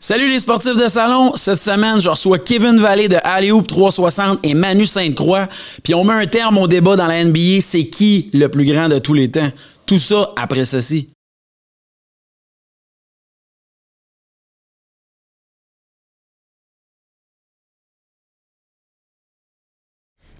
[0.00, 1.34] Salut les sportifs de salon.
[1.34, 5.48] Cette semaine, je reçois Kevin Vallée de Alley-Hoop 360 et Manu Sainte-Croix.
[5.82, 7.60] Puis on met un terme au débat dans la NBA.
[7.60, 9.48] C'est qui le plus grand de tous les temps?
[9.86, 11.08] Tout ça après ceci.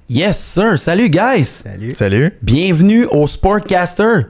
[0.08, 0.78] Yes, sir.
[0.78, 1.44] Salut, guys.
[1.44, 1.94] Salut.
[1.96, 2.32] Salut.
[2.42, 4.20] Bienvenue au Sportcaster.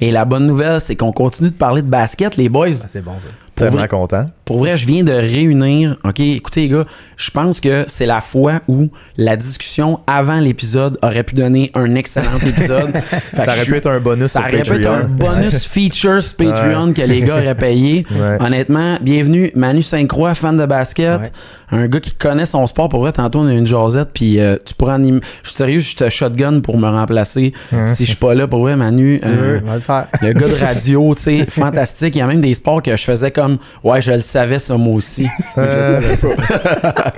[0.00, 2.68] Et la bonne nouvelle, c'est qu'on continue de parler de basket, les boys.
[2.84, 3.45] Ah, c'est bon, ça.
[3.56, 4.30] Pour Tellement vrai- content.
[4.44, 5.96] Pour vrai, je viens de réunir.
[6.04, 6.84] OK, écoutez, les gars,
[7.16, 11.94] je pense que c'est la fois où la discussion avant l'épisode aurait pu donner un
[11.96, 12.92] excellent épisode.
[13.34, 17.02] Ça aurait pu être un bonus ça aurait pu être un bonus feature Patreon que
[17.02, 18.06] les gars auraient payé.
[18.10, 18.36] Ouais.
[18.40, 21.20] Honnêtement, bienvenue, Manu Sainte-Croix, fan de basket.
[21.20, 21.30] Ouais.
[21.72, 22.88] Un gars qui connaît son sport.
[22.88, 25.20] Pour vrai, tantôt, on a eu une jasette, puis euh, tu pourras animer.
[25.42, 27.52] Je suis sérieux, je te shotgun pour me remplacer.
[27.86, 29.20] Si je suis pas là, pour vrai, Manu.
[29.24, 30.06] Euh, le faire.
[30.22, 32.14] le gars de radio, tu sais, fantastique.
[32.14, 33.45] Il y a même des sports que je faisais comme,
[33.84, 35.26] ouais, je le savais ça moi aussi.
[35.56, 37.12] Mais je le savais pas.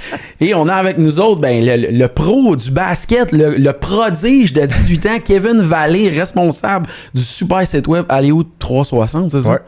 [0.40, 4.52] Et on a avec nous autres, ben, le, le pro du basket, le, le prodige
[4.52, 9.50] de 18 ans, Kevin Vallée, responsable du super site web Hollywood 360, c'est ça?
[9.50, 9.58] Ouais.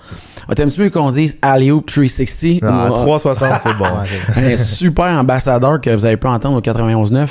[0.48, 2.60] Ah, T'aimes-tu mieux qu'on dise Hollywood 360?
[2.62, 3.84] Ah, Ou- 360, c'est bon.
[4.36, 7.28] Un super ambassadeur que vous avez pu entendre au 91.9.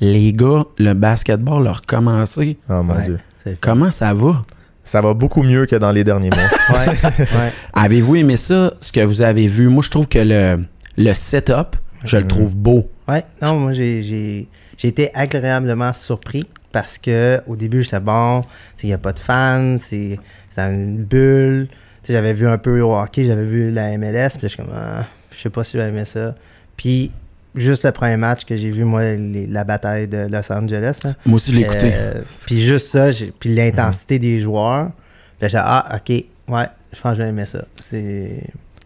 [0.00, 2.56] Les gars, le basketball a recommencé.
[2.70, 3.18] Oh mon ouais, dieu.
[3.60, 4.42] Comment ça va?
[4.88, 6.48] Ça va beaucoup mieux que dans les derniers mois.
[6.78, 7.52] Ouais, ouais.
[7.74, 9.68] Avez-vous aimé ça, ce que vous avez vu?
[9.68, 10.64] Moi, je trouve que le,
[10.96, 12.90] le setup, je le trouve beau.
[13.06, 18.44] Ouais, non, moi, j'ai, j'ai, j'ai été agréablement surpris parce que au début, j'étais bon,
[18.82, 21.68] il n'y a pas de fans, c'est, c'est une bulle.
[22.08, 25.04] J'avais vu un peu au hockey, j'avais vu la MLS, puis je suis comme, ah,
[25.30, 26.34] je sais pas si j'aimais ça.
[26.78, 27.12] Puis,
[27.60, 31.10] juste le premier match que j'ai vu, moi, les- la bataille de Los Angeles, là,
[31.26, 31.90] Moi aussi, je l'ai écouté.
[31.94, 32.14] Euh,
[32.46, 34.90] puis juste ça, j'ai- puis l'intensité des joueurs.
[35.38, 36.08] Puis là, j'ai ah, ok,
[36.48, 37.64] ouais, je pense que j'ai aimé ça.
[37.88, 38.42] C'est.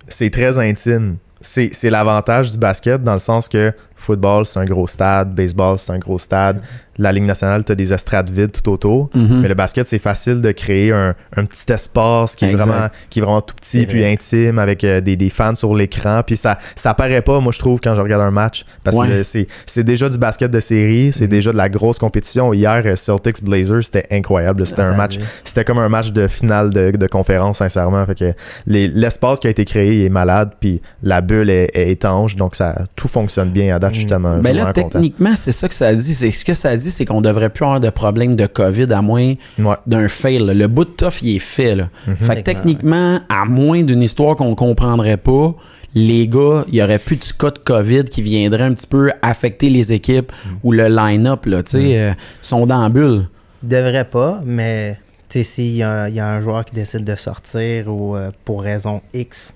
[0.08, 1.16] c'est très intime.
[1.40, 5.78] C'est c'est l'avantage du basket dans le sens que football, c'est un gros stade, baseball,
[5.78, 6.60] c'est un gros stade.
[6.98, 9.08] La Ligue nationale, tu as des estrades vides tout autour.
[9.14, 9.40] Mhm.
[9.40, 13.20] Mais le basket, c'est facile de créer un, un petit espace qui est, vraiment, qui
[13.20, 14.12] est vraiment tout petit puis vrai.
[14.12, 16.20] intime avec euh, des, des fans sur l'écran.
[16.26, 18.66] Puis ça, ça paraît pas, moi, je trouve, quand je regarde un match.
[18.84, 19.08] Parce Ouais.
[19.08, 21.12] que c'est déjà du basket de série, Mhm.
[21.12, 22.52] c'est déjà de la grosse compétition.
[22.52, 24.66] Hier, euh, Celtics Blazers, c'était incroyable.
[24.66, 28.04] C'était un match c'était comme un match de finale de, de conférence, sincèrement.
[28.04, 28.32] Fait que
[28.66, 32.54] les- l'espace qui a été créé est malade, puis la bulle est, est étanche, donc
[32.54, 33.91] ça tout fonctionne bien à date.
[33.94, 34.40] Suis Mm.
[34.42, 36.14] Ben là, techniquement, c'est ça que ça dit.
[36.14, 39.02] C'est ce que ça dit, c'est qu'on devrait plus avoir de problème de COVID à
[39.02, 39.74] moins Ouais.
[39.86, 40.38] d'un fail.
[40.38, 40.54] là.
[40.54, 41.74] Le bout de tough, il est fait.
[41.74, 41.88] Là.
[42.06, 42.16] Mhm.
[42.16, 45.54] Fait que techniquement, à moins d'une histoire qu'on comprendrait pas,
[45.94, 49.10] les gars, il y aurait plus de cas de COVID qui viendrait un petit peu
[49.20, 50.58] affecter les équipes Mhm.
[50.62, 51.44] ou le line-up.
[51.46, 53.26] Là, tu sais, euh, sont dans la bulle.
[53.62, 54.96] Il devrait pas, mais
[55.28, 58.62] tu sais, s'il y, y a un joueur qui décide de sortir ou euh, pour
[58.62, 59.52] raison X,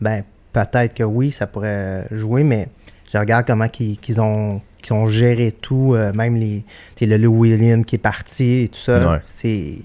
[0.00, 0.22] ben
[0.52, 2.68] peut-être que oui, ça pourrait jouer, mais
[3.12, 4.60] je regarde comment qu'ils ont
[4.92, 6.64] ont géré tout, euh, même les
[7.06, 9.18] le Lou Williams qui est parti et tout ça, Ouais.
[9.26, 9.78] c'est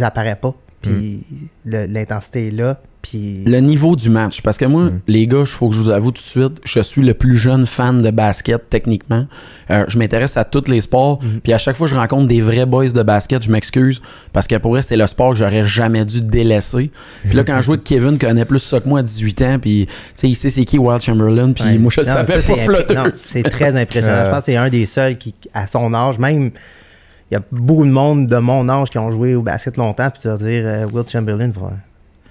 [0.00, 0.54] ça paraît pas.
[0.80, 1.24] Puis
[1.64, 4.40] le- l'intensité est là, puis Le niveau du match.
[4.42, 5.00] Parce que moi, Mm.
[5.08, 7.36] les gars, il faut que je vous avoue tout de suite, je suis le plus
[7.36, 9.26] jeune fan de basket, techniquement.
[9.70, 11.18] Euh, je m'intéresse à tous les sports.
[11.42, 14.00] Puis à chaque fois que je rencontre des vrais boys de basket, je m'excuse.
[14.32, 16.90] Parce que pour vrai, c'est le sport que j'aurais jamais dû délaisser.
[17.24, 19.58] Puis là, quand je vois que Kevin connaît plus ça que moi à 18 ans,
[19.60, 21.78] puis tu sais, il sait c'est qui Wild Chamberlain, puis Ouais.
[21.78, 24.14] moi, je Non, savais ça, pas C'est très impressionnant.
[24.16, 24.24] Euh.
[24.26, 26.50] Je pense que c'est un des seuls qui, à son âge, même,
[27.30, 30.10] il y a beaucoup de monde de mon âge qui ont joué au basket longtemps,
[30.10, 31.70] puis tu vas dire, euh, Will Chamberlain, va,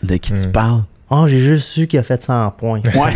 [0.04, 0.52] De qui tu Mm.
[0.52, 0.82] parles?
[1.10, 2.82] oh, j'ai juste su qu'il a fait 100 points.
[2.96, 3.12] Ouais.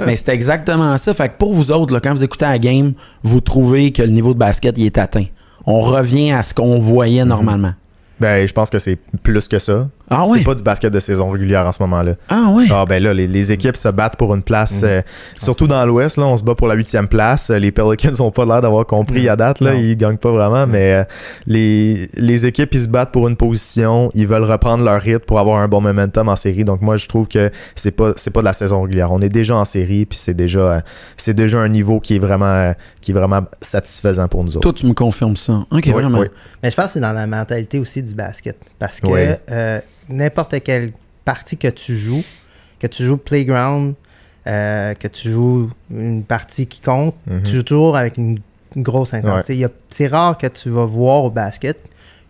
[0.04, 1.14] Mais c'est exactement ça.
[1.14, 2.92] Fait que pour vous autres, là, quand vous écoutez la game,
[3.22, 5.26] vous trouvez que le niveau de basket il est atteint.
[5.66, 7.72] On revient à ce qu'on voyait normalement.
[8.20, 9.88] Ben, je pense que c'est plus que ça.
[10.10, 10.38] Ah ouais?
[10.38, 12.14] C'est pas du basket de saison régulière en ce moment-là.
[12.28, 12.64] Ah ouais?
[12.70, 14.88] Ah ben là, les, les équipes se battent pour une place, Mhm.
[14.88, 15.02] euh,
[15.36, 17.50] surtout dans l'Ouest, là, on se bat pour la huitième place.
[17.50, 19.28] Les Pelicans ont pas l'air d'avoir compris Mhm.
[19.28, 19.78] à date, là, Non.
[19.80, 21.04] ils gagnent pas vraiment, mais euh,
[21.46, 25.38] les, les équipes, ils se battent pour une position, ils veulent reprendre leur rythme pour
[25.38, 26.64] avoir un bon momentum en série.
[26.64, 29.12] Donc moi, je trouve que c'est pas c'est pas de la saison régulière.
[29.12, 30.80] On est déjà en série, puis c'est déjà euh,
[31.16, 34.60] c'est déjà un niveau qui est vraiment euh, qui est vraiment satisfaisant pour nous autres.
[34.60, 35.64] Toi, tu me confirmes ça.
[35.70, 36.18] Ok, Oui, vraiment.
[36.20, 36.26] oui.
[36.62, 38.56] Mais je pense que c'est dans la mentalité aussi du basket.
[38.78, 39.20] Parce que Oui.
[40.10, 40.92] Euh, n'importe quelle
[41.24, 42.24] partie que tu joues,
[42.80, 43.94] que tu joues playground,
[44.46, 47.42] euh, que tu joues une partie qui compte, Mhm.
[47.42, 48.38] tu joues toujours avec une,
[48.76, 49.66] une grosse intensité.
[49.90, 51.78] C'est rare que tu vas voir au basket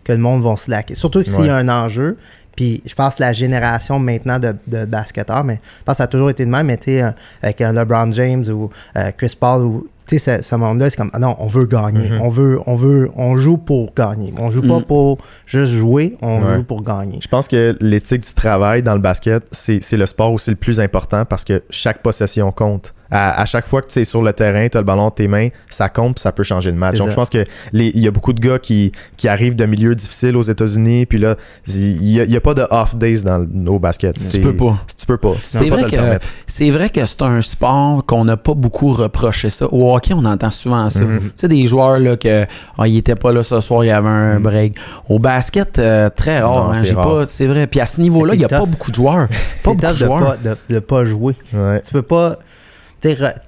[0.03, 0.95] que le monde va se laquer.
[0.95, 2.17] Surtout s'il y a un enjeu.
[2.55, 6.03] Puis je pense que la génération maintenant de, de basketteurs, mais je pense que ça
[6.03, 7.11] a toujours été de même, mais tu sais, euh,
[7.41, 11.11] avec un LeBron James ou euh, Chris Paul, ou tu sais, ce, monde-là, c'est comme,
[11.13, 12.09] ah non, on veut gagner.
[12.09, 12.21] Mhm.
[12.21, 14.33] On veut, on veut, on joue pour gagner.
[14.39, 14.83] On joue pas Mhm.
[14.83, 16.55] pour juste jouer, on Ouais.
[16.57, 17.19] joue pour gagner.
[17.21, 20.51] Je pense que l'éthique du travail dans le basket, c'est c'est le sport où c'est
[20.51, 22.93] le plus important parce que chaque possession compte.
[23.11, 25.11] À, à chaque fois que tu es sur le terrain, tu as le ballon dans
[25.11, 26.97] tes mains, ça compte puis ça peut changer de match.
[26.97, 29.65] Donc je pense que les- il y a beaucoup de gars qui, qui arrivent de
[29.65, 31.35] milieux difficiles aux États-Unis, puis là,
[31.67, 34.15] il n'y a, il y a pas de off days dans le, au basket.
[34.31, 34.77] Tu peux pas.
[34.97, 35.33] Tu peux pas.
[35.41, 35.97] C'est vrai, que,
[36.45, 39.65] c'est vrai que c'est un sport qu'on n'a pas beaucoup reproché ça.
[39.71, 41.03] Au hockey, on entend souvent ça.
[41.03, 41.19] Mhm.
[41.19, 42.45] Tu sais, des joueurs là, que
[42.77, 44.43] ah, ils étaient pas là ce soir, il y avait un Mhm.
[44.43, 44.75] break.
[45.09, 46.71] Au basket, euh, très rare.
[46.75, 47.65] Hein, c'est vrai.
[47.67, 49.27] Puis à ce niveau-là, il n'y a pas beaucoup de joueurs.
[49.29, 50.19] Pas C'est beaucoup de de joueurs.
[50.19, 51.35] pas, de, de pas jouer.
[51.53, 51.81] Ouais.
[51.81, 52.37] Tu peux pas.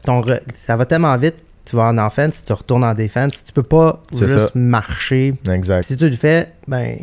[0.06, 3.51] Ton re- ça va tellement vite, tu vas en offense, tu retournes en défense, tu
[3.53, 4.50] peux pas juste ça.
[4.56, 5.36] marcher.
[5.51, 5.86] Exact.
[5.86, 6.98] Si tu le fais, ben,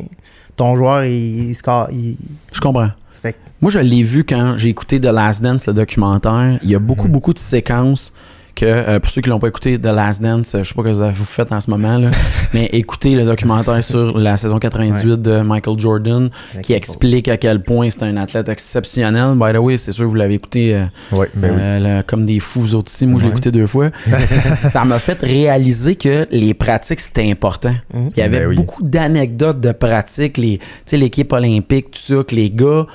[0.56, 1.89] ton joueur, il, il score.
[1.91, 2.17] Il,
[2.53, 2.91] Je comprends.
[3.23, 6.59] Fait Moi, je l'ai vu quand j'ai écouté The Last Dance, le documentaire.
[6.62, 7.12] Il y a beaucoup, Mhm.
[7.12, 8.12] beaucoup de séquences
[8.59, 10.83] que, euh, pour ceux qui l'ont pas écouté, The Last Dance, euh, je sais pas
[10.93, 12.09] ce que vous faites en ce moment, là,
[12.55, 16.31] mais écoutez le documentaire sur la saison 98 de Michael Jordan
[16.63, 19.35] qui explique à quel point c'est un athlète exceptionnel.
[19.37, 21.61] By the way, c'est sûr que vous l'avez écouté euh, Ouais, ben oui.
[21.89, 23.07] le- comme des fous vous autres ici.
[23.07, 23.91] Moi, je l'ai écouté deux fois.
[24.71, 27.75] ça m'a fait réaliser que les pratiques, c'était important.
[27.95, 28.11] Mhm.
[28.17, 28.57] Il y avait Ben oui.
[28.57, 32.87] beaucoup d'anecdotes de pratiques, les, tu sais, l'équipe olympique, tout ça, que les gars,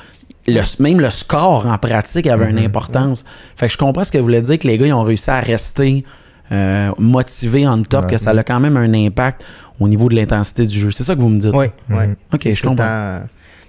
[0.47, 2.57] le- même le score en pratique avait Mhm.
[2.57, 3.23] une importance.
[3.55, 5.29] Fait que je comprends ce que vous voulez dire, que les gars, ils ont réussi
[5.29, 6.03] à rester
[6.51, 8.11] euh, motivés en top, Ouais.
[8.11, 9.43] que ça a quand même un impact
[9.79, 10.91] au niveau de l'intensité du jeu.
[10.91, 11.53] C'est ça que vous me dites?
[11.55, 12.07] Oui, oui.
[12.07, 12.15] Mhm.
[12.33, 12.85] Ok, je comprends.
[12.85, 13.21] temps,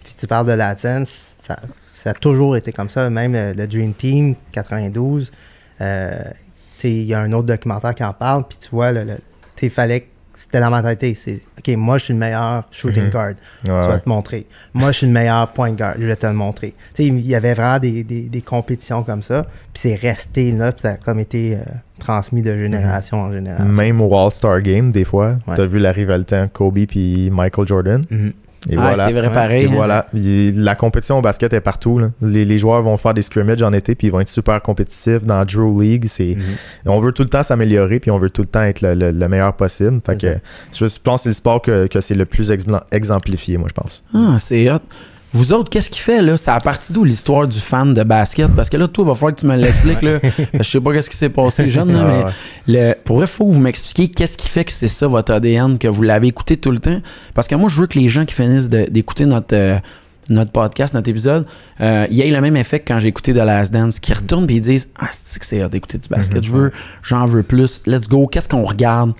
[0.03, 1.57] Puis tu parles de la dance, ça,
[1.95, 3.09] ça a toujours été comme ça.
[3.09, 5.31] Même le, le Dream Team 92,
[5.81, 6.19] euh,
[6.83, 9.07] il y a un autre documentaire qui en parle, puis tu vois, le,
[9.63, 11.15] il fallait c'était la mentalité.
[11.15, 13.11] C'est OK, moi je suis le meilleur shooting Mhm.
[13.11, 13.29] guard.
[13.29, 13.35] Ouais,
[13.65, 14.01] Je vais ouais.
[14.01, 14.47] te montrer.
[14.73, 15.95] Moi je suis le meilleur point guard.
[15.99, 16.75] Je vais te le montrer.
[16.95, 19.43] Tu sais, il y avait vraiment des, des, des compétitions comme ça,
[19.73, 21.61] puis c'est resté là, puis ça a comme été euh,
[21.99, 23.65] transmis de génération en génération.
[23.65, 25.55] Même au All-Star Game, des fois, Ouais.
[25.55, 28.05] tu as vu la rivalité entre Kobe puis Michael Jordan?
[28.11, 28.33] Mhm.
[28.71, 29.07] Et Ah, voilà.
[29.07, 29.65] c'est vrai pareil.
[29.65, 30.07] Et voilà.
[30.15, 31.99] Il- la compétition au basket est partout.
[31.99, 32.11] là.
[32.23, 35.23] Les, les joueurs vont faire des scrimmages en été, puis ils vont être super compétitifs
[35.25, 36.05] dans la Drew League.
[36.09, 36.43] C'est, Mhm.
[36.87, 39.11] On veut tout le temps s'améliorer, puis on veut tout le temps être le, le-
[39.11, 40.01] le meilleur possible.
[40.05, 40.35] Fait que,
[40.71, 42.51] C'est je pense que c'est le sport que, que c'est le plus
[42.93, 44.03] exemplifié, moi, je pense.
[44.15, 44.79] Ah, c'est hot.
[45.37, 46.37] Vous autres, qu'est-ce qui fait, là?
[46.37, 48.49] C'est à partir d'où l'histoire du fan de basket?
[48.55, 50.21] Parce que là, toi, il va falloir que tu me l'expliques, là.
[50.55, 52.91] Je sais pas qu'est-ce qui s'est passé jeune, là, Ah, mais ouais.
[52.91, 55.77] le, pour vrai, faut que vous m'expliquiez qu'est-ce qui fait que c'est ça, votre ADN,
[55.77, 57.01] que vous l'avez écouté tout le temps.
[57.35, 59.77] Parce que moi, je veux que les gens qui finissent d'écouter notre, euh,
[60.31, 61.47] notre podcast, notre épisode,
[61.81, 64.13] euh, il y ait le même effet que quand j'ai écouté The Last Dance, qui
[64.15, 66.37] retournent et ils disent Ah, c'est que c'est hot d'écouter du basket?
[66.39, 66.45] Mhm.
[66.45, 66.73] Je veux,
[67.03, 67.83] j'en veux plus.
[67.87, 68.29] Let's go.
[68.29, 69.13] Qu'est-ce qu'on regarde?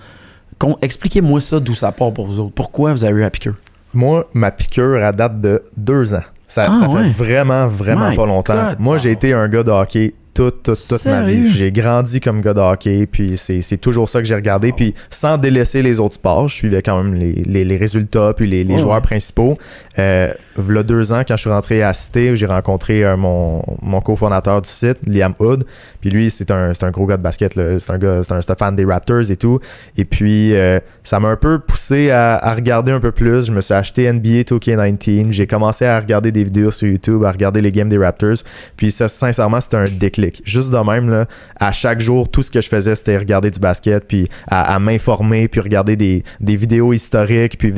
[0.81, 2.53] Expliquez-moi ça, d'où ça part pour vous autres.
[2.55, 3.55] Pourquoi vous avez eu la piqûre?
[3.95, 6.23] Moi, ma piqûre, elle date de deux ans.
[6.47, 7.05] Ça, Ah, ça ouais.
[7.05, 8.53] fait vraiment, vraiment My pas longtemps.
[8.69, 8.79] God.
[8.79, 11.49] Moi, j'ai été un gars de hockey toute, toute, toute ma vie.
[11.53, 14.73] J'ai grandi comme gars de hockey, puis c'est toujours ça que j'ai regardé.
[14.73, 18.45] Puis sans délaisser les autres sports, je suivais quand même les, les- les résultats, puis
[18.45, 19.01] les, les Ouais, joueurs ouais.
[19.01, 19.57] principaux.
[19.97, 24.61] Euh, deux ans, quand je suis rentré à Cité, j'ai rencontré euh, mon, mon cofondateur
[24.61, 25.65] du site, Liam Hood.
[26.05, 27.55] Puis lui, c'est un, un gros gars de basket.
[27.55, 27.79] là.
[27.79, 29.59] C'est un gars, c'est un, fan des Raptors et tout.
[29.97, 33.47] Et puis, euh, ça m'a un peu poussé à, à regarder un peu plus.
[33.47, 35.31] Je me suis acheté NBA 2K19.
[35.31, 38.35] J'ai commencé à regarder des vidéos sur YouTube, à regarder les games des Raptors.
[38.77, 40.43] Puis ça, sincèrement, c'était un déclic.
[40.45, 41.25] Juste de même, là,
[41.59, 44.77] à chaque jour, tout ce que je faisais, c'était regarder du basket, puis à, à
[44.77, 47.73] m'informer, puis regarder des, des vidéos historiques, puis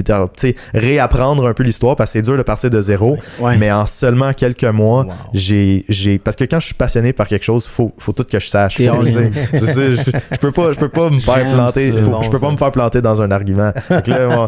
[0.74, 3.18] réapprendre un peu l'histoire, parce que c'est dur de partir de zéro.
[3.40, 3.56] Ouais.
[3.58, 5.14] Mais en seulement quelques mois, Wow.
[5.34, 8.40] j'ai, j'ai, parce que quand je suis passionné par quelque chose, faut, faut tout que
[8.40, 8.76] je sache.
[8.76, 8.90] T'es
[9.54, 11.98] c'est je, je peux pas, je peux pas me faire J'aime planter, ça.
[12.04, 13.72] faut- Bon, je peux pas me faire planter dans un argument.
[13.90, 14.48] Là,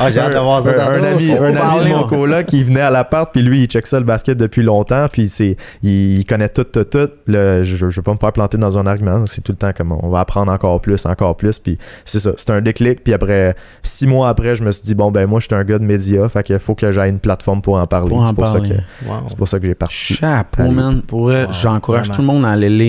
[0.00, 2.46] Ah, j'ai hâte de voir ça un, ami, un ami parler, de mon on- coloc
[2.46, 5.56] qui venait à l'appart, puis lui, il check ça le basket depuis longtemps, puis c'est,
[5.82, 7.08] il, il connaît tout, tout, tout.
[7.26, 9.72] Le, je, je veux pas me faire planter dans un argument, c'est tout le temps
[9.76, 13.12] comme on va apprendre encore plus, encore plus, puis c'est ça, c'est un déclic, puis
[13.12, 15.78] après, six mois après, je me suis dit, bon, ben moi, je suis un gars
[15.78, 18.10] de médias, fait qu'il faut que j'aie une plateforme pour en parler.
[18.10, 18.66] Pour en c'est, pour ça que,
[19.06, 19.14] Wow.
[19.28, 20.14] c'est pour ça que j'ai parti.
[20.14, 21.02] Chapeau, man.
[21.02, 22.14] Pour Wow, j'encourage vraiment.
[22.14, 22.85] tout le monde à aller lire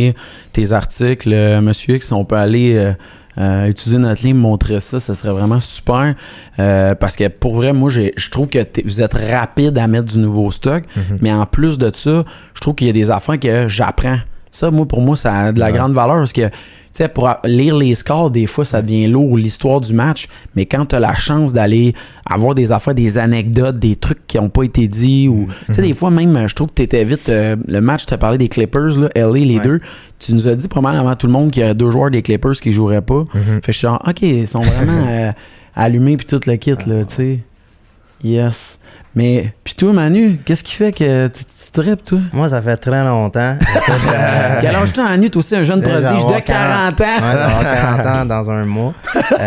[0.53, 1.31] tes articles.
[1.31, 2.93] Euh, Monsieur X, on peut aller euh,
[3.37, 6.15] euh, utiliser notre ligne, montrer ça, ça serait vraiment super.
[6.57, 10.51] Parce que pour vrai, moi, je trouve que vous êtes rapide à mettre du nouveau
[10.51, 10.83] stock.
[10.95, 11.19] Mhm.
[11.21, 12.23] Mais en plus de ça,
[12.53, 14.19] je trouve qu'il y a des affaires que j'apprends.
[14.51, 15.73] Ça, moi, pour moi, ça a de la Ouais.
[15.73, 16.53] grande valeur parce que, tu
[16.93, 20.27] sais, pour lire les scores, des fois, ça devient lourd, l'histoire du match.
[20.55, 21.93] Mais quand tu as la chance d'aller
[22.25, 25.81] avoir des affaires, des anecdotes, des trucs qui n'ont pas été dits, ou, tu sais,
[25.81, 27.29] des fois, même, je trouve que tu étais vite.
[27.29, 29.63] euh, le match, tu as parlé des Clippers, là, LA, les Ouais.
[29.63, 29.81] deux.
[30.19, 32.21] Tu nous as dit probablement avant tout le monde qu'il y a deux joueurs des
[32.23, 33.25] Clippers qui joueraient pas.
[33.33, 33.43] Mhm.
[33.55, 35.31] Fait que je suis genre, OK, ils sont vraiment euh,
[35.75, 37.39] allumés puis tout le kit, là, tu sais.
[38.23, 38.79] Yes.
[39.17, 42.19] Mais, puis toi, Manu, qu'est-ce qui fait que tu, tu tripes, toi?
[42.33, 43.57] Moi, ça fait très longtemps.
[43.57, 45.31] Euh, Quel âge t'as, Manu?
[45.31, 47.03] T'es aussi un jeune prodige de 40 ans.
[47.03, 47.63] Ouais, je vais avoir
[48.03, 48.93] 40 ans dans un mois.
[49.39, 49.45] Euh,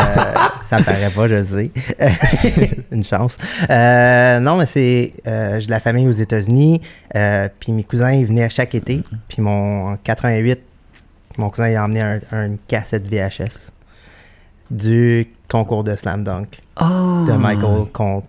[0.68, 1.70] ça paraît pas, je sais.
[2.92, 3.36] Une chance.
[3.68, 5.12] Euh, non, mais c'est.
[5.26, 6.80] euh, j'ai de la famille aux États-Unis.
[7.58, 9.02] puis mes cousins, ils venaient chaque été.
[9.28, 10.60] Puis mon, en 88,
[11.38, 13.70] mon cousin, il a emmené un, un- une cassette VHS
[14.70, 17.24] du concours de Slam Dunk Oh.
[17.28, 18.26] de Michael contre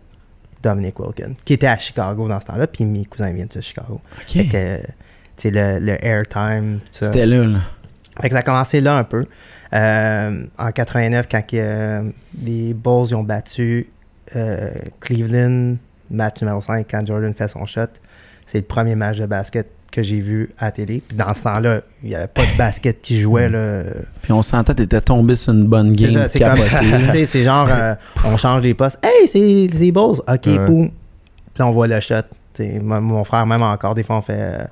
[0.61, 2.67] Dominic Wilkin, qui était à Chicago dans ce temps-là.
[2.67, 4.01] Puis mes cousins viennent de Chicago.
[4.27, 4.51] Fait OK.
[4.51, 4.83] que, tu
[5.37, 6.79] sais, le, le airtime.
[6.91, 7.59] C'était là, là.
[8.19, 9.25] Fait que ça a commencé là un peu.
[9.73, 13.89] Euh, en 89, quand euh, les Bulls ils ont battu
[14.35, 15.77] euh, Cleveland,
[16.09, 17.87] match numéro 5, quand Jordan fait son shot,
[18.45, 21.03] c'est le premier match de basket que j'ai vu à la télé.
[21.07, 23.49] Puis dans ce temps-là, il n'y avait pas de basket qui jouait.
[23.49, 23.83] Là.
[24.21, 26.57] Puis on sentait que t'étais tombé sur une bonne game c'est comme,
[27.27, 27.93] c'est genre, euh,
[28.25, 28.99] on change les postes.
[29.03, 30.21] Hey, c'est Bulls.
[30.27, 30.65] OK, Ouais.
[30.65, 30.89] boum.
[31.53, 32.15] Puis on voit le shot.
[32.59, 34.67] Mon, frère, même encore, des fois, on fait.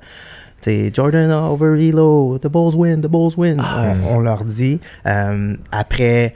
[0.66, 3.60] euh, Jordan over Elo, the Bulls win, the Bulls win.
[3.60, 4.78] on, on leur dit.
[5.06, 6.34] Euh, après,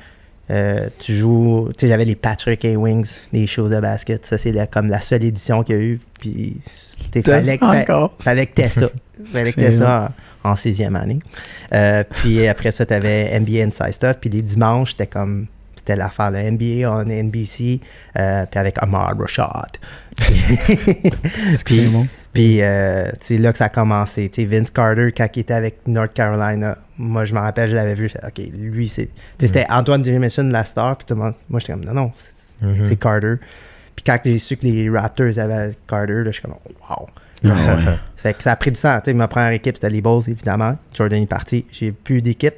[0.50, 1.68] euh, tu joues.
[1.76, 2.74] Tu sais, j'avais les Patrick A.
[2.76, 4.26] Wings, les shows de basket.
[4.26, 6.00] Ça, c'est comme la seule édition qu'il y a eu.
[6.20, 6.56] Puis,
[7.22, 7.58] fallait,
[8.18, 8.88] fallait que t'aies ça.
[9.24, 10.12] fallait que t'aies C'est ça
[10.44, 11.20] en, en sixième année.
[11.72, 14.16] Euh, puis après ça, t'avais NBA Inside Stuff.
[14.20, 15.46] Puis les dimanches, c'était comme.
[15.76, 17.78] C'était l'affaire, le NBA on NBC.
[18.18, 19.76] euh, puis avec Ahmad Rashad.
[21.66, 22.06] C'est bon.
[22.32, 24.30] Puis euh, c'est là que ça a commencé.
[24.38, 28.10] Vince Carter, quand il était avec North Carolina, moi je me rappelle, je l'avais vu.
[28.26, 29.06] OK, lui, c'est.
[29.06, 30.96] tu sais, C'était Antoine Jameson, la star.
[30.96, 32.86] Puis tout le monde- moi j'étais comme, non, non, c'est Mhm.
[32.88, 33.34] c'est Carter.
[33.94, 36.54] Puis quand j'ai su que les Raptors avaient Carter, là, je suis comme,
[36.88, 37.06] wow.
[37.44, 37.98] Ah ouais.
[38.16, 38.98] Fait que ça a pris du temps.
[39.00, 40.78] Tu sais, ma première équipe, c'était les Bulls, évidemment.
[40.94, 41.66] Jordan est parti.
[41.70, 42.54] J'ai plus d'équipe.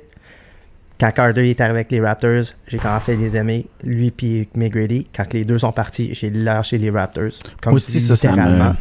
[0.99, 3.67] Quand Carter est arrivé avec les Raptors, j'ai commencé à les aimer.
[3.85, 5.09] Lui puis McGrady.
[5.15, 7.33] Quand les deux sont partis, j'ai lâché les Raptors.
[7.63, 8.73] Comme Aussi, ça, ça me-.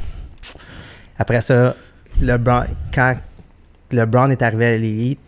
[1.18, 1.76] Après ça,
[2.22, 3.16] LeBron, quand
[3.92, 5.20] LeBron est arrivé à les Heat,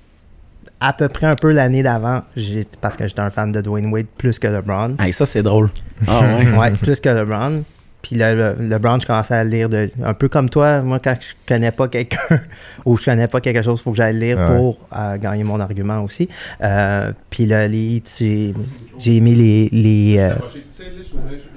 [0.80, 3.88] à peu près un peu l'année d'avant, j'ai- parce que j'étais un fan de Dwayne
[3.92, 4.90] Wade plus que LeBron.
[5.00, 5.70] Hey, ça, c'est drôle.
[6.08, 6.48] Ah ouais.
[6.58, 7.64] Ouais, plus que LeBron.
[8.04, 10.82] Puis là, le, LeBron, je commençais à lire de, un peu comme toi.
[10.82, 12.18] Moi, quand je connais pas quelqu'un
[12.86, 14.56] ou je connais pas quelque chose, il faut que j'aille lire Ouais.
[14.56, 16.30] pour euh, gagner mon argument aussi.
[16.64, 18.54] Euh, puis là, les hits, j'ai
[19.00, 19.70] j'ai aimé les.
[19.72, 20.34] les euh,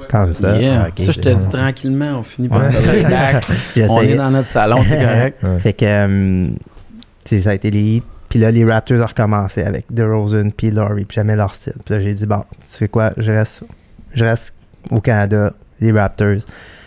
[0.09, 0.59] comme ça.
[0.59, 0.89] Yeah.
[0.89, 2.71] Ok, ça, je te dis tranquillement, on finit par Ouais.
[2.71, 3.41] ça.
[3.91, 5.43] On est dans notre salon, c'est correct.
[5.43, 5.59] Ouais.
[5.61, 6.49] Fait que, euh,
[7.25, 8.03] tu sais, ça a été les hits.
[8.31, 11.05] Puis là, les Raptors ont recommencé avec DeRozan puis Laurie.
[11.05, 11.75] Puis j'aimais leur style.
[11.85, 13.65] Puis là, j'ai dit, bon, tu sais quoi, je reste,
[14.15, 14.55] je reste
[14.91, 16.37] au Canada, les Raptors.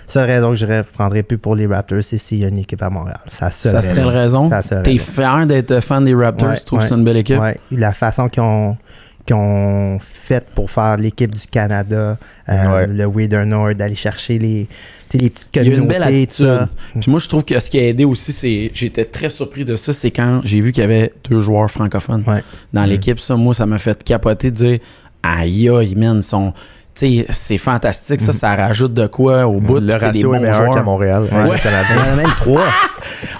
[0.07, 2.57] Seule raison que je ne prendrais plus pour les Raptors, c'est s'il y a une
[2.57, 3.19] équipe à Montréal.
[3.29, 4.49] Ça, Ça serait la raison?
[4.49, 6.49] Ça serait T'es fier d'être fan des Raptors?
[6.49, 7.39] Ouais, tu trouves ouais, que c'est une belle équipe?
[7.39, 8.77] Ouais, la façon qu'ils ont,
[9.25, 12.17] qu'ils ont fait pour faire l'équipe du Canada,
[12.49, 12.87] euh, Ouais.
[12.87, 14.67] le Wither Nord, d'aller chercher les,
[15.17, 16.67] les petites Il y a une belle attitude.
[16.99, 18.71] Puis moi, je trouve que ce qui a aidé aussi, c'est.
[18.73, 22.23] J'étais très surpris de ça, c'est quand j'ai vu qu'il y avait deux joueurs francophones
[22.27, 22.43] Ouais.
[22.73, 23.19] dans l'équipe.
[23.19, 24.79] Ça, moi, ça m'a fait capoter de dire
[25.23, 26.53] Aïe, aïe, man, ils sont.
[26.95, 28.21] Tu sais, c'est fantastique.
[28.21, 29.79] Ça, ça rajoute de quoi au bout.
[29.79, 31.23] Le c'est des ratio bons est meilleur qu'à Montréal.
[31.23, 31.39] Ouais.
[31.39, 32.65] avec Il y en a même trois.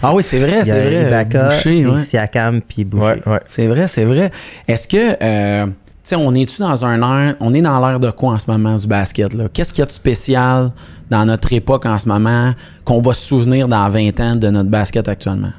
[0.01, 1.07] Ah oui, c'est vrai, c'est vrai.
[1.07, 2.03] Ibaka, Boucher, ouais.
[2.03, 3.21] Siakam, puis Boucher.
[3.25, 3.39] Ouais, ouais.
[3.45, 4.31] C'est vrai, c'est vrai.
[4.67, 5.67] Est-ce que, euh,
[6.03, 8.75] sais, on est-tu dans un air, on est dans l'air de quoi en ce moment
[8.75, 9.35] du basket?
[9.53, 10.71] Qu'est-ce qu'il y a de spécial
[11.09, 12.51] dans notre époque en ce moment
[12.83, 15.51] qu'on va se souvenir dans 20 ans de notre basket actuellement?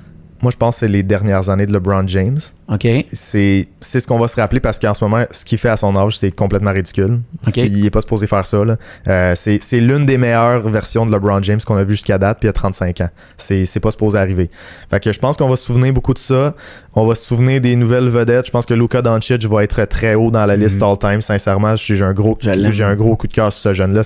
[0.43, 2.41] Moi, je pense que c'est les dernières années de LeBron James.
[2.69, 2.87] OK?
[3.13, 5.95] C'est ce qu'on va se rappeler parce qu'en ce moment, ce qu'il fait à son
[5.97, 7.21] âge, c'est complètement ridicule.
[7.57, 8.63] Il est pas supposé faire ça.
[9.09, 12.47] Euh, c'est l'une des meilleures versions de LeBron James qu'on a vu jusqu'à date, puis
[12.47, 13.11] il a 35 ans.
[13.37, 14.51] C'est pas supposé arriver.
[14.91, 16.55] Fait que je pense qu'on va se souvenir beaucoup de ça.
[16.95, 18.47] On va se souvenir des nouvelles vedettes.
[18.47, 21.21] Je pense que Luka Doncic va être très haut dans la liste all-time.
[21.21, 24.03] Sincèrement, j'ai un gros, un gros coup de cœur sur ce jeune-là.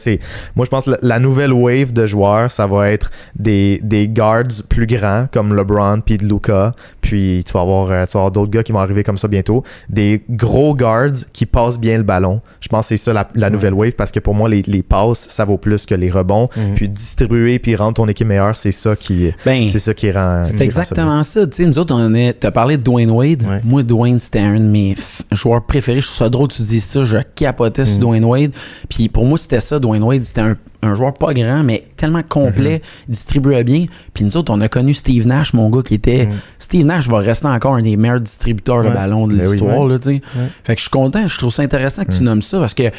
[0.57, 4.45] Moi, je pense que la, nouvelle wave de joueurs, ça va être des, des guards
[4.69, 6.75] plus grands comme LeBron puis Luka.
[7.01, 9.29] Puis tu vas avoir, euh, tu vas avoir d'autres gars qui vont arriver comme ça
[9.29, 9.63] bientôt.
[9.89, 12.41] Des gros guards qui passent bien le ballon.
[12.61, 14.83] Je pense que c'est ça la, la nouvelle wave parce que pour moi, les, les
[14.83, 16.49] passes, ça vaut plus que les rebonds.
[16.57, 16.75] Mhm.
[16.75, 20.45] Puis distribuer puis rendre ton équipe meilleure, c'est ça qui, Ben, c'est ça qui rend.
[20.45, 21.47] c'est ça exactement ça.
[21.47, 22.35] Tu sais, nous autres, on est.
[22.35, 23.43] T'as parlé de Dwayne Wade.
[23.43, 23.61] Ouais.
[23.65, 24.97] Moi, Dwayne, c'était un de mes
[25.33, 26.01] joueurs préférés.
[26.01, 27.05] Je trouve ça drôle que tu dis ça.
[27.05, 28.01] Je capotais sur Mm.
[28.01, 28.51] Dwayne Wade.
[28.89, 29.79] Puis pour moi, c'était ça.
[29.79, 33.11] Dwayne Wade, c'était un, un joueur pas grand, mais tellement complet, Mm-hmm.
[33.11, 33.87] distribuait bien.
[34.15, 36.27] Puis nous autres, on a connu Steve Nash, mon gars, qui était.
[36.27, 36.33] Mm.
[36.59, 38.95] Steve Nash va rester encore un des meilleurs distributeurs de Ouais.
[38.95, 40.09] ballons de Ben oui, l'histoire, sais.
[40.11, 40.21] Ouais.
[40.65, 41.27] Fait que je suis content.
[41.29, 42.27] Je trouve ça intéressant que tu Mm.
[42.27, 42.91] nommes ça parce que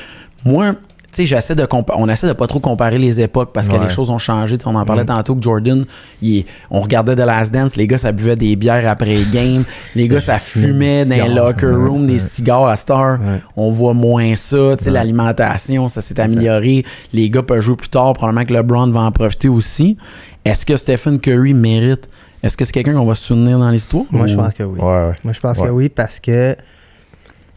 [0.43, 0.75] moi,
[1.11, 3.83] tu sais, j'essaie de on essaie de pas trop comparer les époques parce que Ouais.
[3.83, 4.57] les choses ont changé.
[4.65, 5.07] On en parlait Mm.
[5.07, 5.85] tantôt que Jordan,
[6.21, 9.63] il on regardait The Last Dance, les gars, ça buvait des bières après les games.
[9.95, 13.17] Les gars, ça fumait dans des les locker rooms, des cigares à Star.
[13.55, 14.75] On voit moins ça.
[14.77, 16.85] Tu sais, l'alimentation, ça s'est amélioré.
[17.13, 18.13] Les gars peuvent jouer plus tard.
[18.13, 19.97] Probablement que LeBron va en profiter aussi.
[20.45, 22.07] Est-ce que Stephen Curry mérite?
[22.41, 24.05] Est-ce que c'est quelqu'un qu'on va se souvenir dans l'histoire?
[24.11, 24.79] Moi, je pense que oui.
[24.79, 25.15] Ouais, ouais.
[25.25, 25.67] Moi, je pense Ouais.
[25.67, 26.53] que oui parce que,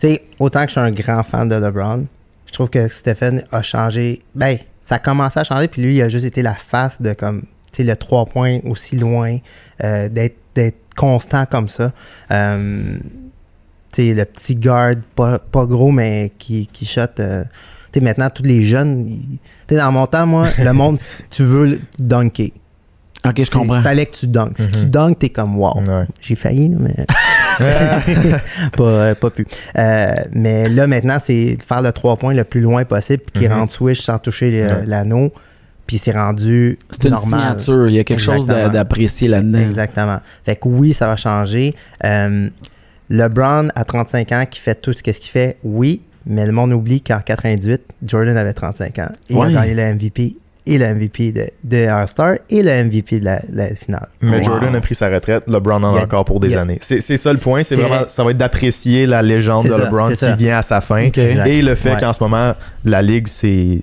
[0.00, 2.04] tu sais, autant que je suis un grand fan de LeBron,
[2.52, 4.22] je trouve que Stephen a changé.
[4.34, 7.14] Ben, ça a commencé à changer, puis lui, il a juste été la face de
[7.14, 7.40] comme,
[7.72, 9.38] tu sais, le trois points aussi loin,
[9.82, 11.92] euh, d'être d'être constant comme ça.
[12.30, 12.98] Euh,
[13.92, 17.00] tu sais, le petit guard, pas, pas gros, mais qui, qui shot.
[17.20, 17.42] euh,
[17.90, 19.38] tu sais, maintenant, tous les jeunes, tu
[19.70, 20.98] sais, dans mon temps, moi, le monde,
[21.30, 22.50] tu veux dunker.
[23.24, 23.76] Ok, je comprends.
[23.76, 24.58] Il fallait que tu dunkes.
[24.58, 24.90] Si tu Mhm.
[24.90, 25.78] dunkes, t'es comme wow.
[25.80, 26.06] Ouais.
[26.20, 27.06] J'ai failli, mais.
[28.76, 29.46] pas, euh, pas pu.
[29.78, 33.40] Euh, mais là, maintenant, c'est de faire le 3 points le plus loin possible, puis
[33.42, 33.58] qu'il Mhm.
[33.58, 34.84] rentre switch sans toucher Ouais.
[34.86, 35.32] l'anneau.
[35.86, 37.88] Puis c'est rendu C'est une signature.
[37.88, 39.58] Il y a quelque chose d'apprécié là-dedans.
[39.58, 40.20] Exactement.
[40.44, 41.74] Fait que oui, ça va changer.
[42.04, 42.48] Euh,
[43.10, 47.02] LeBron, à 35 ans, qui fait tout ce qu'il fait, oui, mais le monde oublie
[47.02, 49.08] qu'en 98, Jordan avait 35 ans.
[49.28, 49.50] Et Ouais.
[49.50, 53.24] il a gagné le MVP et le MVP de, de All-Star et le MVP de
[53.24, 54.08] la, la finale.
[54.20, 54.44] Mais Wow.
[54.44, 56.78] Jordan a pris sa retraite, LeBron en a a- encore pour des a- années.
[56.82, 59.78] C'est c'est ça le point, c'est vraiment, ça va être d'apprécier la légende de ça,
[59.78, 60.36] LeBron qui ça.
[60.36, 61.08] vient à sa fin.
[61.16, 62.00] Et le fait Ouais.
[62.00, 62.54] qu'en ce moment,
[62.84, 63.82] la ligue, c'est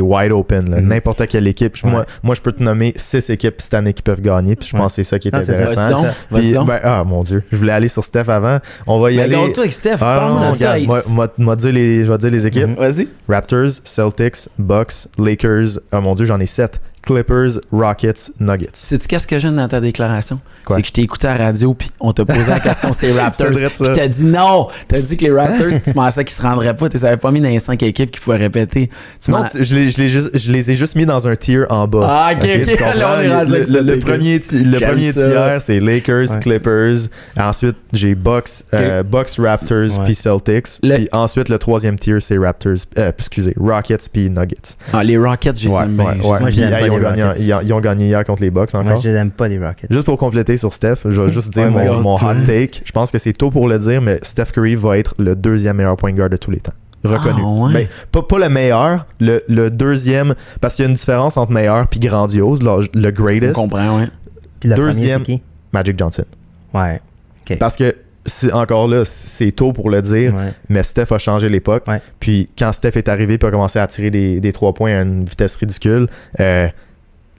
[0.00, 0.68] wide open.
[0.68, 0.88] Mhm.
[0.88, 1.76] N'importe quelle équipe.
[1.76, 2.06] Je- Moi, Ouais.
[2.22, 4.56] moi, je peux te nommer six équipes cette année qui peuvent gagner.
[4.56, 4.80] Puis je Ouais.
[4.82, 6.04] pense que c'est ça qui est Non, intéressant.
[6.32, 6.66] Puis, donc.
[6.68, 8.58] ben, ah mon Dieu, je voulais aller sur Steph avant.
[8.86, 9.32] On va y Mais aller.
[9.36, 9.96] garde-toi avec Steph.
[10.00, 10.72] Ah, non, de ça.
[10.72, 12.66] regarde, moi, moi, moi dire les, je vais dire les équipes.
[12.68, 12.74] Mhm.
[12.76, 13.08] Vas-y.
[13.28, 15.78] Raptors, Celtics, Bucks, Lakers.
[15.92, 16.80] Mon Dieu, j'en ai sept.
[17.02, 18.70] Clippers, Rockets, Nuggets.
[18.74, 20.40] Sais-tu qu'est-ce que j'aime dans ta déclaration?
[20.68, 23.12] C'est que je t'ai écouté à la radio, puis on t'a posé la question, c'est
[23.20, 23.48] Raptors.
[23.56, 24.68] C'est Puis t'as dit non!
[24.88, 27.30] T'as dit que les Raptors, tu pensais qu'ils se rendraient pas, tu les avais pas
[27.32, 28.88] mis dans les cinq équipes qui pouvaient répéter.
[29.22, 31.34] Tu Non, c'est- je les, je, les juste- je les ai juste mis dans un
[31.36, 32.06] tier en bas.
[32.08, 32.94] Ah, ok, ok, tu comprends?
[32.98, 36.40] là, on est rendu le, le- premier, le tiers, c'est Lakers, Ouais.
[36.40, 36.98] Clippers.
[37.36, 40.04] Ensuite, j'ai Bucks, euh, Bucks, Raptors, Ouais.
[40.04, 40.66] puis Celtics.
[40.82, 44.76] Le- Puis ensuite, le troisième tier, c'est Raptors, euh, excusez, Rockets, puis Nuggets.
[44.92, 45.80] Ah, les Rockets, j'ai Ouais,
[46.96, 47.42] les ils, ont les gagné, Rockets.
[47.42, 48.84] ils, ont, ils ont gagné hier contre les Bucks encore.
[48.84, 49.90] Moi, je n'aime pas les Rockets.
[49.92, 52.82] Juste pour compléter sur Steph, je vais juste dire Ouais, mon, hot take.
[52.84, 55.76] Je pense que c'est tôt pour le dire, mais Steph Curry va être le deuxième
[55.76, 56.72] meilleur point guard de tous les temps.
[57.04, 57.42] Reconnu.
[57.44, 57.72] Ah, ouais?
[57.72, 61.50] Ben, pas, pas le meilleur, le, le deuxième, parce qu'il y a une différence entre
[61.50, 64.08] meilleur puis grandiose, le, le On greatest, comprend, ouais.
[64.60, 66.24] Puis le deuxième- premier, Magic Johnson.
[66.72, 67.00] Ouais.
[67.58, 70.52] Parce que, c'est- encore là, c'est tôt pour le dire, Ouais.
[70.68, 71.82] mais Steph a changé l'époque.
[71.88, 72.00] Ouais.
[72.20, 75.02] Puis quand Steph est arrivé et a commencé à tirer des, des trois points à
[75.02, 76.06] une vitesse ridicule,
[76.38, 76.68] euh,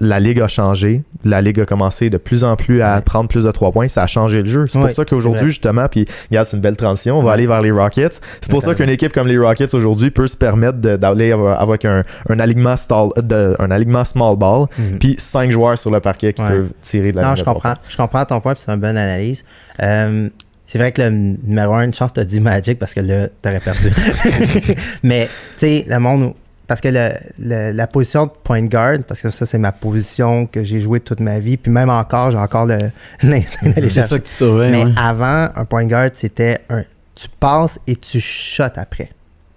[0.03, 1.03] la ligue a changé.
[1.23, 3.87] La ligue a commencé de plus en plus à prendre plus de trois points.
[3.87, 4.65] Ça a changé le jeu.
[4.69, 7.17] C'est pour ça qu'aujourd'hui, justement, puis regarde, c'est une belle transition.
[7.17, 8.19] On va aller vers les Rockets.
[8.41, 12.03] C'est pour ça qu'une équipe comme les Rockets aujourd'hui peut se permettre d'aller avec un,
[12.29, 14.99] un alignement stall, de- un alignement small ball, Mhm.
[14.99, 17.73] puis cinq joueurs sur le parquet qui peuvent tirer de la Non, je comprends.
[17.87, 19.45] Je comprends ton point, puis c'est une bonne analyse.
[19.81, 20.29] Euh,
[20.65, 23.59] c'est vrai que le numéro un, une chance, t'as dit Magic parce que là, t'aurais
[23.59, 23.91] perdu.
[25.03, 25.25] Mais,
[25.57, 26.33] tu sais, le monde.
[26.67, 30.45] Parce que le- le- la position de point guard, parce que ça, c'est ma position
[30.45, 32.89] que j'ai joué toute ma vie, puis même encore, j'ai encore le-
[33.21, 34.91] l'instinct d'aller C'est ça que tu surveilles, Mais ouais.
[34.97, 36.84] avant, un point guard, c'était un.
[37.15, 39.10] Tu passes et tu shots après.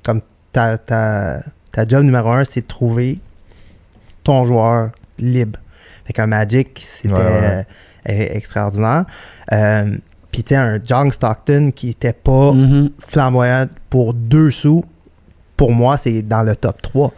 [0.05, 0.21] Comme
[0.53, 1.41] ta, ta,
[1.73, 3.19] ta job numéro un, c'est de trouver
[4.25, 5.59] ton joueur libre.
[6.07, 7.65] Fait qu'un Magic, c'était Ouais,
[8.09, 9.05] euh, extraordinaire.
[9.53, 9.97] Euh,
[10.33, 12.91] Puis tu un John Stockton qui était pas Mhm.
[12.99, 14.85] flamboyant pour deux sous,
[15.57, 17.13] pour moi, c'est dans le top 3.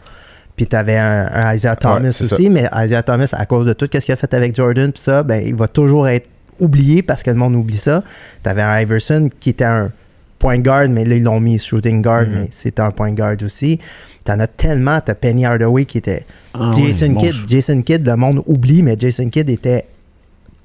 [0.57, 3.99] Puis t'avais un, un Isaiah Thomas aussi, mais Isaiah Thomas, à cause de tout ce
[3.99, 7.31] qu'il a fait avec Jordan, pis ça, ben, il va toujours être oublié parce que
[7.31, 8.03] le monde oublie ça.
[8.43, 9.93] T'avais un Iverson qui était un
[10.41, 12.33] point guard, mais là, ils l'ont mis shooting guard, Mhm.
[12.35, 13.79] mais c'était un point guard aussi.
[14.25, 16.25] T'en as tellement, t'as Penny Hardaway qui était
[16.55, 17.35] Ah, Jason Kidd.
[17.49, 19.85] Jason Kidd, le monde oublie, mais Jason Kidd était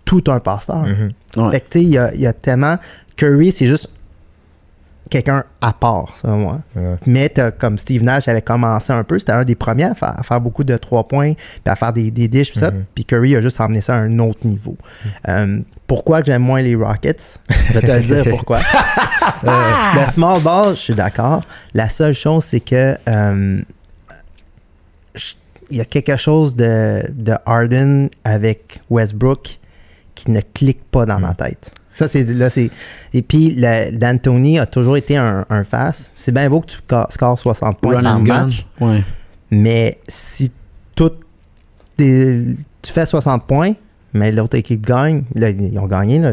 [0.05, 0.83] tout un pasteur.
[0.85, 1.11] Mhm.
[1.43, 1.51] Ouais.
[1.51, 2.77] Fait que, tu sais, il y a, il y a tellement.
[3.15, 3.89] Curry, c'est juste
[5.13, 6.59] quelqu'un à part, selon moi.
[6.75, 6.95] Ouais.
[7.05, 10.19] Mais t'as- comme Steve Nash avait commencé un peu, c'était un des premiers à faire,
[10.19, 12.71] à faire beaucoup de trois points, puis à faire des, des dishes, tout ça.
[12.71, 12.85] Mhm.
[12.95, 14.75] Puis Curry a juste emmené ça à un autre niveau.
[15.27, 17.39] Euh, pourquoi que j'aime moins les Rockets?
[17.49, 18.59] Je vais te le dire pourquoi.
[19.45, 19.49] Euh,
[19.95, 21.41] le small ball, je suis d'accord.
[21.73, 23.61] La seule chose, c'est que euh,
[25.15, 25.33] je-
[25.69, 29.59] il y a quelque chose de, de Harden avec Westbrook
[30.15, 31.35] qui ne clique pas dans ma Mm.
[31.35, 31.71] tête.
[31.93, 32.69] Ça, c'est là, c'est.
[33.13, 36.09] Et puis, le- D'Antoni a toujours été un, un face.
[36.15, 36.77] C'est bien beau que tu
[37.11, 39.03] scores 60 points Run par match, Ouais.
[39.51, 40.51] mais si
[40.95, 41.11] tout
[41.97, 42.45] tes-
[42.81, 43.73] tu fais 60 points,
[44.13, 46.31] mais l'autre équipe gagne, là, ils ont gagné, là.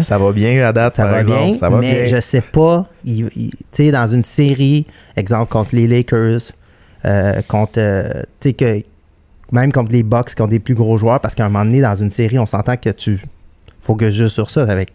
[0.00, 1.44] Ça va bien à date, Ça par va exemple.
[1.44, 2.16] bien, ça va mais bien.
[2.16, 2.86] je sais pas.
[3.04, 3.26] Tu
[3.72, 4.86] sais, dans une série,
[5.16, 6.40] exemple contre les Lakers,
[7.06, 8.82] euh, contre, euh, tu sais, que
[9.52, 11.80] même contre les Bucks qui ont des plus gros joueurs, parce qu'à un moment donné,
[11.80, 13.22] dans une série, on s'entend que tu
[13.80, 14.92] faut que je joue sur ça avec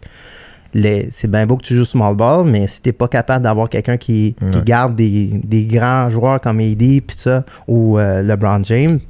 [0.74, 3.68] les c'est bien beau que tu joues small ball, mais si t'es pas capable d'avoir
[3.68, 9.00] quelqu'un qui, garde des, des grands joueurs comme AD puis ça, ou euh, LeBron James,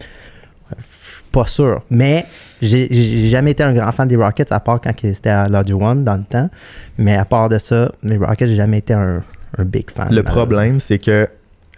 [0.70, 1.82] je suis pas sûr.
[1.90, 2.26] Mais
[2.62, 6.04] j'ai jamais été un grand fan des Rockets, à part quand c'était à Lodge One
[6.04, 6.48] dans le temps.
[6.98, 9.22] Mais à part de ça, les Rockets, j'ai jamais été un,
[9.58, 10.08] un big fan.
[10.10, 11.28] Le problème, c'est que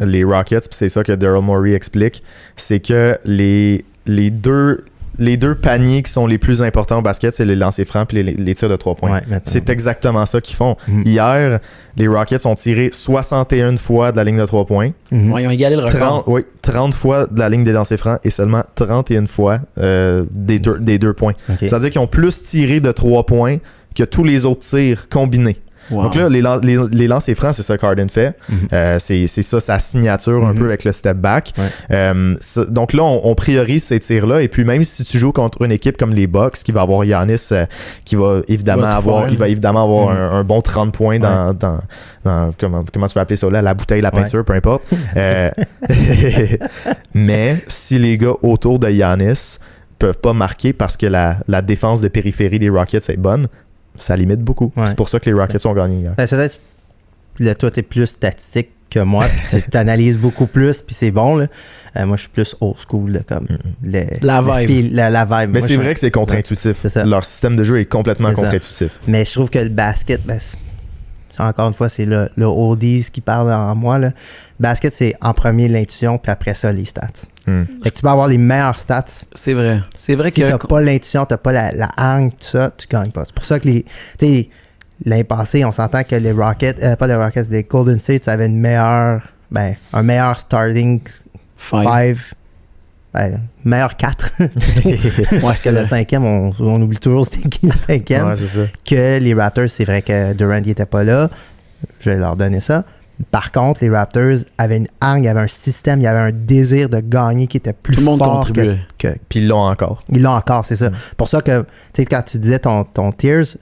[0.01, 2.23] les Rockets, puis c'est ça que Daryl Morey explique,
[2.57, 4.85] c'est que les, les, deux,
[5.19, 8.23] les deux paniers qui sont les plus importants au basket, c'est les lancers francs et
[8.23, 9.21] les, les tirs de trois points.
[9.29, 9.41] Ouais.
[9.47, 10.77] C'est exactement ça qu'ils font.
[10.87, 11.03] Mhm.
[11.07, 11.61] Hier,
[11.97, 15.33] les Rockets ont tiré 61 fois de la ligne de trois points, Mhm.
[15.33, 16.25] Ouais, ils ont égalé le 30, record.
[16.29, 20.59] oui, 30 fois de la ligne des lancers francs et seulement 31 fois euh, des,
[20.59, 21.33] deux, des deux points.
[21.59, 23.57] C'est-à-dire qu'ils ont plus tiré de trois points
[23.95, 25.57] que tous les autres tirs combinés.
[25.91, 26.03] Wow.
[26.05, 28.37] Donc là, les, les, les lancers francs, c'est ça qu'Arden fait.
[28.49, 28.59] Mhm.
[28.73, 30.59] Euh, c'est ça sa signature un Mhm.
[30.59, 31.53] peu avec le step back.
[31.59, 31.65] Ouais.
[31.91, 32.35] Euh,
[32.69, 34.43] donc là, on, on priorise ces tirs-là.
[34.43, 37.05] Et puis même si tu joues contre une équipe comme les Bucks, qui va avoir
[37.05, 37.65] Giannis, euh,
[38.05, 40.17] qui va évidemment Va avoir, faire, il va évidemment avoir Mhm.
[40.21, 41.79] un, un bon 30 points dans, dans,
[42.25, 44.21] dans- comment, comment tu vas appeler ça là, la bouteille, la Ouais.
[44.23, 44.83] peinture, peu importe.
[47.15, 49.59] Mais si les gars autour de Giannis
[49.99, 53.49] peuvent pas marquer parce que la, la défense de périphérie des Rockets est bonne,
[53.99, 54.73] ça limite beaucoup.
[54.77, 54.87] Ouais.
[54.87, 56.15] C'est pour ça que les Rockets ont gagné hier.
[56.17, 56.49] Ben, c'est vrai,
[57.41, 61.37] là, toi, t'es plus statistique que moi, puis tu analyses beaucoup plus, puis c'est bon,
[61.37, 61.47] là.
[61.97, 63.47] Euh, moi, je suis plus old school, là, comme
[63.83, 64.95] le- La le vibe.
[64.95, 65.51] la, la vibe.
[65.53, 66.77] Mais Moi, c'est vrai que c'est contre-intuitif.
[66.81, 67.05] C'est ça.
[67.05, 68.43] Leur système de jeu est complètement C'est ça.
[68.43, 68.99] contre-intuitif.
[69.07, 70.39] Mais je trouve que le basket, ben,
[71.39, 74.13] encore une fois, c'est le, le oldies qui parle en moi, là.
[74.61, 77.07] Basket, c'est en premier l'intuition, puis après ça, les stats.
[77.83, 79.07] Fait que tu peux avoir les meilleurs stats.
[79.33, 79.81] C'est vrai.
[79.97, 80.49] C'est vrai si que.
[80.49, 83.25] t'as pas l'intuition, t'as pas la, la hargne, tout ça, tu gagnes pas.
[83.25, 83.85] C'est pour ça que les.
[84.19, 84.49] Tu
[85.05, 88.47] l'année passée, on s'entend que les Rockets, euh, pas les Rockets, les Golden State avaient
[88.47, 89.23] une meilleure.
[89.51, 91.01] Ben, un meilleur starting
[91.57, 91.85] Five.
[91.85, 92.17] 5.
[93.15, 94.33] Ben, meilleur 4.
[94.39, 98.27] Ouais, Parce que c'est le cinquième, on, on oublie toujours c'était qui le cinquième.
[98.29, 98.61] Ouais, c'est ça.
[98.85, 101.31] Que les Raptors, c'est vrai que Durant n'était pas là.
[102.01, 102.85] Je vais leur donner ça.
[103.31, 106.21] Par contre, les Raptors avaient une hargne, il y avait un système, il y avait
[106.21, 108.77] un désir de gagner qui était plus Tout le monde fort que,
[109.29, 110.01] Puis ils l'ont encore.
[110.11, 110.79] ils l'ont encore, c'est Mm.
[110.79, 110.91] ça.
[111.17, 111.67] Pour ça que, tu
[111.97, 113.57] sais, quand tu disais ton, ton Tears,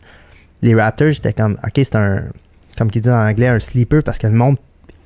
[0.60, 2.24] les Raptors, j'étais comme, OK, c'est un,
[2.76, 4.56] comme qu'ils disent en anglais, un sleeper parce que le monde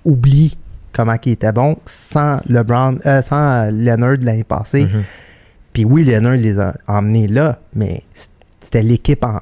[0.04, 0.56] oublie
[0.92, 4.84] comment il était bon sans LeBron, euh, sans Leonard l'année passée.
[4.84, 5.02] Mhm.
[5.72, 8.02] Puis oui, Leonard les a emmenés là, mais
[8.60, 9.38] c'était l'équipe en.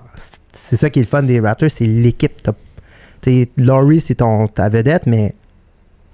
[0.52, 2.32] C'est ça qui est le fun des Raptors, c'est l'équipe.
[3.56, 5.34] Laurie, c'est ton ta vedette, mais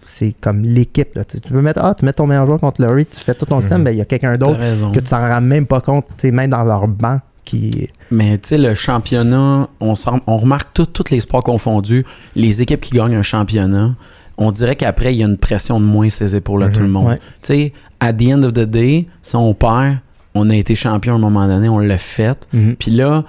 [0.04, 1.18] c'est comme l'équipe.
[1.28, 3.56] Tu peux mettre ah, tu mets ton meilleur joueur contre Laurie, tu fais tout ton
[3.56, 3.62] Mhm.
[3.62, 4.58] système, ben il y a quelqu'un d'autre
[4.92, 7.88] que tu t'en rends même pas compte, même dans leur banc qui.
[8.10, 9.94] Mais tu sais, le championnat, on,
[10.26, 13.94] on remarque tous les sports confondus, les équipes qui gagnent un championnat,
[14.38, 16.72] on dirait qu'après, il y a une pression de moins ses épaules à Mhm.
[16.72, 17.06] tout le monde.
[17.08, 17.18] Ouais.
[17.18, 19.98] Tu sais, at the end of the day, si on perd,
[20.34, 22.46] on a été champion à un moment donné, on l'a fait.
[22.78, 23.24] Puis là,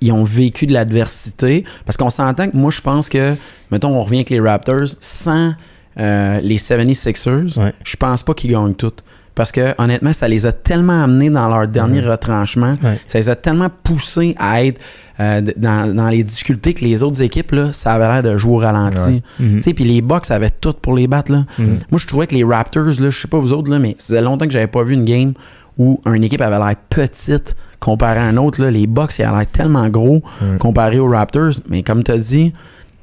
[0.00, 1.64] ils ont vécu de l'adversité.
[1.86, 3.34] Parce qu'on s'entend que moi, je pense que,
[3.70, 5.54] mettons, on revient avec les Raptors, sans
[5.98, 7.72] euh, les 76ers, Ouais.
[7.84, 9.02] je pense pas qu'ils gagnent toutes.
[9.34, 12.98] Parce que, honnêtement, ça les a tellement amenés dans leur dernier retranchement, Ouais.
[13.06, 14.80] ça les a tellement poussés à être
[15.20, 18.52] euh, dans, dans les difficultés que les autres équipes, là, ça avait l'air de jouer
[18.54, 19.22] au ralenti.
[19.40, 19.46] Ouais.
[19.46, 19.60] Mhm.
[19.60, 21.32] Puis les Bucks avaient tout pour les battre.
[21.32, 21.44] Là.
[21.58, 21.78] Mhm.
[21.90, 24.22] Moi, je trouvais que les Raptors, je sais pas vous autres, là, mais ça faisait
[24.22, 25.32] longtemps que j'avais pas vu une game
[25.78, 28.60] où une équipe avait l'air petite comparé à un autre.
[28.62, 28.70] Là.
[28.70, 30.22] Les Bucks, ils avaient l'air tellement gros
[30.58, 31.52] comparé aux Raptors.
[31.68, 32.52] Mais comme tu as dit,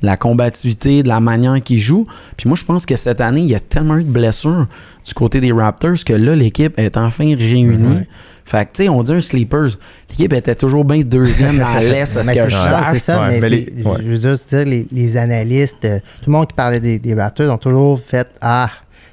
[0.02, 2.08] la combativité, de la manière qu'ils jouent.
[2.38, 4.68] Puis moi, je pense que cette année, il y a tellement eu de blessures
[5.06, 7.98] du côté des Raptors que là, l'équipe est enfin réunie.
[7.98, 8.08] Ouais.
[8.46, 9.78] Fait que, tu sais, on dit un sleepers.
[10.10, 12.88] L'équipe était toujours bien deuxième à l'Est, à ce Mais que c'est je ça, sache.
[12.94, 13.98] c'est ça, Ouais, mais, mais c'est- les- ouais.
[14.00, 17.14] je veux juste dire, les, les analystes, euh, tout le monde qui parlait des, des
[17.14, 18.70] Raptors ont toujours fait Ah,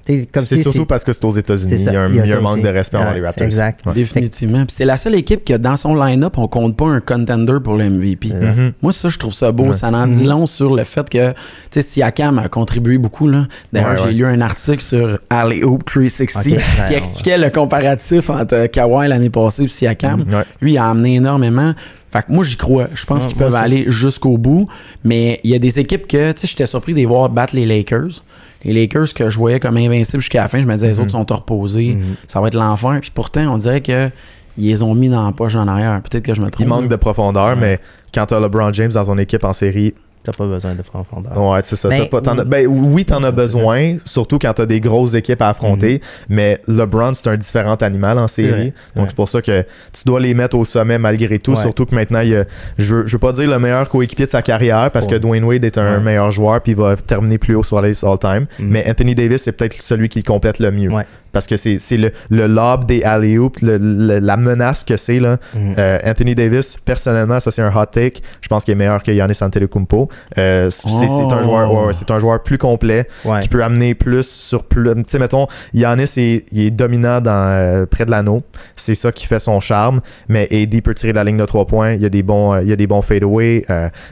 [0.06, 1.72] C'est si surtout parce que c'est aux États-Unis.
[1.78, 2.96] Il y a un, il y a il y a ça un manque de respect
[2.96, 3.44] envers les Raptors.
[3.46, 3.84] exact.
[3.86, 3.92] Ouais.
[3.94, 4.64] Définitivement.
[4.64, 7.74] Puis c'est la seule équipe que dans son line-up, on compte pas un contender pour
[7.74, 8.28] le MVP.
[8.32, 8.72] Mhm.
[8.82, 9.64] Moi, ça, je trouve ça beau.
[9.66, 9.72] Ouais.
[9.72, 10.28] Ça en dit Mhm.
[10.28, 11.36] long sur le fait que, tu
[11.70, 13.28] sais, Siakam a contribué beaucoup.
[13.28, 13.46] là.
[13.72, 14.12] D'ailleurs, Ouais, j'ai ouais.
[14.12, 19.08] lu un article sur Alley Hoop 360 Ok, qui ouais, expliquait le comparatif entre Kawhi
[19.08, 20.20] l'année passée et Siakam.
[20.28, 20.42] Ouais.
[20.60, 21.72] Lui, il a amené énormément.
[22.12, 22.88] Fait que moi, j'y crois.
[22.94, 23.56] Je pense qu'ils peuvent aussi.
[23.62, 24.68] aller jusqu'au bout.
[25.04, 27.56] Mais il y a des équipes que, tu sais, j'étais surpris de les voir battre
[27.56, 28.22] les Lakers.
[28.66, 31.00] Les Lakers que je voyais comme invincibles jusqu'à la fin, je me disais, les Mhm.
[31.00, 31.94] autres sont reposés.
[31.94, 32.16] Mhm.
[32.26, 32.98] Ça va être l'enfer.
[33.00, 34.10] Puis pourtant, on dirait que
[34.58, 36.00] ils les ont mis dans la poche en arrière.
[36.02, 36.60] Peut-être que je me trompe.
[36.66, 37.78] Il manque de profondeur, mais
[38.12, 39.94] quand tu as LeBron James dans ton équipe en série,
[40.26, 41.36] T'as pas besoin de profondeur.
[41.40, 41.88] Ouais, c'est ça.
[41.88, 42.44] Ben, T'as pas- as- oui.
[42.46, 46.00] ben, oui, t'en as besoin, surtout quand t'as des grosses équipes à affronter.
[46.28, 48.50] Mais LeBron, c'est un différent animal en série.
[48.50, 49.62] vrai, Donc, c'est pour ça que
[49.92, 51.52] tu dois les mettre au sommet malgré tout.
[51.52, 51.60] Ouais.
[51.62, 52.44] Surtout que maintenant, il y a-
[52.78, 55.16] je, veux, je veux pas dire le meilleur coéquipier de sa carrière parce que.
[55.16, 56.00] Dwayne Wade est un Ouais.
[56.02, 58.46] meilleur joueur puis il va terminer plus haut sur la liste all-time.
[58.58, 58.68] Mhm.
[58.68, 60.90] Mais Anthony Davis, c'est peut-être celui qui le complète le mieux.
[61.36, 65.20] Parce que c'est le, le lob des alley-oops, le- le- la menace que c'est.
[65.20, 65.36] là.
[65.54, 65.74] Mhm.
[65.76, 68.22] Euh, Anthony Davis, personnellement, ça c'est un hot take.
[68.40, 70.08] Je pense qu'il est meilleur que Giannis Antetokounmpo.
[70.38, 73.40] Euh, c'est un joueur, ouais, ouais, c'est un joueur plus complet Ouais.
[73.40, 74.94] qui peut amener plus sur plus.
[74.94, 78.42] Tu sais, mettons, Giannis est, il est dominant dans euh, près de l'anneau.
[78.74, 80.00] C'est ça qui fait son charme.
[80.30, 81.92] Mais AD peut tirer de la ligne de trois points.
[81.92, 83.62] Il y a des bons, euh, il y a des bons fadeaway.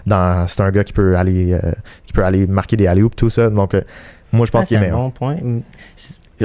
[0.06, 1.58] Dans, c'est un gars qui peut aller,
[2.06, 3.48] qui peut aller marquer des alley-oops, tout ça.
[3.48, 3.74] Donc,
[4.32, 4.98] moi, je pense Ah, qu'il est c'est un meilleur.
[5.04, 5.36] bon point.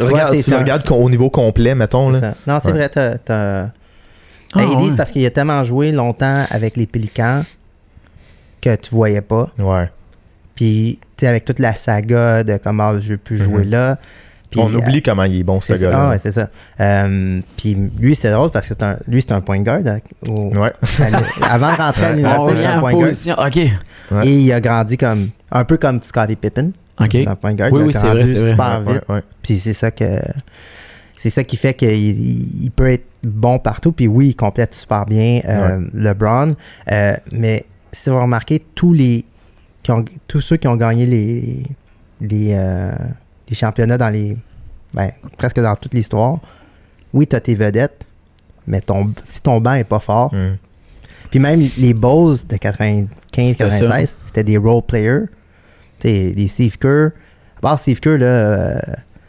[0.02, 2.14] Je Regarde, vois, c'est- tu c'est regardes au niveau complet, mettons.
[2.14, 2.34] c'est Là.
[2.48, 2.78] Non, c'est Ouais.
[2.78, 3.18] vrai, t'as.
[3.18, 3.70] t'as- Ah,
[4.56, 4.98] Ben, ils disent ouais.
[4.98, 7.44] parce qu'il a tellement joué longtemps avec les Pélicans
[8.62, 9.50] que tu voyais pas.
[9.60, 9.90] Ouais.
[10.56, 13.70] Puis, tu sais, avec toute la saga de comment je peux jouer Mhm.
[13.72, 13.98] là.
[14.58, 16.06] On oublie comment il est bon, ce c'est gars-là.
[16.08, 16.50] Ah, ouais, c'est ça.
[16.80, 19.82] Euh, puis lui, c'est drôle parce que c'est un, lui, c'est un point guard.
[19.86, 20.74] hein, au- Ouais.
[21.44, 22.16] à avant de rentrer à Ouais.
[22.16, 23.02] L'université, un point guard.
[23.10, 23.36] position.
[23.38, 23.56] OK.
[24.12, 24.28] Ouais.
[24.28, 26.72] Et il a grandi comme un peu comme Scottie Pippen.
[27.00, 27.16] OK.
[27.16, 27.72] Un point guard.
[27.72, 28.50] Oui, c'est vrai, c'est vrai.
[28.52, 29.04] super Ouais, vite.
[29.10, 29.22] ouais, ouais.
[29.42, 30.06] Puis c'est ça que
[31.18, 31.90] c'est ça qui fait qu'il
[32.64, 33.92] il- peut être bon partout.
[33.92, 36.56] Puis oui, il complète super bien euh, LeBron.
[36.92, 39.26] Euh, mais si vous remarquez, tous les
[39.84, 41.64] qui ont- tous ceux qui ont gagné les
[42.22, 42.92] les, euh,
[43.50, 44.36] les championnats dans les
[44.94, 46.40] ben, presque dans toute l'histoire,
[47.14, 48.06] oui, tu as tes vedettes,
[48.68, 50.58] mais ton, si ton banc est pas fort, Mm.
[51.30, 55.26] puis même les Bulls de C'était 95-96, c'était des role players.
[56.00, 57.12] Tu sais, des Steve Kerr.
[57.58, 58.80] À part Steve Kerr, là, euh,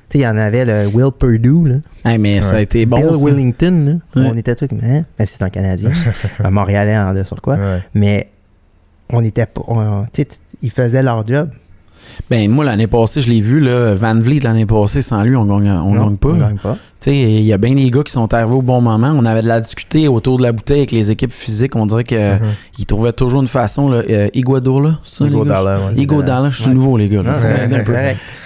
[0.09, 1.77] tu sais, il y en avait le Will Purdue, là.
[2.05, 2.99] Hey, mais ça a été bon.
[2.99, 3.25] Bill ça.
[3.25, 4.23] Wellington, là.
[4.23, 4.29] Ouais.
[4.33, 5.05] On était tous hein?
[5.19, 5.93] Même si c'est un Canadien,
[6.45, 7.57] un Montréalais en deux sur quoi.
[7.57, 7.83] Ouais.
[7.95, 8.31] Mais
[9.09, 9.63] on était pas.
[10.13, 10.29] Tu sais,
[10.63, 11.51] ils faisaient leur job.
[12.31, 15.45] Ben, moi, l'année passée, je l'ai vu, là, Van Vliet, l'année passée, sans lui, on
[15.45, 16.29] gagne, on Non, gagne pas.
[16.29, 16.77] On gagne pas.
[17.01, 19.11] Tu sais, il y a bien des gars qui sont arrivés au bon moment.
[19.17, 21.75] On avait de la discuter autour de la bouteille avec les équipes physiques.
[21.75, 22.85] On dirait qu'ils Mhm.
[22.87, 23.89] trouvaient toujours une façon.
[23.89, 24.03] Là.
[24.11, 25.37] Euh, Iguodala, c'est ça, les gars?
[25.39, 26.03] Iguodala, ouais.
[26.03, 26.75] Iguodala, je suis Ouais.
[26.75, 27.23] nouveau, les gars.
[27.23, 27.67] là.
[27.69, 27.95] Non, un peu.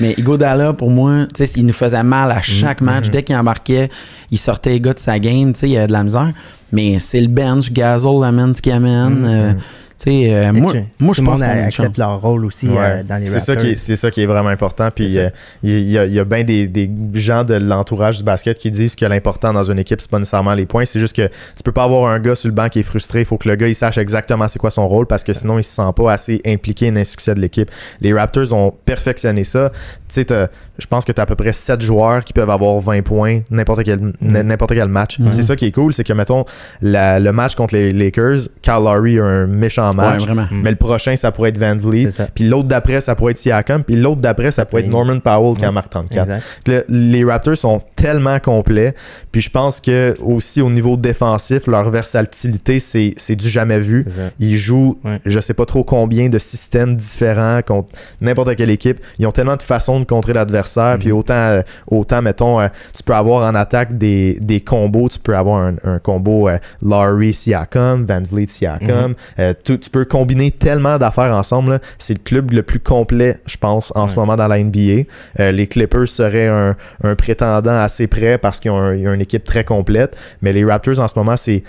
[0.00, 3.06] Mais Iguodala, pour moi, tu sais, il nous faisait mal à chaque match.
[3.06, 3.10] mhm.
[3.10, 3.90] Dès qu'il embarquait,
[4.30, 5.52] il sortait les gars de sa game.
[5.52, 6.32] Tu sais, il y avait de la misère.
[6.70, 9.24] Mais c'est le bench, Gasol amène ce qu'il amène.
[9.28, 9.52] Euh,
[9.98, 11.98] sais, euh, moi, tu- moi tout je pense qu'on accepte chance.
[11.98, 12.76] leur rôle aussi Ouais.
[12.78, 13.64] euh, dans les C'est ça, Raptors.
[13.68, 14.88] qui est, c'est ça qui est vraiment important.
[14.94, 15.28] Puis euh,
[15.62, 18.70] il y, a, il y a bien des, des gens de l'entourage du basket qui
[18.70, 20.84] disent que l'important dans une équipe, c'est pas nécessairement les points.
[20.84, 23.20] C'est juste que tu peux pas avoir un gars sur le banc qui est frustré.
[23.20, 25.58] Il faut que le gars il sache exactement c'est quoi son rôle parce que sinon
[25.58, 27.70] il se sent pas assez impliqué dans le succès de l'équipe.
[28.00, 29.70] Les Raptors ont perfectionné ça.
[30.08, 32.78] Tu sais, je pense que tu as à peu près 7 joueurs qui peuvent avoir
[32.80, 35.18] 20 points n'importe quel, n- n'importe quel match.
[35.18, 35.32] Mhm.
[35.32, 36.44] C'est ça qui est cool, c'est que mettons
[36.82, 40.22] la- le match contre les Lakers, Kyle Lowry a un méchant Match.
[40.24, 40.46] vraiment.
[40.50, 42.08] Mais le prochain, ça pourrait être Van Vliet.
[42.34, 43.82] Puis l'autre d'après, ça pourrait être Siakam.
[43.84, 46.22] Puis l'autre d'après, ça pourrait être Norman Powell qui en marque 34.
[46.22, 46.42] Exact.
[46.66, 48.94] Le- les Raptors sont tellement complets.
[49.32, 54.06] Puis je pense que aussi au niveau défensif, leur versatilité, c'est c'est du jamais vu.
[54.38, 55.18] Ils jouent, Ouais.
[55.26, 57.88] je sais pas trop combien de systèmes différents contre
[58.20, 59.00] n'importe quelle équipe.
[59.18, 60.94] Ils ont tellement de façons de contrer l'adversaire.
[60.94, 60.98] Mhm.
[61.00, 65.08] Puis autant, euh, autant mettons, euh, tu peux avoir en attaque des, des combos.
[65.08, 69.10] Tu peux avoir un, un combo euh, Laurie Siakam, Van Vliet Siakam.
[69.10, 69.14] Mhm.
[69.40, 71.80] Euh, tout- tu peux combiner tellement d'affaires ensemble.
[71.98, 75.04] C'est le club le plus complet, je pense, en ce moment dans la NBA.
[75.40, 79.12] Euh, les Clippers seraient un, un prétendant assez près parce qu'ils ont, un- ils ont
[79.14, 80.16] une équipe très complète.
[80.42, 81.62] Mais les Raptors, en ce moment, c'est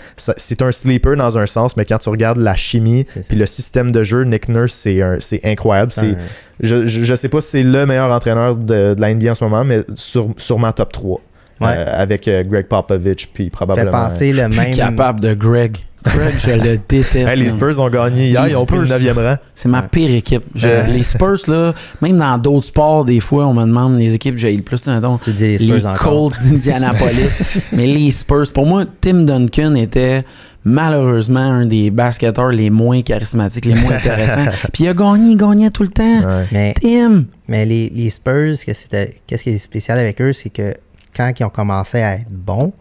[0.62, 4.02] un sleeper dans un sens, mais quand tu regardes la chimie puis le système de
[4.02, 5.92] jeu, Nick Nurse, c'est un- c'est incroyable.
[5.92, 6.16] C'est C'est un-
[6.60, 9.34] je, je, je sais pas si c'est le meilleur entraîneur de, de la NBA en
[9.34, 11.20] ce moment, mais sur- sûrement top 3.
[11.60, 11.68] Ouais.
[11.70, 13.90] Euh, avec euh, Greg Popovich, puis probablement.
[13.90, 14.74] penser le Plus même.
[14.74, 15.78] capable de Greg.
[16.04, 17.14] Greg, je le déteste.
[17.16, 17.50] Hey, les.
[17.50, 18.98] Spurs ont gagné hier, Les ils ont pris le Spurs.
[19.14, 19.36] 9e rang.
[19.54, 20.44] C'est ma pire équipe.
[20.54, 20.86] Je- Euh.
[20.86, 24.54] Les Spurs, là, même dans d'autres sports, des fois, on me demande les équipes j'ai
[24.54, 24.80] le plus.
[24.82, 26.30] tu dis les les Spurs encore.
[26.30, 27.38] Colts d'Indianapolis.
[27.72, 30.22] Mais les Spurs, pour moi, Tim Duncan était
[30.64, 34.46] malheureusement un des basketteurs les moins charismatiques, les moins intéressants.
[34.72, 36.18] Puis il a gagné, il gagnait tout le temps.
[36.20, 36.46] Ouais.
[36.52, 37.24] Mais, Tim!
[37.48, 40.72] mais les, les Spurs, qu'est-ce qui est spécial avec eux, c'est que
[41.16, 42.72] quand ils ont commencé à être bons,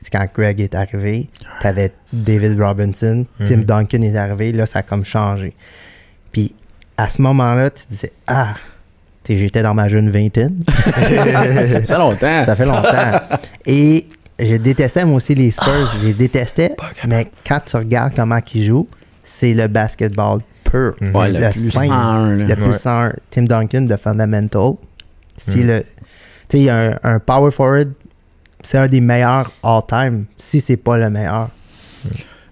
[0.00, 1.28] c'est quand Greg est arrivé,
[1.60, 3.64] t'avais David Robinson, Tim Mhm.
[3.64, 5.54] Duncan est arrivé, là, ça a comme changé.
[6.32, 6.54] Puis
[6.96, 8.54] à ce moment-là, tu disais, ah,
[9.28, 10.62] j'étais dans ma jeune vingtaine.
[10.68, 10.92] Ça
[11.82, 12.44] fait longtemps.
[12.44, 13.20] Ça fait longtemps.
[13.66, 14.06] Et
[14.38, 15.94] je détestais moi aussi les Spurs.
[16.00, 16.74] je les détestais.
[17.08, 18.88] Mais quand tu regardes comment ils jouent,
[19.22, 20.94] c'est le basketball pur.
[21.00, 21.16] Mhm.
[21.16, 21.86] Ouais, le, Le plus cinq.
[21.86, 22.36] 101.
[22.36, 22.44] là.
[22.46, 22.78] Le plus Ouais.
[22.78, 23.12] 101.
[23.30, 24.72] Tim Duncan de Fundamental.
[25.36, 25.66] C'est Mhm.
[25.66, 25.82] le.
[26.48, 27.92] Tu sais, il y a un, un power forward.
[28.62, 30.24] C'est un des meilleurs all-time.
[30.38, 31.50] Si c'est pas le meilleur.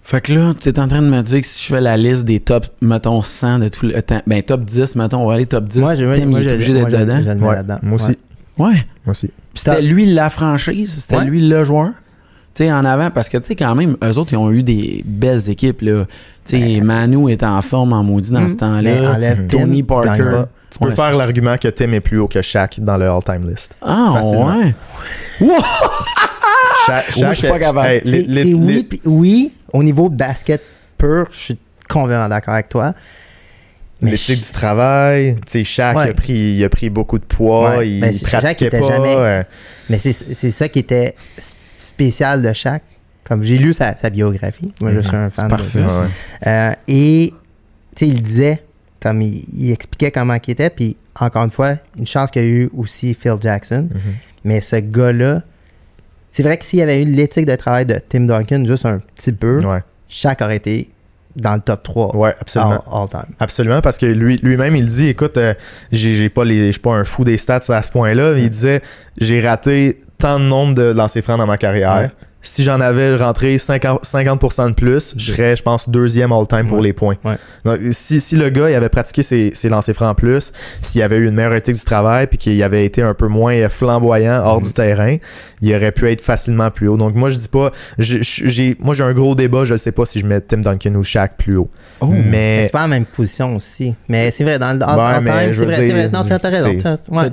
[0.05, 1.95] Fait que là, tu es en train de me dire que si je fais la
[1.95, 5.35] liste des top, mettons, 100 de tout le temps, ben top 10, mettons, on va
[5.35, 5.79] aller top 10.
[5.79, 7.21] Moi, je, Tim, moi, il est obligé moi, d'être je- dedans.
[7.23, 7.79] je Ouais, là-dedans.
[7.83, 8.17] moi aussi.
[8.57, 8.73] Ouais.
[9.05, 9.27] Moi aussi.
[9.27, 11.25] Puis c'était lui la franchise, c'était Ouais.
[11.25, 11.91] lui le joueur.
[12.53, 14.61] Tu sais, en avant, parce que, tu sais, quand même, eux autres, ils ont eu
[14.61, 16.05] des belles équipes, là.
[16.45, 18.49] Tu sais, Manu était en forme en maudit dans Mm.
[18.49, 19.13] ce temps-là.
[19.15, 19.47] enlève.
[19.47, 20.43] Tim, Tony Parker.
[20.73, 23.47] Tu peux Ouais, faire l'argument que Tim est plus haut que Shaq dans le all-time
[23.49, 23.75] list.
[23.81, 24.57] Ah, Facilement.
[24.57, 24.75] ouais.
[25.39, 25.61] Wow!
[26.87, 27.87] Shaq, Moi, je suis pas capable.
[27.87, 30.61] hey, C'est les- les- c'est les- oui, oui, au niveau basket
[30.97, 31.57] pur, je suis
[31.87, 32.93] complètement d'accord avec toi.
[34.01, 36.05] L'éthique du travail, tu sais, Shaq Ouais.
[36.07, 38.81] il, a pris, il a pris beaucoup de poids, Ouais, il, ben, Shaq pratiquait pas.
[38.87, 39.43] jamais- euh,
[39.89, 41.15] Mais c'est ça qui était
[41.77, 42.83] spécial de chaque.
[43.23, 44.73] Comme j'ai lu sa, sa biographie.
[44.81, 45.87] Moi, je suis un fan de parfait.
[45.87, 46.07] ça.
[46.45, 47.33] Euh, et,
[47.95, 48.61] tu sais, il disait,
[49.03, 52.45] comme il, il expliquait comment il était, puis encore une fois, une chance qu'il y
[52.45, 53.89] a eu aussi Phil Jackson.
[53.93, 53.99] Mhm.
[54.45, 55.41] Mais ce gars-là,
[56.31, 58.99] c'est vrai que s'il y avait eu l'éthique de travail de Tim Duncan juste un
[59.15, 60.89] petit peu, Ouais, chaque aurait été
[61.35, 62.83] dans le top 3 ouais, absolument.
[62.91, 63.35] all, all time.
[63.39, 65.53] Absolument, parce que lui, lui-même, il dit, écoute, euh,
[65.91, 68.37] j'ai, j'ai pas les, je suis pas un fou des stats à ce point-là.
[68.37, 68.81] Il disait,
[69.17, 71.95] j'ai raté tant de nombre de lancers francs dans ma carrière.
[71.97, 72.09] Ouais.
[72.45, 76.81] Si j'en avais rentré 50%, 50% de plus, je serais, je pense, deuxième all-time pour
[76.81, 77.15] les points.
[77.23, 77.35] Ouais.
[77.63, 80.51] Donc, si, si le gars il avait pratiqué ses, ses lancers francs en plus,
[80.81, 83.69] s'il avait eu une meilleure éthique du travail, puis qu'il avait été un peu moins
[83.69, 85.15] flamboyant hors du terrain,
[85.61, 86.97] il aurait pu être facilement plus haut.
[86.97, 89.93] Donc moi, je dis pas, je- je- j'ai, moi j'ai un gros débat, je sais
[89.93, 91.69] pas si je mets Tim Duncan ou Shaq plus haut.
[92.01, 92.07] Oh.
[92.07, 93.95] Mais Mais c'est pas la même position aussi.
[94.09, 95.95] Mais c'est vrai, dans le all, Ouais, all mais time, je c'est vrai, c'est dire,
[95.95, 96.09] vrai.
[96.09, 96.75] Non, t'as raison.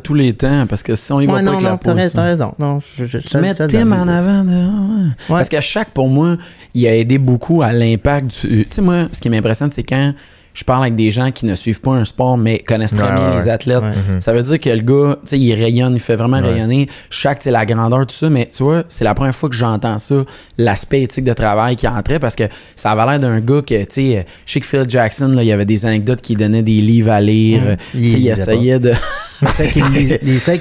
[0.04, 2.22] tous les temps, parce que si on y va pas non, avec la non, t'as
[2.22, 2.54] raison.
[2.60, 4.99] Non, je, je, Tu mets Tim en avant de.
[5.06, 5.12] Ouais.
[5.28, 6.36] Parce que chaque, pour moi,
[6.74, 8.64] il a aidé beaucoup à l'impact du.
[8.64, 10.12] Tu sais, moi, ce qui m'impressionne, c'est quand
[10.52, 13.14] je parle avec des gens qui ne suivent pas un sport, mais connaissent très Ouais,
[13.14, 13.82] bien ouais, les athlètes.
[13.82, 14.14] Ouais.
[14.14, 14.20] Mhm.
[14.20, 16.50] Ça veut dire que le gars, tu sais, il rayonne, il fait vraiment Ouais.
[16.50, 16.88] rayonner.
[17.08, 19.54] Chaque, tu sais, la grandeur, tout ça, mais tu vois, c'est la première fois que
[19.54, 20.24] j'entends ça,
[20.58, 23.86] l'aspect éthique de travail qui entrait, parce que ça avait l'air d'un gars que, tu
[23.90, 26.80] sais, je sais que Phil Jackson, là, il y avait des anecdotes qui donnait des
[26.80, 27.62] livres à lire.
[27.62, 27.66] Mm.
[27.66, 28.92] euh, Il tu sais, il, essayait de.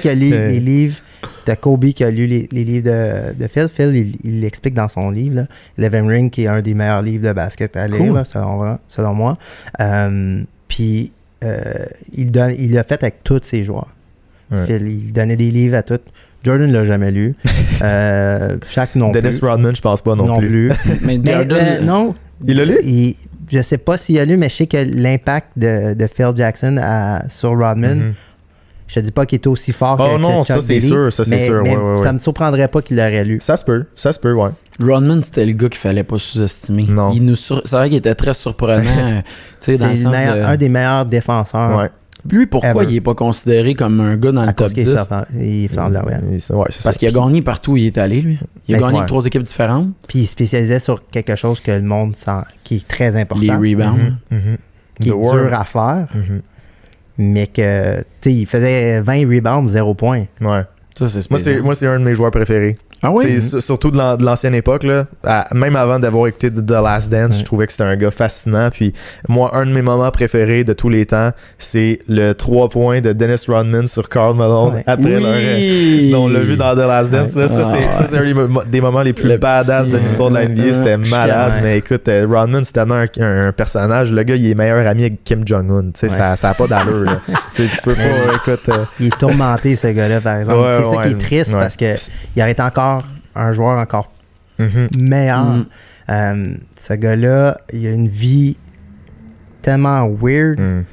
[0.00, 0.48] Qui a lu Euh.
[0.48, 0.96] les livres
[1.46, 4.88] de Kobe qui a lu les, les livres de, de Phil, Phil, il, l'explique dans
[4.88, 5.46] son livre, là,
[5.78, 8.14] Eleven Ring, qui est un des meilleurs livres de basket à lire, Cool.
[8.14, 9.38] là, selon, selon moi.
[9.80, 11.12] Euh, Puis,
[11.44, 11.62] euh,
[12.12, 13.88] il, donne, il l'a fait avec tous ses joueurs.
[14.50, 14.66] Ouais.
[14.66, 16.00] Phil, il donnait des livres à tous.
[16.42, 17.34] Jordan l'a jamais lu.
[17.82, 19.48] Euh, Shaq non Dennis plus.
[19.48, 20.70] Rodman, je pense pas non, plus.
[21.00, 22.14] Mais Mais, Jordan, euh, non.
[22.44, 22.76] Il l'a lu?
[22.82, 23.16] Il-
[23.50, 26.76] je sais pas s'il a lu, mais je sais que l'impact de, de Phil Jackson
[26.80, 28.12] à- sur Rodman, Mhm.
[28.90, 30.80] Je te dis pas qu'il était aussi fort Oh que, non, que Chuck ça, c'est
[30.80, 33.38] sûr, ça, c'est sûr, mais ouais, ouais, ça me surprendrait pas qu'il l'aurait lu.
[33.40, 34.50] Ça se peut, ça se peut, ouais.
[34.82, 36.86] Rodman, c'était le gars qu'il fallait pas sous-estimer.
[36.88, 37.12] Non.
[37.12, 37.62] Il nous sur...
[37.64, 39.22] C'est vrai qu'il était très surprenant, dans le
[39.60, 40.42] C'est sens le meilleur- de...
[40.42, 41.78] un des meilleurs défenseurs.
[41.78, 41.90] ouais.
[42.30, 42.86] Lui, pourquoi Ever.
[42.92, 44.90] il est pas considéré comme un gars dans À le top cause qu'il 10?
[44.92, 46.38] est fort- il est fort de la ouais.
[46.40, 48.38] Ça- ouais, Parce qu'il a gagné partout où il est allé, lui.
[48.68, 49.88] Il a Ben, gagné avec trois équipes différentes.
[50.06, 53.50] Puis il spécialisait sur quelque chose que le monde sent, qui est très important, Les
[53.74, 54.16] rebounds.
[54.30, 54.56] Mhm, mhm.
[55.00, 56.42] qui The est dur à faire, Mhm.
[57.20, 60.26] Mais que, tu sais, il faisait 20 rebounds, 0 points.
[60.40, 60.62] Ouais.
[60.98, 61.56] Ça, c'est Moi, spécial.
[61.56, 62.76] c'est moi, c'est un de mes joueurs préférés.
[63.02, 63.40] Ah oui?
[63.40, 65.06] surtout de l'an- de l'ancienne époque, là.
[65.24, 67.38] À- même avant d'avoir écouté The Last Dance, Ouais.
[67.40, 68.68] je trouvais que c'était un gars fascinant.
[68.70, 68.92] Puis
[69.28, 73.12] moi, un de mes moments préférés de tous les temps, c'est le 3 points de
[73.12, 74.84] Dennis Rodman sur Karl Malone Ouais.
[74.86, 75.32] après leur.
[75.34, 76.10] Oui!
[76.12, 77.34] dont on l'a vu dans The Last Dance.
[77.34, 77.42] Ouais.
[77.42, 77.48] là.
[77.48, 77.92] ça, c'est, Ah.
[77.92, 80.34] ça, c'est un des, mo- des moments les plus Le badass petit, de l'histoire de
[80.34, 80.72] la NBA.
[80.74, 81.52] C'était malade.
[81.62, 84.12] Mais écoute, euh, Rodman, c'est tellement un, un- un personnage.
[84.12, 85.90] Le gars, il est meilleur ami avec Kim Jong-un.
[85.94, 87.04] Ça, ça a pas d'allure.
[87.04, 87.20] là.
[87.54, 88.00] tu peux pas.
[88.34, 88.68] écoute.
[88.68, 90.68] euh, Il est tourmenté, ce gars-là, par exemple.
[90.70, 91.94] C'est ça qui est triste parce que
[92.36, 92.62] il aurait été
[92.96, 94.10] encore un joueur encore
[94.58, 94.88] mhm.
[94.98, 95.44] meilleur.
[95.44, 95.66] Mm.
[96.10, 96.44] Euh,
[96.76, 98.56] ce gars-là, il a une vie
[99.62, 100.84] tellement weird, Mm.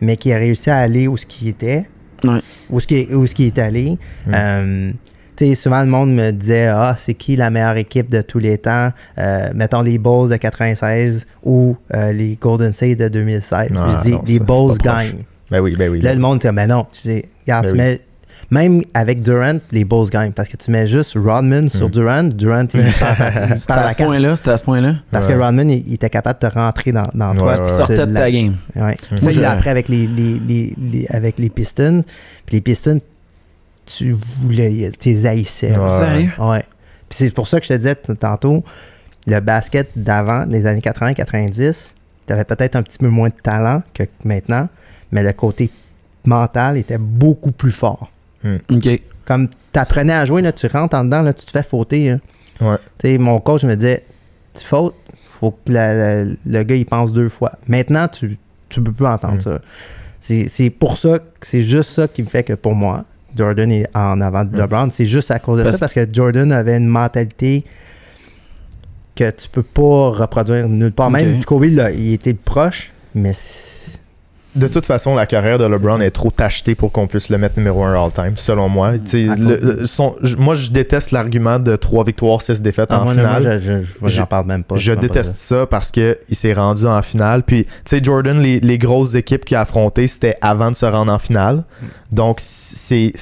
[0.00, 1.88] mais qui a réussi à aller où ce qu'il était,
[2.24, 2.40] Ouais.
[2.70, 3.98] où ce qui où ce qu'il est allé.
[4.26, 4.32] Mm.
[4.34, 4.92] Euh,
[5.34, 8.38] tu sais, souvent le monde me disait ah c'est qui la meilleure équipe de tous
[8.38, 13.72] les temps, Euh, mettons les Bulls de 96 ou euh, les Golden State de 2016.
[13.76, 15.24] Ah, je dis non, les Bulls gagnent.
[15.50, 16.00] Ben oui, ben oui.
[16.00, 16.86] Là, le monde dit, mais non.
[16.92, 17.78] Je dis, regarde, Ben tu oui.
[17.84, 18.00] mets-
[18.52, 20.32] même avec Durant, les Bulls gagnent.
[20.32, 21.90] Parce que tu mets juste Rodman sur Mm.
[21.90, 24.94] Durant, Durant, il passe à, il C'était à ce point-là, c'était à ce point-là?
[25.10, 25.32] Parce Ouais.
[25.34, 27.56] que Rodman, il, il était capable de te rentrer dans, dans toi.
[27.58, 27.70] Ouais, tu.
[27.70, 28.56] Sortait de la- ta game.
[28.76, 28.96] Ouais.
[29.10, 29.16] Mm.
[29.16, 32.04] Ça, il appris avec les, les, les, les- avec les Pistons.
[32.46, 33.00] Puis les Pistons,
[33.86, 35.76] tu voulais, tu haïssais.
[35.76, 35.88] Ouais.
[35.88, 36.30] Sérieux?
[36.38, 36.64] Ouais.
[37.08, 38.62] Puis c'est pour ça que je te disais tantôt,
[39.26, 41.74] le basket d'avant, des années 80-90,
[42.26, 44.68] tu avais peut-être un petit peu moins de talent que maintenant,
[45.10, 45.70] mais le côté
[46.26, 48.10] mental était beaucoup plus fort.
[48.70, 49.00] OK.
[49.24, 52.10] Comme tu apprenais à jouer, là, tu rentres en dedans, là, tu te fais fauter.
[52.10, 52.20] hein.
[52.60, 53.18] Ouais.
[53.18, 54.04] Mon coach me disait
[54.54, 54.94] Tu fautes,
[55.26, 57.52] faut que la- la- le gars il pense deux fois.
[57.68, 58.36] Maintenant, tu
[58.68, 59.40] tu peux plus entendre Mm.
[59.40, 59.60] ça.
[60.20, 63.04] C'est pour ça c'est juste ça qui me fait que pour moi,
[63.36, 64.60] Jordan est en avant de Mm.
[64.60, 64.88] LeBron.
[64.90, 67.64] C'est juste à cause de Parce- ça, parce que Jordan avait une mentalité
[69.16, 71.10] que tu peux pas reproduire nulle part.
[71.10, 71.42] Même.
[71.44, 73.71] Kobe, là, il était proche, mais c'est-
[74.54, 77.56] De toute façon, la carrière de LeBron est trop tachetée pour qu'on puisse le mettre
[77.58, 78.92] numéro 1 all-time, selon moi.
[78.98, 82.90] Tu sais, À le- le- son- moi, je déteste l'argument de 3 victoires, 6 défaites
[82.92, 83.62] Ah, en moi, non, moi, finale.
[83.64, 84.76] je- je- parle même pas.
[84.76, 87.44] Je pas déteste ça parce que il s'est rendu en finale.
[87.44, 90.84] Puis, tu sais, Jordan, les, les grosses équipes qu'il a affrontées, c'était avant de se
[90.84, 91.64] rendre en finale.
[92.10, 93.12] Donc, c'est.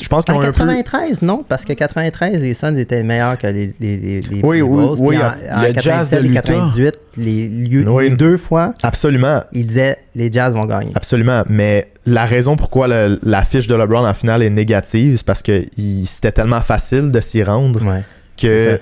[0.00, 0.52] Je pense En ont un peu.
[0.52, 4.56] 93, non, parce que 93, les Suns étaient meilleurs que les, les, les, les- Oui,
[4.56, 4.96] les oui, Bulls.
[4.98, 6.40] oui, euh, en, en le Jazz de 97 et l'Utah.
[6.42, 8.10] 98, les, lieux- Oui.
[8.10, 9.42] les deux fois, Absolument.
[9.52, 10.92] ils disaient les Jazz vont gagner.
[10.94, 15.26] Absolument, mais la raison pourquoi le- la fiche de LeBron en finale est négative, c'est
[15.26, 18.02] parce que il- c'était tellement facile de s'y rendre Ouais.
[18.36, 18.78] que.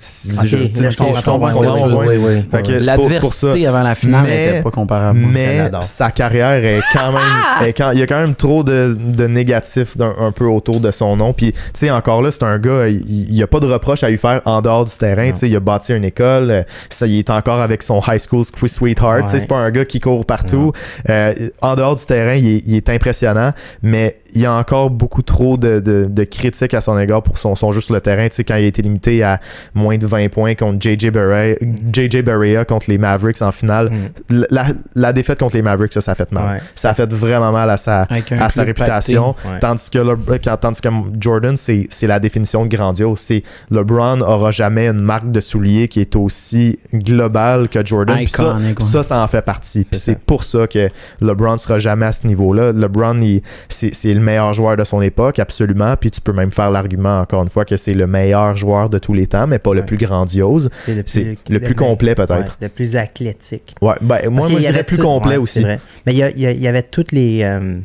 [0.00, 2.44] Je- je- je je comprends ouais.
[2.80, 5.18] L'adversité avant la finale Mais- n'était pas comparable.
[5.18, 7.66] Mais sa carrière est quand même.
[7.68, 10.90] est quand- il y a quand même trop de, de négatifs un peu autour de
[10.90, 11.32] son nom.
[11.32, 14.10] Puis, tu sais, encore là, c'est un gars, il n'y a pas de reproche à
[14.10, 15.30] lui faire en dehors du terrain.
[15.32, 16.64] Tu sais, il a bâti une école.
[16.90, 19.22] Ça, il est encore avec son high school sweetheart.
[19.22, 19.40] Tu sais, Ouais.
[19.40, 20.72] c'est pas un gars qui court partout.
[21.08, 23.52] Euh, en dehors du terrain, il est, il est impressionnant.
[23.82, 27.38] Mais il y a encore beaucoup trop de, de- de critiques à son égard pour
[27.38, 28.28] son, son jeu sur le terrain.
[28.28, 29.40] Tu sais, quand il a été limité à
[29.74, 31.56] moins de 20 points contre JJ Barea,
[31.92, 33.90] JJ Barea contre les Mavericks en finale.
[34.30, 34.44] Mm.
[34.50, 36.56] La, la défaite contre les Mavericks, ça, ça a fait mal.
[36.56, 36.62] Ouais.
[36.74, 39.34] Ça a fait vraiment mal à sa, à sa réputation.
[39.44, 39.58] Ouais.
[39.60, 40.88] Tandis, que le- quand- tandis que
[41.20, 43.18] Jordan, c'est la définition de grandiose.
[43.20, 48.16] C'est LeBron aura jamais une marque de soulier qui est aussi globale que Jordan.
[48.28, 49.84] Ça, ça, ça en fait partie.
[49.84, 50.88] Puis C'est pour ça que
[51.20, 52.72] LeBron sera jamais à ce niveau-là.
[52.72, 53.20] LeBron,
[53.68, 55.96] c'est c'est le meilleur joueur de son époque, absolument.
[55.96, 58.98] Puis tu peux même faire l'argument, encore une fois, que c'est le meilleur joueur de
[58.98, 60.70] tous les temps, mais pas le plus grandiose.
[60.84, 62.32] C'est le C'est le plus complet, peut-être.
[62.34, 63.74] ouais, le plus athlétique.
[63.82, 65.60] Ouais, ben, moi, moi je y dirais plus tout- complet aussi.
[65.60, 65.80] vrai.
[66.06, 67.78] Mais il y, a- il y a- il y avait toutes les, euh,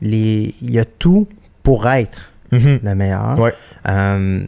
[0.00, 0.54] les.
[0.62, 1.26] Il y a tout
[1.62, 2.80] pour être Mhm.
[2.82, 3.38] le meilleur.
[3.38, 3.52] Ouais.
[3.88, 4.40] Euh,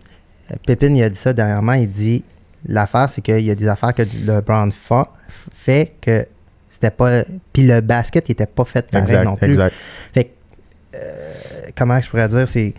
[0.66, 1.74] Pépin, il a dit ça dernièrement.
[1.74, 2.24] Il dit
[2.66, 5.12] l'affaire, c'est qu'il y a des affaires que LeBron fa-
[5.54, 6.26] fait que
[6.68, 7.22] c'était pas.
[7.52, 9.50] Puis le basket, il était pas fait pareil Exact, non plus.
[9.50, 9.74] exact.
[10.12, 10.30] Fait que,
[10.96, 11.32] euh,
[11.76, 12.74] comment je pourrais dire, c'est.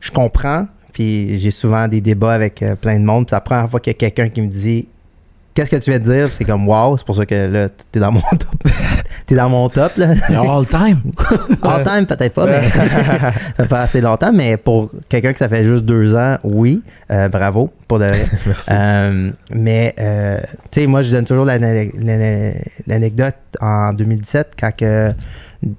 [0.00, 3.24] Je comprends, puis j'ai souvent des débats avec euh, plein de monde.
[3.26, 4.88] Puis c'est la première fois qu'il y a quelqu'un qui me dit
[5.54, 8.00] Qu'est-ce que tu vas te dire C'est comme Wow, c'est pour ça que là, t'es
[8.00, 8.54] dans mon top.
[9.26, 10.14] t'es dans mon top, là.
[10.30, 11.00] All time.
[11.62, 12.62] All time, peut-être pas, mais
[13.58, 14.32] ça fait assez longtemps.
[14.32, 16.80] Mais pour quelqu'un que ça fait juste deux ans, oui,
[17.10, 18.26] euh, bravo, pour de vrai.
[18.46, 18.70] Merci.
[18.72, 19.94] Euh, mais,
[20.70, 22.54] tu sais, moi, je donne toujours l'ane- l'ane-
[22.86, 25.12] l'anecdote en 2017 quand que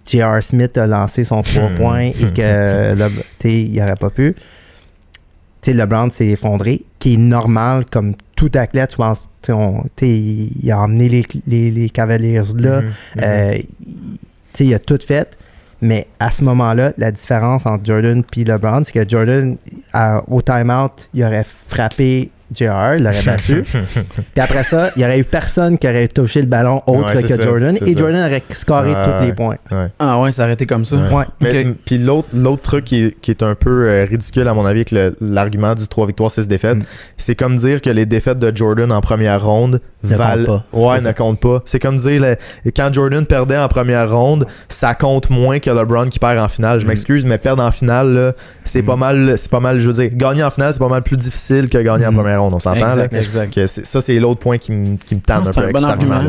[0.07, 0.43] J.R.
[0.43, 1.75] Smith a lancé son 3 Hmm.
[1.75, 2.95] points et que,
[3.41, 4.35] sais, il n'aurait pas pu.
[5.71, 9.29] LeBron s'est effondré, qui est normal comme tout athlète, je pense.
[10.01, 12.81] Il a emmené les, les, les Cavaliers là.
[12.81, 13.21] Mhm, mhm.
[13.23, 13.57] Euh,
[14.53, 15.37] sais, il a tout fait.
[15.81, 19.57] Mais à ce moment-là, la différence entre Jordan et LeBron, c'est que Jordan,
[19.91, 23.63] à- au time-out, il aurait frappé JR, il l'aurait battu.
[24.33, 27.21] Puis après ça, il n'y aurait eu personne qui aurait touché le ballon autre Ouais,
[27.23, 27.75] que ça, Jordan.
[27.81, 27.99] Et ça.
[27.99, 29.57] Jordan aurait scoré tous les points.
[29.71, 29.87] Ouais.
[29.99, 30.95] Ah ouais, ça aurait été comme ça.
[30.97, 31.13] Ouais.
[31.13, 31.25] Ouais.
[31.41, 31.55] Mais Ok.
[31.55, 34.65] m- puis l'autre l'autre truc qui est, qui est un peu euh, ridicule à mon
[34.65, 36.83] avis avec le- l'argument du 3 victoires 6 défaites, Mm.
[37.17, 40.77] c'est comme dire que les défaites de Jordan en première ronde Ne valent comptent pas.
[40.77, 41.61] ouais C'est ne comptent pas.
[41.65, 46.09] C'est comme dire le- quand Jordan perdait en première ronde, ça compte moins que LeBron
[46.09, 46.79] qui perd en finale.
[46.79, 46.89] Je Mm.
[46.89, 48.33] m'excuse mais perdre en finale là,
[48.65, 48.85] c'est Mm.
[48.85, 51.17] pas mal c'est pas mal je veux dire gagner en finale c'est pas mal plus
[51.17, 53.05] difficile que gagner en première ronde, on s'entend là?
[53.11, 53.53] Exact.
[53.53, 55.71] Que ça c'est l'autre point qui me qui me tanne Non, un c'est peu un
[55.71, 56.21] bon argument.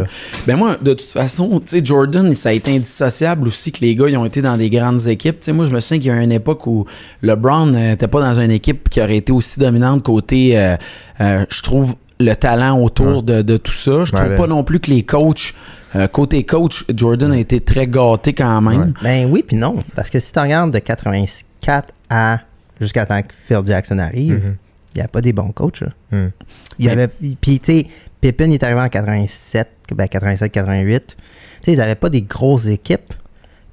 [0.47, 3.97] Ben moi, de toute façon, tu sais, Jordan, ça a été indissociable aussi que les
[3.97, 5.41] gars, ils ont été dans des grandes équipes.
[5.41, 6.87] Tu sais, moi, je me souviens qu'il y a une époque où
[7.23, 10.77] LeBron n'était pas dans une équipe qui aurait été aussi dominante côté, euh,
[11.21, 13.23] euh, je trouve, le talent autour Ouais.
[13.23, 14.05] de, de tout ça.
[14.05, 15.53] Je trouve Ouais, pas non plus que les coachs,
[15.97, 18.81] euh, côté coach, Jordan a été très gâté quand même.
[18.81, 18.93] Ouais.
[19.03, 19.75] Ben oui, puis non.
[19.97, 22.39] Parce que si tu regardes de 84 à
[22.81, 24.57] jusqu'à temps que Phil Jackson arrive, Mhm.
[24.95, 25.81] Il n'y a pas des bons coachs.
[25.81, 25.89] là.
[26.13, 26.31] Mhm.
[26.79, 27.09] Il y avait.
[27.09, 27.87] Puis, tu sais,
[28.21, 31.01] Pippen il est arrivé en 87, ben 87-88.
[31.07, 31.15] Tu
[31.63, 33.13] sais, ils n'avaient pas des grosses équipes.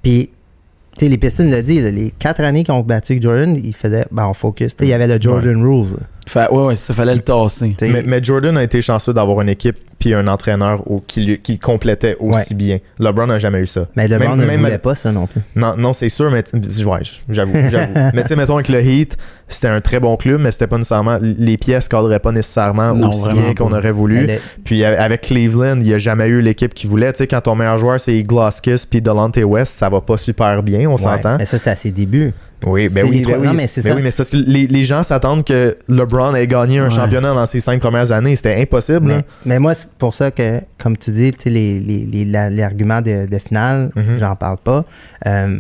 [0.02, 0.30] Puis,
[0.98, 3.76] tu sais, les Pistons le dit, là, les quatre années qu'ils ont battu Jordan, ils
[3.76, 4.76] faisaient, ben, on focus.
[4.76, 5.98] Tu sais, il y avait le Jordan Rules.
[6.28, 7.76] Fait, ouais, ouais, ça fallait le tasser.
[7.82, 11.40] Mais, mais Jordan a été chanceux d'avoir une équipe puis un entraîneur au- qui, lui-
[11.40, 12.80] qui le complétait aussi bien.
[13.00, 13.88] LeBron n'a jamais eu ça.
[13.96, 15.42] mais LeBron même- ne même- voulait pas ça non plus.
[15.56, 17.00] Non, non c'est sûr, mais ouais,
[17.30, 17.94] j'avoue, j'avoue.
[18.14, 19.18] mais tu sais, mettons avec le Heat,
[19.48, 21.18] c'était un très bon club, mais c'était pas nécessairement.
[21.22, 24.28] Les pièces cadraient pas nécessairement Non, aussi bien qu'on aurait voulu.
[24.64, 27.12] Puis a- avec Cleveland, il n'y a jamais eu l'équipe qui voulait.
[27.14, 30.64] Tu sais, quand ton meilleur joueur c'est Gloskis puis Delonte West, ça va pas super
[30.64, 31.38] bien, on ouais, s'entend.
[31.38, 32.34] Mais ça, c'est à ses débuts.
[32.66, 33.96] Oui, ben oui, ben non, mais c'est Ben ça.
[33.96, 36.96] oui, mais c'est parce que les, les gens s'attendent que LeBron ait gagné un Ouais.
[36.96, 38.36] championnat dans ses cinq premières années.
[38.36, 39.02] C'était impossible.
[39.08, 42.26] Mais, mais moi, c'est pour ça que, comme tu dis, tu sais, les, les, les,
[43.02, 44.18] de, de finale, Mhm.
[44.20, 44.86] j'en parle pas.
[45.26, 45.58] Euh,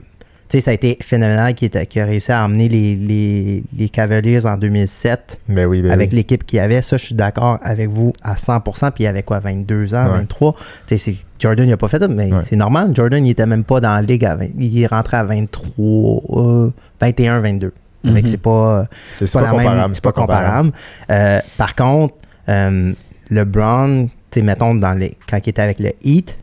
[0.51, 4.45] tu sais, ça a été phénoménal qui, a réussi à emmener les, les, les Cavaliers
[4.45, 6.17] en 2007 Ben oui, ben avec oui.
[6.17, 6.81] l'équipe qu'il y avait.
[6.81, 8.91] Ça, je suis d'accord avec vous à 100%.
[8.91, 10.17] Puis il avait quoi, 22 ans, Ouais.
[10.19, 10.55] 23.
[10.87, 12.41] Tu sais, Jordan, il a pas fait ça, mais Ouais.
[12.43, 12.91] c'est normal.
[12.93, 14.25] Jordan, il était même pas dans la ligue.
[14.25, 17.73] à 20 il est rentré à 23, euh, 21, 22.
[18.03, 18.25] Fait que Mhm.
[18.27, 19.81] c'est pas, C'est c'est pas, pas la comparable.
[19.81, 20.71] même, c'est pas comparable.
[21.11, 22.15] Euh, par contre,
[22.49, 22.93] euh,
[23.29, 26.37] LeBron, tu sais, mettons, dans les, quand il était avec le Heat,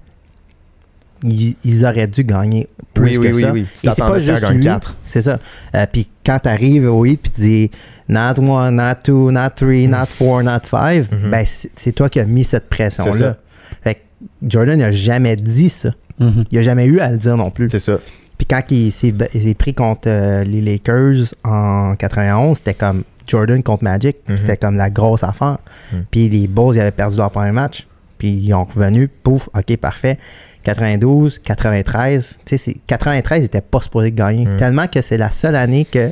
[1.25, 3.53] ils, ils auraient dû gagner plus Oui, que oui, oui, ça.
[3.53, 3.66] oui.
[3.75, 4.95] Tu Et c'est pas juste lui, quatre.
[5.09, 5.39] c'est ça.
[5.75, 7.71] Euh, puis quand t'arrives au Heat, puis tu dis
[8.09, 11.31] not one, not two, not three, not four, not five, Mhm.
[11.31, 13.37] ben c'est toi qui as mis cette pression-là.
[13.83, 14.01] Fait que
[14.47, 15.91] Jordan n'a jamais dit ça.
[16.19, 16.45] Mhm.
[16.51, 17.69] Il a jamais eu à le dire non plus.
[17.71, 17.99] C'est ça.
[18.37, 19.12] Puis quand il s'est
[19.59, 24.16] pris contre euh, les Lakers en 91, c'était comme Jordan contre Magic.
[24.29, 24.37] Mhm.
[24.37, 25.59] C'était comme la grosse affaire.
[25.93, 26.05] Mhm.
[26.11, 27.87] Puis les Bulls, ils avaient perdu leur premier match.
[28.16, 30.19] Puis ils ont revenu, pouf, ok, parfait.
[30.65, 32.37] 92, 93.
[32.45, 34.47] Tu sais, c'est- 93, ils n'étaient pas supposés de gagner.
[34.47, 34.57] Mhm.
[34.59, 36.11] Tellement que c'est la seule année que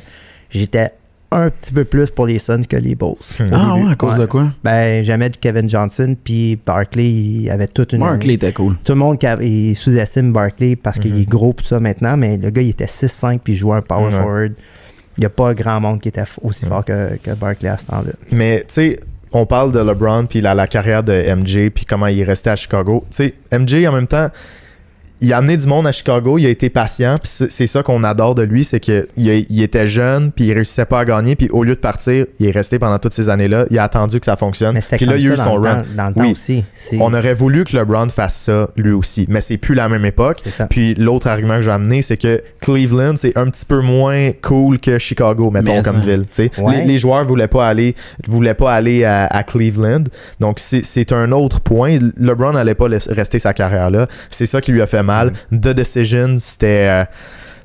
[0.51, 0.91] j'étais
[1.33, 3.09] un petit peu plus pour les Suns que les Bulls.
[3.11, 3.87] Au Ah début.
[3.87, 4.21] ouais, à cause Ouais.
[4.21, 4.53] de quoi?
[4.63, 8.77] Ben, jamais de Kevin Johnson, puis Barkley, il avait toute une Barkley était cool.
[8.85, 9.19] tout le monde
[9.75, 11.21] sous-estime Barkley parce qu'il Mhm.
[11.21, 13.83] est gros tout ça maintenant, mais le gars il était 6'5 puis il jouait un
[13.83, 14.53] power forward.
[15.19, 17.87] Il n'y a pas grand monde qui était aussi fort que, que Barkley à ce
[17.87, 18.13] temps-là.
[18.31, 19.01] Mais tu sais,
[19.37, 22.57] on parle de LeBron puis la, carrière de MJ puis comment il est resté à
[22.57, 23.05] Chicago.
[23.11, 24.31] Tu sais, MJ en même temps,
[25.21, 28.05] il a amené du monde à Chicago, il a été patient, puis c'est ça qu'on
[28.05, 31.49] adore de lui, c'est que il, était jeune, puis il réussissait pas à gagner, puis
[31.51, 34.27] au lieu de partir, il est resté pendant toutes ces années-là, il a attendu que
[34.27, 34.75] ça fonctionne.
[34.75, 35.75] Mais c'était Puis comme là, il a eu son run.
[35.77, 36.27] temps, dans le Oui.
[36.27, 36.65] temps aussi.
[36.75, 40.05] C'est On aurait voulu que LeBron fasse ça lui aussi, mais c'est plus la même
[40.05, 40.43] époque.
[40.71, 44.33] Puis l'autre argument que je vais amener, c'est que Cleveland, c'est un petit peu moins
[44.43, 46.07] cool que Chicago, mettons, Mais comme ça.
[46.07, 46.23] ville.
[46.23, 46.51] tu sais.
[46.59, 46.79] Ouais.
[46.79, 47.95] Les, les joueurs voulaient pas aller,
[48.29, 50.05] voulaient pas aller à, à Cleveland.
[50.41, 51.99] Donc, c'est un autre point.
[52.17, 54.07] LeBron n'allait pas rester sa carrière là.
[54.31, 55.33] C'est ça qui lui a fait mal.
[55.53, 56.89] The Decision, c'était.
[56.89, 57.05] euh,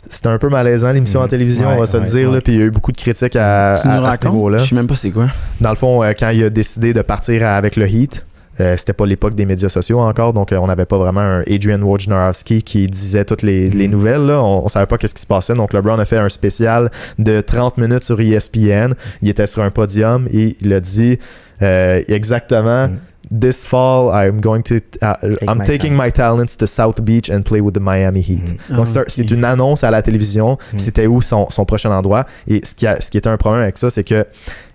[0.09, 1.23] c'était un peu malaisant l'émission Mm.
[1.23, 2.29] en télévision, on va Ouais, se le dire.
[2.29, 2.35] ouais.
[2.35, 4.33] Là, puis il y a eu beaucoup de critiques à, tu nous à- ce racontes?
[4.33, 4.57] niveau-là.
[4.57, 5.27] Je sais même pas c'est quoi.
[5.61, 8.25] Dans le fond, euh, quand il a décidé de partir à- avec le Heat,
[8.59, 11.41] euh, c'était pas l'époque des médias sociaux encore, donc euh, on n'avait pas vraiment un
[11.41, 14.25] Adrian Wojnarowski qui disait toutes les, les nouvelles.
[14.25, 14.41] Là.
[14.41, 15.53] On, on savait pas qu'est-ce qui se passait.
[15.53, 18.95] Donc LeBron a fait un spécial de 30 minutes sur ESPN.
[19.21, 21.19] Il était sur un podium et il a dit
[21.61, 22.87] euh, exactement.
[22.87, 22.97] Mm.
[23.33, 25.15] This fall, I'm going to, uh,
[25.47, 28.55] I'm my taking my talents to South Beach and play with the Miami Heat.
[28.69, 28.75] Mm.
[28.75, 30.57] Donc, c'est une annonce à la télévision.
[30.73, 30.79] Mm.
[30.79, 32.25] C'était où son, son prochain endroit?
[32.47, 34.25] Et ce qui, a- ce qui était un problème avec ça, c'est que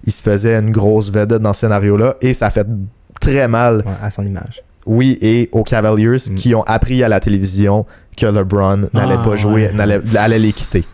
[0.06, 2.16] il se faisait une grosse vedette dans ce scénario-là.
[2.22, 2.66] Et ça a fait
[3.20, 4.62] très mal, Ouais, à son image.
[4.86, 6.34] oui, et aux Cavaliers Mm.
[6.36, 7.84] qui ont appris à la télévision
[8.16, 9.72] que LeBron n'allait Ah, pas jouer, ouais.
[9.74, 10.84] n'allait allait les quitter.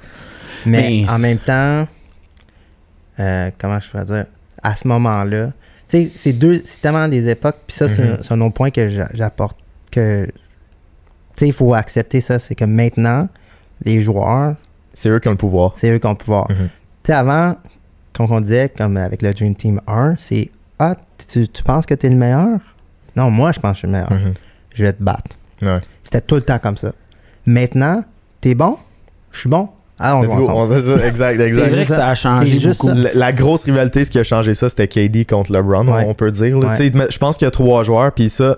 [0.66, 1.86] Mais, Mais en même temps,
[3.20, 4.24] euh, comment je pourrais dire,
[4.64, 5.50] à ce moment-là,
[5.98, 8.70] tu sais, c'est deux, c'est tellement des époques, puis ça, c'est un- un autre point
[8.70, 9.58] que j'a- j'apporte,
[9.90, 10.32] que, tu
[11.36, 13.28] sais, il faut accepter ça, c'est que maintenant,
[13.84, 14.54] les joueurs,
[14.94, 15.72] C'est eux qui ont le pouvoir.
[15.76, 16.50] c'est eux qui ont le pouvoir.
[16.50, 16.56] Mhm.
[16.68, 17.56] Tu sais, avant,
[18.12, 20.96] quand on disait, comme avec le Dream Team 1, c'est Ah,
[21.28, 22.58] tu, tu penses que tu es le meilleur?
[23.14, 24.10] Non, moi, je pense que je suis le meilleur.
[24.12, 24.34] Mhm.
[24.74, 25.36] Je vais te battre.
[25.60, 25.78] Ouais.
[26.02, 26.92] C'était tout le temps comme ça.
[27.46, 28.02] Maintenant,
[28.40, 28.78] t'es bon?
[29.30, 29.68] Je suis bon
[30.02, 30.82] Ah, on joue ensemble.
[30.82, 31.68] Ça, exact, C'est exact.
[31.70, 32.88] vrai que ça a changé juste beaucoup.
[32.94, 36.04] La, la grosse rivalité, ce qui a changé ça, c'était KD contre LeBron, Ouais.
[36.06, 36.56] on peut dire.
[36.58, 36.66] Ouais.
[37.10, 38.56] Je pense qu'il y a trois joueurs, puis ça,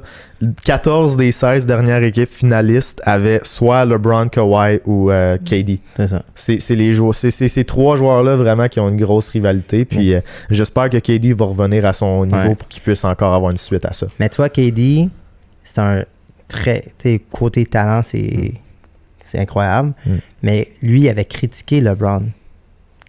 [0.65, 5.79] 14 des 16 dernières équipes finalistes avaient soit LeBron, Kawhi ou euh, KD.
[5.97, 6.23] C'est ça.
[6.35, 9.85] C'est les joueurs, c'est ces trois joueurs-là vraiment qui ont une grosse rivalité.
[9.85, 10.21] Puis euh,
[10.51, 12.55] j'espère que KD va revenir à son niveau Ouais.
[12.55, 14.07] pour qu'il puisse encore avoir une suite à ça.
[14.19, 15.09] Mais tu vois, KD,
[15.63, 16.05] c'est un
[16.49, 16.81] très.
[16.83, 18.55] Tu sais, côté talent, c'est.
[19.25, 19.93] C'est incroyable.
[20.07, 20.11] Mm.
[20.43, 22.23] Mais lui, il avait critiqué LeBron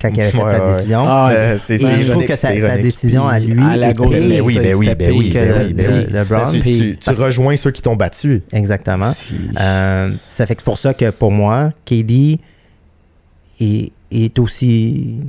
[0.02, 1.06] quand il avait fait Ouais, sa ouais, décision.
[1.08, 2.82] Ah, Euh, c'est c'est je trouve que sa, c'est sa ironique.
[2.84, 3.62] décision à lui.
[3.64, 4.30] à la est.
[4.30, 5.38] Ben oui, ben oui, ben oui, ben
[5.74, 6.14] ben oui.
[6.14, 8.42] LeBron, Tu, rejoins ceux qui t'ont battu.
[8.52, 9.12] Exactement.
[9.14, 9.26] C'est-
[9.60, 12.40] Euh, ça fait que c'est pour ça que pour moi, KD
[13.60, 15.20] est, est aussi.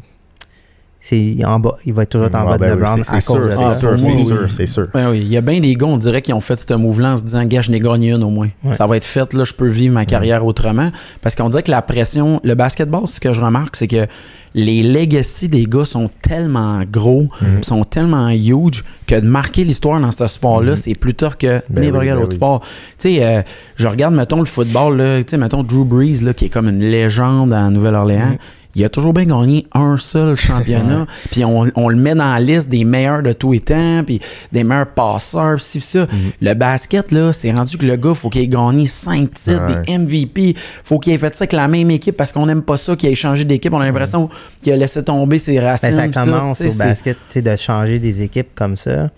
[1.09, 1.77] C'est en bas.
[1.87, 3.51] Il va être toujours en Ah, bas ben de LeBron c'est- à cause sûr, de
[3.53, 3.77] c'est ça.
[3.79, 4.47] Sûr, c'est sûr, oui.
[4.49, 4.89] c'est sûr.
[4.93, 7.11] Ben oui, il y a bien des gars, on dirait qui ont fait ce mouvement
[7.13, 8.49] en se disant, gars, je n'ai gagné une au moins.
[8.65, 8.73] Ouais.
[8.75, 10.91] Ça va être fait, là, je peux vivre ma carrière autrement.
[11.23, 14.09] Parce qu'on dirait que la pression, le basketball, ce que je remarque, c'est que
[14.55, 17.63] les legacy des gars sont tellement gros, Mhm.
[17.63, 20.77] sont tellement huge, que de marquer l'histoire dans ce sport-là, Mhm.
[20.77, 22.37] c'est plus tough que Ben n'importe oui, quel ben autre oui.
[22.37, 22.61] sport.
[22.63, 22.67] Tu
[22.99, 23.43] sais, euh,
[23.77, 26.69] je regarde, mettons, le football, là, tu sais, mettons Drew Brees, là, qui est comme
[26.69, 28.39] une légende en Nouvelle-Orléans.
[28.77, 32.41] Il a toujours bien gagné un seul championnat, puis on, on le met dans la
[32.41, 34.21] liste des meilleurs de tous les temps, puis
[34.53, 36.01] des meilleurs passeurs, ci, ça.
[36.01, 36.09] Mhm.
[36.43, 39.83] Le basket, là, c'est rendu que le gars, faut qu'il ait gagné 5 titres, Ouais.
[39.87, 40.55] des MVP,
[40.85, 43.09] faut qu'il ait fait ça avec la même équipe parce qu'on n'aime pas ça, qu'il
[43.09, 43.73] ait changé d'équipe.
[43.73, 44.29] On a l'impression
[44.63, 45.97] qu'il a laissé tomber ses racines.
[45.97, 49.09] Ben, ça tout, commence au basket, tu sais, de changer des équipes comme ça.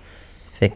[0.52, 0.74] Fait que,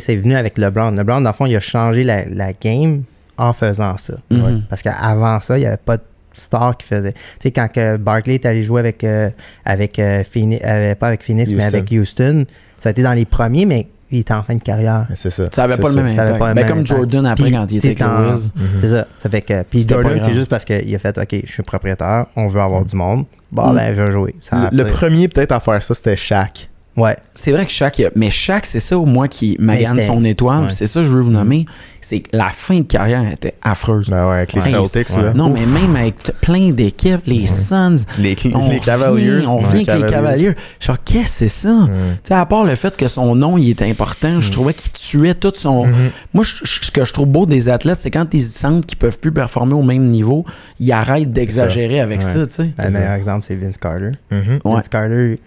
[0.00, 0.92] c'est venu avec LeBron.
[0.92, 3.02] LeBron, dans le fond, il a changé la, la game
[3.36, 4.14] en faisant ça.
[4.30, 4.62] Mhm.
[4.70, 6.02] Parce qu'avant ça, il n'y avait pas de
[6.40, 7.12] stars qui faisaient.
[7.12, 9.30] Tu sais, quand que Barkley est allé jouer avec, euh,
[9.64, 12.44] avec euh, Phoenix, euh, pas avec Phoenix, mais avec Houston,
[12.80, 15.06] ça a été dans les premiers, mais il était en fin de carrière.
[15.14, 15.44] C'est ça.
[15.50, 16.38] Ça avait C'est pas le même Ça avait impact.
[16.40, 16.96] pas le Ben, même comme impact.
[16.96, 18.52] Jordan après Puis, quand il était les Wiz.
[18.54, 18.66] Mhm.
[18.80, 19.06] C'est ça.
[19.18, 19.62] Ça fait que.
[19.64, 22.46] Puis C'était pas Jordan, c'est juste parce qu'il a fait OK, je suis propriétaire, on
[22.48, 23.24] veut avoir du monde.
[23.50, 23.76] Bon, Mm.
[23.76, 24.34] ben, je vais jouer.
[24.40, 26.68] Ça, Le, le premier peut-être à faire ça, c'était Shaq.
[26.96, 27.16] Ouais.
[27.34, 30.60] C'est vrai que a- mais Shaq, c'est ça au moins qui magane son étoile.
[30.60, 30.66] ouais.
[30.68, 31.66] puis C'est ça que je veux vous nommer.
[32.00, 34.10] C'est que la fin de carrière était affreuse.
[34.10, 34.70] Ben ouais, avec les Ouais.
[34.70, 35.22] Celtics, Ouais.
[35.22, 35.32] là.
[35.34, 39.30] Non, mais même avec plein d'équipes, les Suns, Les, on les Cavaliers.
[39.38, 40.54] revient, on ouais, revient avec les Cavaliers.
[40.80, 41.72] Genre, qu'est-ce que c'est ça?
[41.72, 41.86] Mm.
[41.88, 44.92] Tu sais, à part le fait que son nom, il était important, je trouvais qu'il
[44.92, 45.86] tuait tout son...
[45.86, 46.10] Mhm.
[46.34, 48.98] Moi, je- je- ce que je trouve beau des athlètes, c'est quand ils sentent qu'ils
[48.98, 50.44] peuvent plus performer au même niveau,
[50.78, 52.24] ils arrêtent d'exagérer avec Ouais.
[52.26, 52.70] ça, tu sais.
[52.78, 54.10] Le meilleur exemple, c'est Vince Carter.
[54.30, 54.60] Mhm.
[54.64, 54.74] Ouais.
[54.76, 55.40] Vince Carter,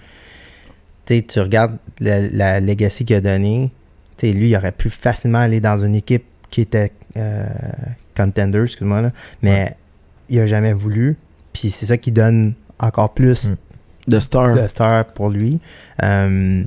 [1.07, 3.71] tu regardes la, la legacy qu'il a donné.
[4.17, 7.45] Tu sais, lui, il aurait pu facilement aller dans une équipe qui était euh,
[8.15, 9.75] contender, excuse-moi, là, mais
[10.29, 11.17] il a jamais voulu.
[11.53, 13.55] Puis c'est ça qui donne encore plus Mm.
[14.07, 14.55] De Star.
[14.55, 15.59] de star pour lui.
[16.01, 16.63] Euh,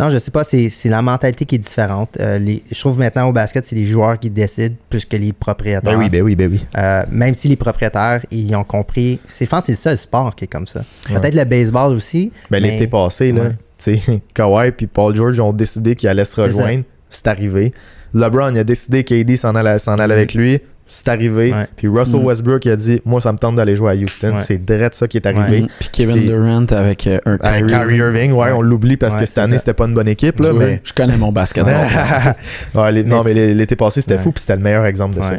[0.00, 2.16] non, je sais pas, c'est la mentalité qui est différente.
[2.18, 5.32] Euh, les, je trouve maintenant au basket, c'est les joueurs qui décident plus que les
[5.32, 5.82] propriétaires.
[5.82, 6.64] Ben oui, ben oui, ben oui.
[6.76, 9.20] Euh, même si les propriétaires, ils ont compris.
[9.28, 10.82] C'est, je pense c'est le seul sport qui est comme ça.
[11.10, 11.20] Ouais.
[11.20, 12.32] Peut-être le baseball aussi.
[12.50, 13.52] Ben, mais- l'été passé, là, Ouais.
[14.34, 16.84] Kawhi puis Paul George ont décidé qu'ils allaient se rejoindre.
[17.10, 17.72] C'est arrivé.
[18.14, 20.60] LeBron il a décidé qu'AD s'en allait, s'en allait avec lui.
[20.94, 21.52] C'est arrivé.
[21.54, 21.66] Ouais.
[21.74, 22.24] Puis Russell Mm.
[22.26, 24.34] Westbrook il a dit Moi, ça me tente d'aller jouer à Houston.
[24.34, 24.40] Ouais.
[24.42, 25.66] C'est direct ça qui est arrivé.
[25.80, 27.70] Puis Kevin Durant avec euh, un Avec Kyrie.
[27.70, 28.52] Kyrie Irving, ouais, Ouais.
[28.52, 30.38] on l'oublie parce Ouais, que cette année, c'était pas une bonne équipe.
[30.40, 30.82] Là, mais...
[30.84, 31.74] Je connais mon basketball.
[32.74, 34.22] Ouais, les- non, mais l'été passé, c'était Ouais.
[34.22, 34.32] fou.
[34.32, 35.26] Puis c'était le meilleur exemple de Ouais.
[35.26, 35.38] ça.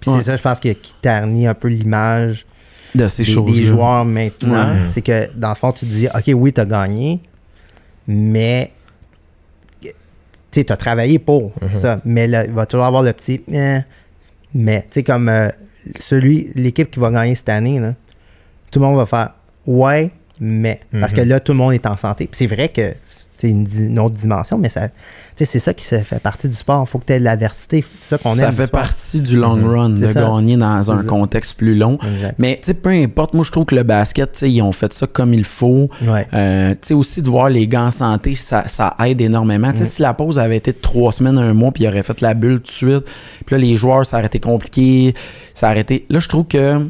[0.00, 0.16] Puis Ouais.
[0.20, 2.46] c'est ça, je pense, que, qui ternit un peu l'image
[2.94, 3.52] de ces des, choses.
[3.52, 4.70] des joueurs maintenant.
[4.70, 4.78] Ouais.
[4.92, 7.20] C'est que, dans le fond, tu te dis, OK, oui, t'as gagné,
[8.06, 8.70] mais
[10.50, 11.68] tu t'as travaillé pour Mhm.
[11.70, 12.00] ça.
[12.04, 13.80] Mais là, il va toujours avoir le petit, eh,
[14.54, 15.48] mais, tu sais, comme euh,
[16.00, 17.94] celui, l'équipe qui va gagner cette année, là,
[18.70, 19.34] tout le monde va faire,
[19.66, 20.10] ouais,
[20.40, 20.80] mais.
[21.00, 21.18] Parce Mhm.
[21.18, 22.28] que là, tout le monde est en santé.
[22.32, 24.88] C'est vrai que c'est une, autre dimension, mais ça,
[25.36, 26.84] c'est ça qui fait partie du sport.
[26.86, 27.84] Il faut que tu aies de l'adversité.
[27.98, 28.52] C'est ça qu'on Ça aime.
[28.52, 28.80] fait sport.
[28.82, 29.66] partie du long Mhm.
[29.68, 30.20] run, de ça.
[30.22, 31.08] gagner dans un ça.
[31.08, 31.98] contexte plus long.
[32.02, 32.34] Exact.
[32.38, 35.44] Mais peu importe, moi je trouve que le basket, ils ont fait ça comme il
[35.44, 35.88] faut.
[36.06, 36.26] Ouais.
[36.32, 39.72] Euh, tu sais, aussi de voir les gars en santé, ça, ça aide énormément.
[39.74, 42.34] Si la pause avait été de trois semaines, un mois, puis ils auraient fait la
[42.34, 43.04] bulle tout de suite,
[43.46, 45.14] puis là, les joueurs, ça aurait été compliqué,
[45.52, 46.06] ça aurait été...
[46.08, 46.86] Là, je trouve que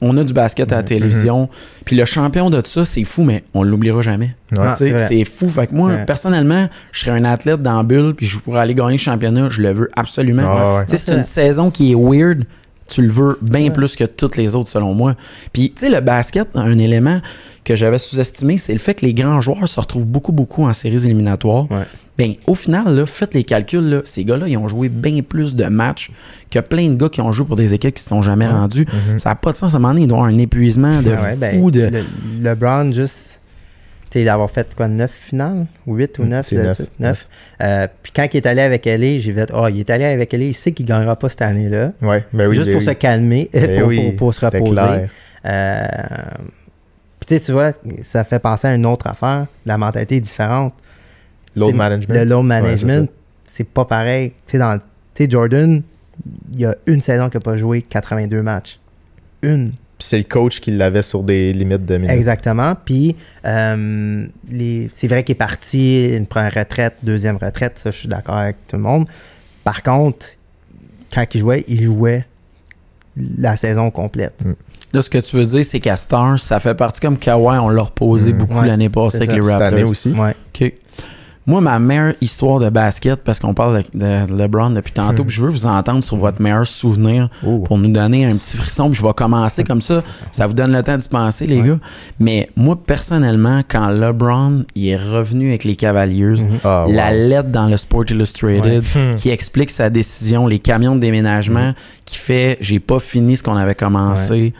[0.00, 1.48] on a du basket à la télévision,
[1.84, 4.34] puis le champion de tout ça, c'est fou, mais on l'oubliera jamais.
[4.52, 4.98] Ouais.
[5.08, 5.48] C'est fou.
[5.48, 6.04] Fait que moi, Ouais.
[6.04, 9.48] personnellement, je serais un athlète dans la bulle, puis je pourrais aller gagner le championnat,
[9.50, 10.42] je le veux absolument.
[10.46, 10.86] Ah ouais.
[10.86, 12.44] Tu sais, c'est une saison qui est weird.
[12.86, 15.14] Tu le veux bien plus que toutes les autres, selon moi.
[15.54, 17.20] Puis, tu sais, le basket, un élément
[17.64, 20.72] que j'avais sous-estimé, c'est le fait que les grands joueurs se retrouvent beaucoup, beaucoup en
[20.72, 21.70] séries éliminatoires.
[21.70, 21.82] Ouais.
[22.18, 25.54] Ben, au final, là, faites les calculs, là, ces gars-là, ils ont joué bien plus
[25.56, 26.12] de matchs
[26.50, 28.46] que plein de gars qui ont joué pour des équipes qui ne se sont jamais
[28.46, 28.86] rendus.
[29.10, 29.18] Mhm.
[29.18, 29.74] Ça n'a pas de sens.
[29.74, 31.70] À un moment donné, il doit y avoir un épuisement de Ah ouais, ben, fou.
[31.70, 31.80] De...
[31.88, 32.04] le-
[32.42, 33.40] LeBron, juste,
[34.14, 35.66] d'avoir fait quoi, 9 finales?
[35.88, 36.80] 8 ou Mm, 9 c'est neuf.
[37.00, 37.28] 9.
[38.02, 40.44] puis quand il est allé avec LA, j'ai fait, oh, il est allé avec LA,
[40.44, 41.92] il sait qu'il gagnera pas cette année-là.
[42.00, 42.54] Ouais, ben oui.
[42.54, 42.86] juste pour oui.
[42.86, 44.70] se calmer, Ben pour, oui, pour- pour se reposer.
[44.72, 45.08] clair.
[45.46, 45.86] Euh,
[47.26, 47.72] puis tu vois,
[48.02, 49.46] ça fait penser à une autre affaire.
[49.66, 50.74] La mentalité est différente.
[51.56, 52.14] Load management.
[52.14, 53.10] Le load Ouais, management,
[53.44, 54.32] c'est pas pareil.
[54.46, 55.82] Tu sais, Jordan,
[56.52, 58.78] il y a une saison qu'il n'a pas joué 82 matchs.
[59.42, 59.70] Une.
[59.96, 62.10] Puis c'est le coach qui l'avait sur des limites de minutes.
[62.10, 62.74] Exactement.
[62.84, 63.14] Puis,
[63.46, 68.08] euh, les- c'est vrai qu'il est parti, une première retraite, deuxième retraite, ça, je suis
[68.08, 69.06] d'accord avec tout le monde.
[69.62, 70.26] Par contre,
[71.12, 72.26] quand il jouait, il jouait
[73.38, 74.42] la saison complète.
[74.94, 77.68] Là, ce que tu veux dire, c'est qu'à Stars, ça fait partie comme Kawhi, on
[77.68, 78.38] l'a reposé Mm.
[78.38, 79.36] beaucoup Ouais, l'année passée avec ça.
[79.36, 79.90] les Cette année Raptors.
[79.90, 80.10] aussi.
[80.12, 80.34] Ouais.
[80.54, 80.72] OK.
[81.46, 85.26] Moi, ma meilleure histoire de basket, parce qu'on parle de, de LeBron depuis tantôt, Hmm.
[85.26, 87.58] puis je veux vous entendre sur votre meilleur souvenir Oh.
[87.58, 88.88] pour nous donner un petit frisson.
[88.88, 90.02] Puis je vais commencer comme ça.
[90.32, 91.68] Ça vous donne le temps d'y penser, les Ouais.
[91.68, 91.78] gars.
[92.18, 96.60] Mais moi, personnellement, quand LeBron il est revenu avec les Cavaliers, Mhm.
[96.64, 96.92] Ah, wow.
[96.94, 99.14] la lettre dans le Sport Illustrated Hmm.
[99.16, 101.74] qui explique sa décision, les camions de déménagement, Mm.
[102.06, 104.54] qui fait j'ai pas fini ce qu'on avait commencé.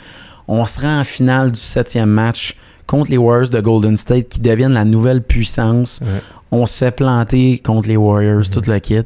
[0.48, 4.40] On se rend en finale du septième match contre les Warriors de Golden State qui
[4.40, 6.00] deviennent la nouvelle puissance.
[6.02, 6.20] Ouais.
[6.50, 9.00] On se fait planter contre les Warriors, tout le kit.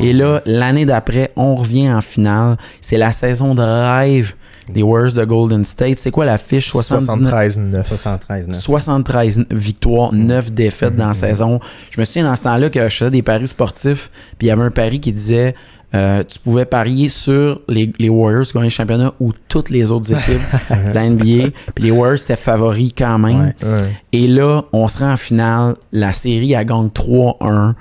[0.00, 2.56] Et là, l'année d'après, on revient en finale.
[2.80, 4.34] C'est la saison de rêve
[4.68, 5.98] des Warriors de Golden State.
[5.98, 6.70] C'est quoi la fiche?
[6.70, 7.84] 79 73-9.
[7.84, 8.56] 73, 9.
[8.56, 11.60] 73 victoires, 9 défaites dans la saison.
[11.90, 14.50] Je me souviens dans ce temps-là que je faisais des paris sportifs, puis il y
[14.50, 15.54] avait un pari qui disait
[15.94, 19.90] euh, tu pouvais parier sur les, les Warriors qui gagnaient le championnat ou toutes les
[19.90, 21.50] autres équipes de la NBA.
[21.74, 23.54] Puis les Warriors étaient favoris quand même.
[23.62, 23.68] Ouais.
[23.68, 23.92] Ouais.
[24.12, 25.74] Et là, on se rend en finale.
[25.92, 27.74] La série, elle gagne 3-1.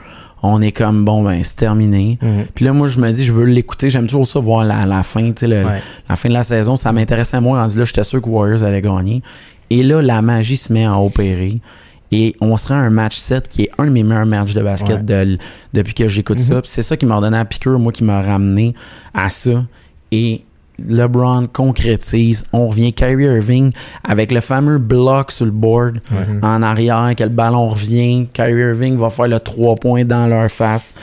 [0.43, 2.17] on est comme, bon, ben, c'est terminé.
[2.21, 2.45] Mhm.
[2.55, 3.89] Puis là, moi, je me dis, je veux l'écouter.
[3.89, 5.81] J'aime toujours ça, voir la, la fin, tu sais, Ouais.
[6.09, 6.77] la fin de la saison.
[6.77, 7.59] Ça m'intéressait moins.
[7.61, 9.21] Rendu là, j'étais sûr que Warriors allait gagner.
[9.69, 11.59] Et là, la magie se met à opérer.
[12.11, 14.53] Et on se rend à un match 7 qui est un de mes meilleurs matchs
[14.53, 15.03] de basket Ouais.
[15.03, 15.39] de l-
[15.73, 16.61] depuis que j'écoute ça.
[16.61, 18.73] Puis c'est ça qui m'a redonné à piqûre, moi, qui m'a ramené
[19.13, 19.65] à ça.
[20.11, 20.43] Et
[20.87, 22.45] LeBron concrétise.
[22.53, 23.71] On revient Kyrie Irving
[24.03, 26.39] avec le fameux bloc sur le board Mhm.
[26.43, 28.27] en arrière, que le ballon revient.
[28.31, 30.93] Kyrie Irving va faire le 3 points dans leur face.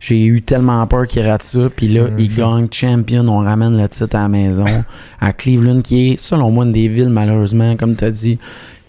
[0.00, 1.70] J'ai eu tellement peur qu'il rate ça.
[1.74, 2.18] Puis là, Mhm.
[2.18, 3.26] il gagne champion.
[3.28, 4.64] On ramène le titre à la maison.
[5.20, 8.38] à Cleveland, qui est, selon moi, une des villes, malheureusement, comme tu as dit.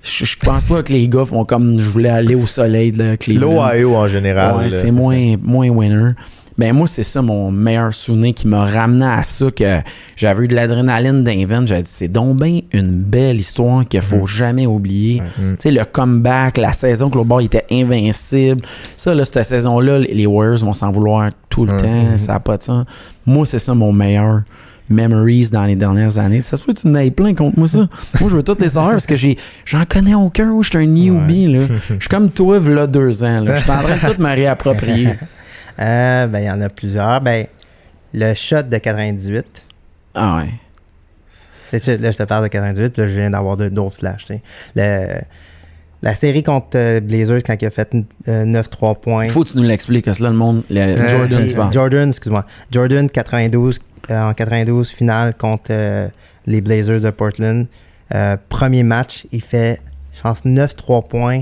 [0.03, 3.15] Je, je pense pas que les gars font comme je voulais aller au soleil de
[3.15, 3.53] Cleveland.
[3.53, 4.57] L'Ohio en général.
[4.57, 6.11] Ouais, c'est moins, moins winner.
[6.55, 9.79] Ben moi, c'est ça mon meilleur souvenir qui m'a ramené à ça, que
[10.15, 11.65] j'avais eu de l'adrénaline d'invent.
[11.65, 15.21] J'ai dit, c'est donc bien une belle histoire qu'il faut jamais oublier.
[15.21, 15.53] Mm.
[15.53, 18.61] Tu sais, le comeback, la saison que le bord était invincible.
[18.97, 21.77] Ça, là, cette saison-là, les Warriors vont s'en vouloir tout le Mm.
[21.81, 22.17] temps.
[22.17, 22.85] Ça n'a pas de sens.
[23.25, 24.41] Moi, c'est ça mon meilleur
[24.89, 26.41] memories dans les dernières années.
[26.41, 27.79] Ça se peut que tu en aies plein contre moi, ça.
[28.19, 30.61] moi, je veux toutes les savoir parce que j'ai, j'en connais aucun.
[30.61, 31.67] Je suis un newbie, là.
[31.89, 33.41] Je suis comme toi, là, deux ans.
[33.41, 33.55] là.
[33.57, 35.09] Je suis en train de tout me réapproprier.
[35.79, 37.21] Euh, ben, il y en a plusieurs.
[37.21, 37.45] Ben,
[38.13, 39.65] le shot de 98.
[40.15, 40.49] Ah ouais.
[41.71, 44.25] C'est là, je te parle de 98, puis là, je viens d'avoir d'autres flashs.
[44.25, 44.41] tu sais.
[44.75, 45.21] Le-
[46.03, 47.95] la série contre euh, Blazers, quand il a fait
[48.27, 49.23] euh, 9-3 points.
[49.23, 51.73] Il faut que tu nous l'expliques, parce que là, le monde, le Euh, Jordan, tu.
[51.73, 52.45] Jordan, excuse-moi.
[52.71, 53.79] Jordan 92, euh,
[54.09, 56.07] en 92 finale contre euh,
[56.45, 57.67] les Blazers de Portland.
[58.13, 59.81] Euh, premier match, il fait,
[60.13, 61.41] je pense, 9-3 points.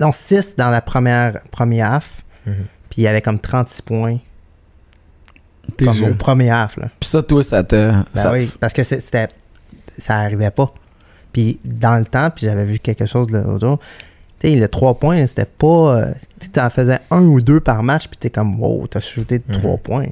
[0.00, 2.22] Non, 6 dans la première, première half.
[2.46, 2.54] Mhm.
[2.90, 4.18] Puis il avait comme 36 points
[5.86, 6.76] comme au premier half.
[6.76, 6.88] Là.
[7.00, 7.90] Puis ça, toi, ça te.
[7.92, 9.28] Ben ça oui, parce que c'était,
[9.96, 10.72] ça arrivait pas.
[11.32, 13.78] Puis dans le temps, puis j'avais vu quelque chose l'autre jour.
[14.40, 15.66] Tu sais, le 3 points, c'était pas.
[15.96, 19.00] euh, Tu sais, t'en faisais un ou deux par match, puis t'es comme, wow, t'as
[19.00, 19.78] shooté de 3 Mhm.
[19.78, 20.06] points.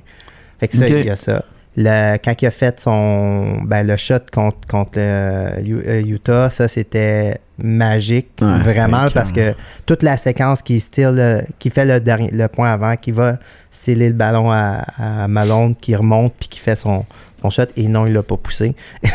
[0.61, 1.45] Fait que ça, il y a ça.
[1.77, 3.63] Le, quand il a fait son.
[3.65, 8.29] Ben, le shot contre, contre le euh, Utah, ça, c'était magique.
[8.41, 9.55] Ouais, vraiment, parce que
[9.87, 13.39] toute la séquence qui, style, euh, qui fait le, dernier, le point avant, qui va
[13.71, 17.05] styler le ballon à, à Malone, qui remonte, puis qui fait son,
[17.41, 18.75] son shot, et non, il l'a pas poussé.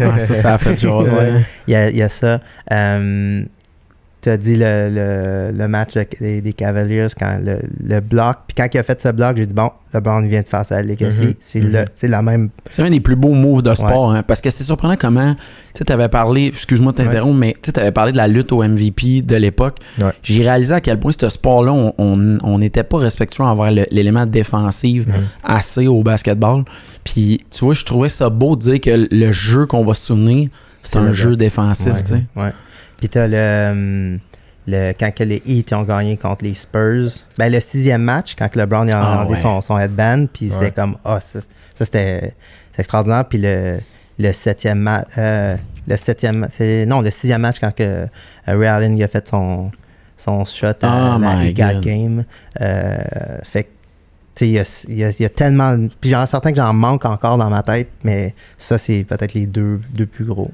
[0.00, 1.16] Ah, ça, ça a fait jaser.
[1.16, 1.42] Ouais.
[1.66, 2.40] Il y a, il y a ça.
[2.70, 3.42] Euh,
[4.28, 8.36] tu as dit le, le, le match de- des, des Cavaliers, quand le, le bloc.
[8.46, 10.82] Puis quand il a fait ce bloc, j'ai dit, bon, LeBron vient de faire sa
[10.82, 11.26] legacy.
[11.28, 11.34] Mhm.
[11.40, 11.84] C'est le- Mhm.
[11.94, 12.50] c'est la même.
[12.68, 15.40] C'est un des plus beaux moves de sport, hein, parce que c'est surprenant comment, tu
[15.78, 18.62] sais, t'avais parlé, excuse-moi de t'interrompre, mais tu sais, t'avais parlé de la lutte au
[18.62, 19.78] MVP de l'époque.
[19.98, 20.12] Ouais.
[20.22, 24.26] J'ai réalisé à quel point ce sport-là, on- on on n'était pas respectueux envers l'élément
[24.26, 25.12] défensif Mhm.
[25.44, 26.64] assez au basketball.
[27.04, 30.06] Puis, tu vois, je trouvais ça beau de dire que le jeu qu'on va se
[30.06, 30.48] souvenir,
[30.82, 32.02] c'est un jeu défensif, Ouais.
[32.02, 32.24] tu sais.
[32.98, 34.18] Puis t'as le,
[34.66, 34.92] le.
[34.98, 38.58] Quand que les Heat ont gagné contre les Spurs, ben le sixième match, quand que
[38.58, 39.40] LeBron a Ah, enlevé ouais.
[39.42, 40.56] son, son headband, puis Ouais.
[40.58, 42.34] c'est comme, ah, ça, ça, c'était
[42.72, 43.24] c'est extraordinaire.
[43.26, 43.78] Puis le,
[44.18, 45.08] le septième match.
[45.16, 46.48] le septième.
[46.50, 48.06] c'est- Non, le sixième match, quand que euh,
[48.46, 49.70] Ray Allen a fait son,
[50.16, 51.80] son shot à Oh la God.
[51.82, 52.24] Game.
[52.60, 52.98] Euh,
[53.44, 53.68] fait que.
[54.34, 55.76] tu sais, Il y y y a tellement.
[56.00, 59.34] Puis j'en suis certain que j'en manque encore dans ma tête, mais ça, c'est peut-être
[59.34, 60.50] les deux, deux plus gros.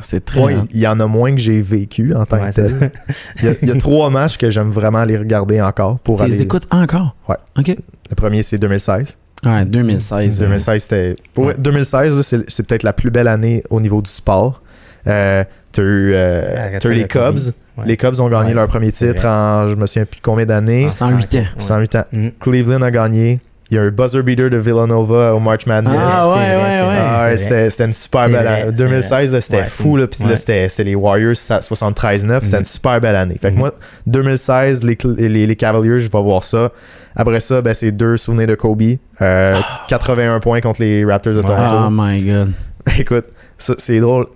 [0.00, 0.40] C'est très.
[0.42, 2.90] Ouais, il y en a moins que j'ai vécu en tant Ouais, que tel.
[3.38, 6.18] Il y, a, il y a trois matchs que j'aime vraiment les regarder encore pour
[6.20, 6.42] Tu les aller.
[6.44, 7.14] écoutes encore?
[7.28, 7.36] Ouais.
[7.58, 7.68] OK.
[8.10, 9.16] Le premier, c'est 2016.
[9.46, 10.40] Ouais, 2016.
[10.42, 11.16] euh, 2016, c'était.
[11.32, 14.62] pour vrai, 2016, là, c'est c'est peut-être la plus belle année au niveau du sport.
[15.06, 17.06] Euh, t'as eu, euh, t'as eu les.
[17.06, 17.52] Cubs.
[17.76, 17.84] Ouais.
[17.86, 19.28] Les Cubs ont gagné Ouais, leur premier titre vrai.
[19.28, 20.88] en je me souviens plus combien d'années.
[20.88, 21.38] 108 ans.
[21.38, 21.44] Ouais.
[21.58, 22.04] 108 ans.
[22.12, 22.28] Mm.
[22.40, 23.40] Cleveland a gagné.
[23.74, 25.92] Il y a un buzzer beater de Villanova au March Madness.
[25.98, 26.96] Ah, ouais, vrai, ouais, ouais.
[27.00, 27.38] Ah ouais, vrai.
[27.38, 28.62] c'était c'était une super belle année.
[28.66, 29.64] c'est 2016, là, c'était Ouais.
[29.66, 29.96] fou.
[29.96, 30.36] Là, puis là, Ouais.
[30.36, 32.44] c'était c'était les Warriors ça, 73-9.
[32.44, 32.60] C'était Mhm.
[32.60, 33.36] une super belle année.
[33.42, 33.58] Fait que Mhm.
[33.58, 33.74] moi,
[34.06, 36.70] 2016, les, les, les Cavaliers, je vais voir ça.
[37.16, 38.82] Après ça, ben, c'est deux souvenirs de Kobe.
[39.20, 39.56] Euh,
[39.88, 41.40] 81 points contre les Raptors de.
[41.40, 41.86] Toronto.
[41.86, 42.52] Oh my god.
[42.98, 43.24] Écoute,
[43.58, 44.26] ça, c'est drôle.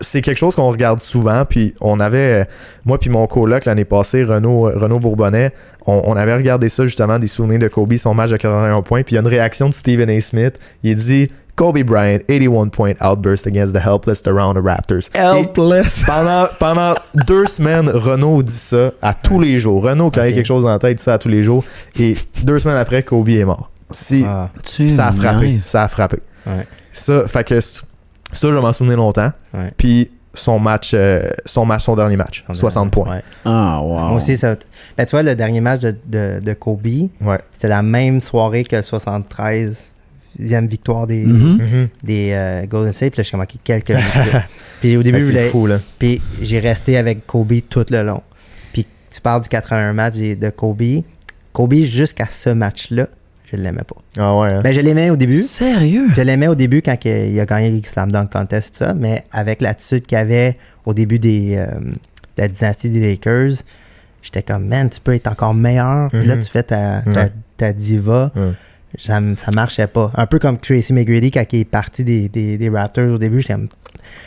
[0.00, 1.44] C'est quelque chose qu'on regarde souvent.
[1.44, 2.46] Puis on avait,
[2.84, 5.52] moi puis mon coloc l'année passée, Renaud, euh, Renaud Bourbonnais,
[5.86, 9.02] on, on avait regardé ça justement, des souvenirs de Kobe, son match de 81 points.
[9.02, 10.20] Puis il y a une réaction de Stephen A.
[10.20, 10.58] Smith.
[10.82, 15.08] Il dit Kobe Bryant, 81 point outburst against the helpless Toronto Raptors.
[15.14, 16.04] Et Helpless.
[16.06, 16.94] pendant, pendant
[17.26, 19.82] deux semaines, Renaud dit ça à tous les jours.
[19.82, 20.34] Renaud, qui avait Ok.
[20.36, 21.64] quelque chose dans la tête, dit ça à tous les jours.
[21.98, 23.70] Et deux semaines après, Kobe est mort.
[23.90, 25.58] Si, Ah, Tu ça a frappé.
[25.58, 26.18] Ça a frappé.
[26.92, 27.60] Ça, fait que
[28.32, 29.32] ça, je vais m'en souvenir longtemps.
[29.54, 29.72] ouais.
[29.76, 33.16] Puis son match, euh, son match, son dernier match, 60 points.
[33.16, 33.22] Ouais.
[33.44, 33.98] Ah, wow.
[34.08, 34.54] Moi aussi, ça.
[34.96, 36.86] Ben, tu vois, le dernier match de, de, de Kobe,
[37.20, 37.40] Ouais.
[37.52, 39.90] c'était la même soirée que le 73
[40.40, 41.58] e victoire des, Mhm.
[41.58, 41.88] Mhm.
[42.04, 43.12] des euh, Golden State.
[43.14, 43.92] Puis là, je suis comme, OK, quelques.
[44.80, 45.78] Puis au début, Ben, fou, là.
[45.98, 48.22] puis j'ai resté avec Kobe tout le long.
[48.72, 51.02] Puis tu parles du 81 match de Kobe.
[51.52, 53.08] Kobe, jusqu'à ce match-là,
[53.50, 53.96] je l'aimais pas.
[54.18, 54.48] Ah ouais.
[54.54, 54.60] hein?
[54.62, 55.40] Ben, je l'aimais au début.
[55.40, 56.06] Sérieux?
[56.14, 59.24] Je l'aimais au début quand il a gagné les Slam Dunk Contest, tout ça, mais
[59.32, 61.92] avec l'attitude qu'il avait au début des, euh, de
[62.38, 63.62] la dynastie des Lakers,
[64.22, 66.08] j'étais comme, man, tu peux être encore meilleur.
[66.10, 66.42] Puis là, Mhm.
[66.42, 67.32] tu fais ta, ta, Ouais.
[67.56, 68.30] ta diva.
[68.36, 68.52] Ouais.
[68.98, 70.10] Ça, ça marchait pas.
[70.16, 73.40] Un peu comme Tracy McGrady quand il est parti des, des, des Raptors au début.
[73.40, 73.68] J'étais comme,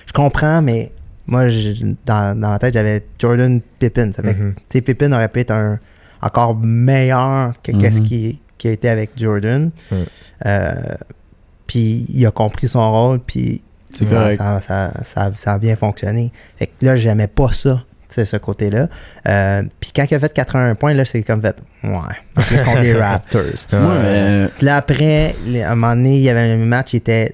[0.07, 0.91] je comprends, mais
[1.27, 4.11] moi, je- dans, dans ma tête, j'avais Jordan Pippen.
[4.13, 4.53] Ça fait Mhm.
[4.81, 5.79] Pippen aurait pu être un,
[6.21, 8.03] encore meilleur que qu'est-ce Mhm.
[8.05, 9.71] qui, qui a été avec Jordan.
[10.45, 10.73] Euh,
[11.67, 16.31] puis il a compris son rôle, puis ça, ça, ça, ça- ça a bien fonctionné.
[16.57, 18.87] Fait que là, j'aimais pas ça, tu sais, ce côté-là.
[19.27, 21.89] Euh, puis quand il a fait 81 points, là, c'est comme fait, ouais,
[22.37, 23.41] en plus contre les Raptors.
[23.41, 23.79] Ouais.
[23.79, 27.33] euh, Puis là, après, à un moment donné, il y avait un match, il, était,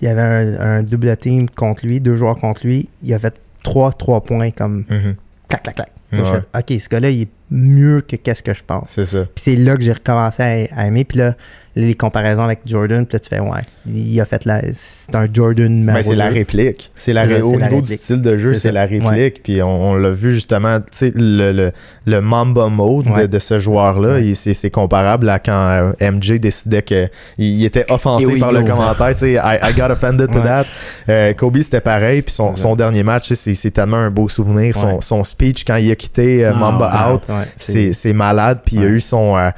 [0.00, 2.88] il y avait un, un double team contre lui, deux joueurs contre lui.
[3.02, 5.16] Il a fait 3 3 points comme Mhm.
[5.48, 5.90] clac, clac, clac.
[6.12, 6.40] Ouais.
[6.54, 8.90] fait, OK, ce gars-là, il est mieux que qu'est-ce que je pense.
[8.94, 9.24] C'est ça.
[9.34, 11.04] Puis c'est là que j'ai recommencé à, à aimer.
[11.04, 11.34] Puis là,
[11.78, 14.62] les comparaisons avec Jordan, puis là, tu fais, ouais, il a fait la.
[14.72, 16.90] C'est un Jordan Ben, numéro c'est la réplique.
[16.94, 18.00] C'est la ré- Au c'est la niveau du réplique.
[18.00, 19.42] style de jeu, C'est la réplique.
[19.42, 21.72] Puis on, on l'a vu justement, tu sais, le, le,
[22.06, 23.28] le Mamba mode de, Ouais.
[23.28, 24.24] de ce joueur-là, Ouais.
[24.28, 28.62] il- c'est c'est comparable à quand euh, MJ décidait qu'il il était offensé par le
[28.64, 29.10] commentaire.
[29.10, 30.44] Tu sais, I, I got offended to Ouais.
[30.44, 30.64] that.
[31.10, 32.22] Euh, Kobe, c'était pareil.
[32.22, 34.74] Puis son, C'est son dernier match, tu sais, c'est c'est tellement un beau souvenir.
[34.74, 34.98] Son, Ouais.
[35.02, 37.14] son speech quand il a quitté euh, Ah, Mamba ouais.
[37.14, 38.60] Out, Ouais, c'est c'est malade.
[38.64, 39.36] Puis il a eu son.
[39.36, 39.50] euh,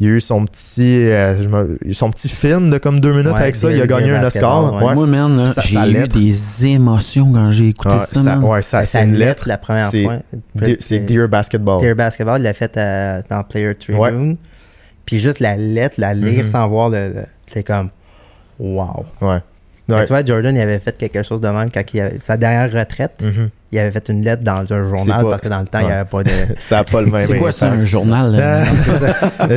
[0.00, 1.46] il a eu son petit, euh,
[1.92, 3.70] son petit film de comme deux minutes Ouais, avec ça.
[3.70, 4.74] Il a gagné un Oscar.
[4.82, 4.94] Ouais.
[4.94, 6.18] moi, man, là, Ça- j'ai eu lettre.
[6.18, 8.44] des émotions quand j'ai écouté Ouais, ça, ça- man.
[8.44, 9.48] ouais, ça, Ben, c'est sa une lettre lettre.
[9.48, 10.16] la première C'est- fois.
[10.80, 11.80] C'est Dear Basketball.
[11.80, 14.36] Dear Basketball, il l'a fait euh, dans Player Tribune.
[15.04, 16.50] Puis juste la lettre, la lire Mhm.
[16.50, 17.08] sans voir le.
[17.08, 17.90] le- c'est comme.
[18.58, 19.04] Wow.
[19.20, 19.38] Ouais.
[19.88, 22.70] Tu vois, Jordan, il avait fait quelque chose de même quand il avait, sa dernière
[22.72, 23.20] retraite.
[23.20, 23.50] Mhm.
[23.72, 25.86] Il avait fait une lettre dans un journal pas- parce que dans le temps, il
[25.86, 26.30] n'y avait pas de.
[26.58, 27.86] Ça n'a pas le même C'est quoi ça, un impact.
[27.86, 28.32] journal?
[28.32, 28.62] là?
[28.62, 28.64] Un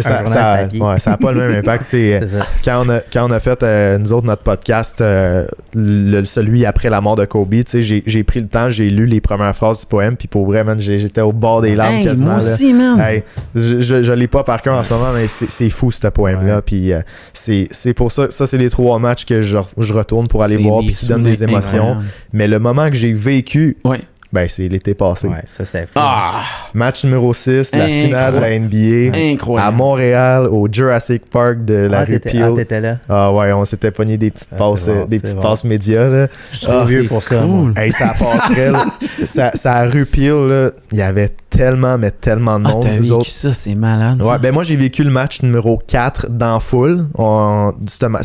[0.01, 1.85] ça, journal ça, ouais, pas le même impact.
[1.85, 2.45] c'est- C'est ça.
[2.63, 6.65] quand, on a, quand on a fait, euh, nous autres, notre podcast, euh, le- celui
[6.65, 9.19] après la mort de Kobe, tu sais, j'ai j'ai pris le temps, j'ai lu les
[9.19, 12.35] premières phrases du poème, puis pour vrai, j'étais au bord des larmes Hey, quasiment.
[12.35, 12.53] moi là.
[12.53, 12.99] aussi, man.
[12.99, 13.23] Hey,
[13.55, 16.07] je, je, je l'ai pas par cœur en ce moment, mais c'est c'est fou ce
[16.07, 16.57] poème-là.
[16.57, 16.61] Ouais.
[16.63, 17.01] Puis euh,
[17.33, 20.57] c'est c'est pour ça, ça c'est les trois matchs que je, je retourne pour aller
[20.57, 21.97] voir, puis qui donnent des émotions.
[22.31, 24.01] Mais le moment que j'ai vécu, Ouais.
[24.33, 25.27] Ben c'est l'été passé.
[25.27, 25.91] Ouais, ça c'était fou.
[25.97, 26.41] Ah,
[26.73, 28.03] Match numéro 6, la Incroyable.
[28.03, 29.15] finale de la NBA.
[29.17, 29.77] À incroyable.
[29.77, 32.41] Montréal, au Jurassic Park de la Ah, rue Peel.
[32.43, 33.31] ah, Ah, t'étais là.
[33.31, 35.41] ouais, on s'était pogné des petites Ah, passes, bon, des c'est petites bon.
[35.43, 36.27] passes médias là.
[36.43, 37.41] Je suis trop Ah, vieux pour ça.
[37.41, 37.61] moi.
[37.61, 37.73] cool.
[37.77, 38.75] Hey, ça passerelle,
[39.23, 42.81] ça, ça a rue Peel là, il y avait tellement mais tellement de Ah, monde.
[42.83, 43.27] t'as nous vécu autres.
[43.29, 44.21] ça, c'est malade.
[44.21, 44.27] ça.
[44.31, 47.05] Ouais, ben moi j'ai vécu le match numéro 4 dans full.
[47.19, 47.71] On-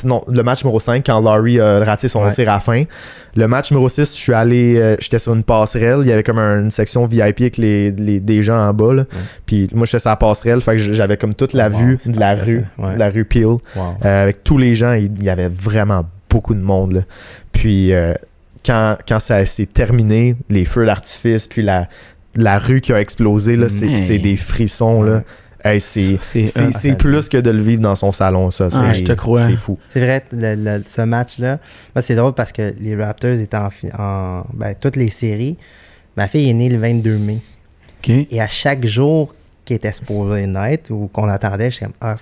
[0.04, 2.32] non, le match numéro 5 quand Laurie a raté son Ouais.
[2.32, 2.84] tir à la fin.
[3.38, 6.22] Le match numéro 6, je suis allé euh, j'étais sur une passerelle, il y avait
[6.24, 9.04] comme un- une section VIP avec les, les- des gens en bas là.
[9.46, 12.18] Puis moi j'étais sur la passerelle, fait que j'avais comme toute la Wow, vue de
[12.18, 12.64] la rue.
[12.78, 12.94] Ouais.
[12.94, 13.44] de la rue Peel.
[13.44, 13.60] Wow.
[14.04, 16.92] Euh, avec tous les gens, il y avait vraiment beaucoup de monde.
[16.94, 17.00] là.
[17.52, 18.14] Puis euh,
[18.66, 21.86] quand, quand ça s'est terminé, les feux d'artifice, puis la,
[22.34, 25.02] la rue qui a explosé, là, c'est des frissons.
[25.02, 25.22] Là.
[25.64, 26.18] Hey, c'est,
[26.98, 28.68] plus que de le vivre dans son salon, ça.
[28.72, 29.44] Ah, c'est, je te crois.
[29.44, 29.78] C'est fou.
[29.90, 31.58] C'est vrai, le- le- ce match-là,
[31.94, 35.56] moi, c'est drôle parce que les Raptors étaient en, en ben, toutes les séries.
[36.16, 37.38] Ma fille est née le 22 mai.
[38.30, 39.34] Et à chaque jour
[39.64, 42.16] qui était supposé naître ou qu'on attendait, j'étais comme, ah,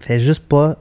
[0.00, 0.76] fais juste pas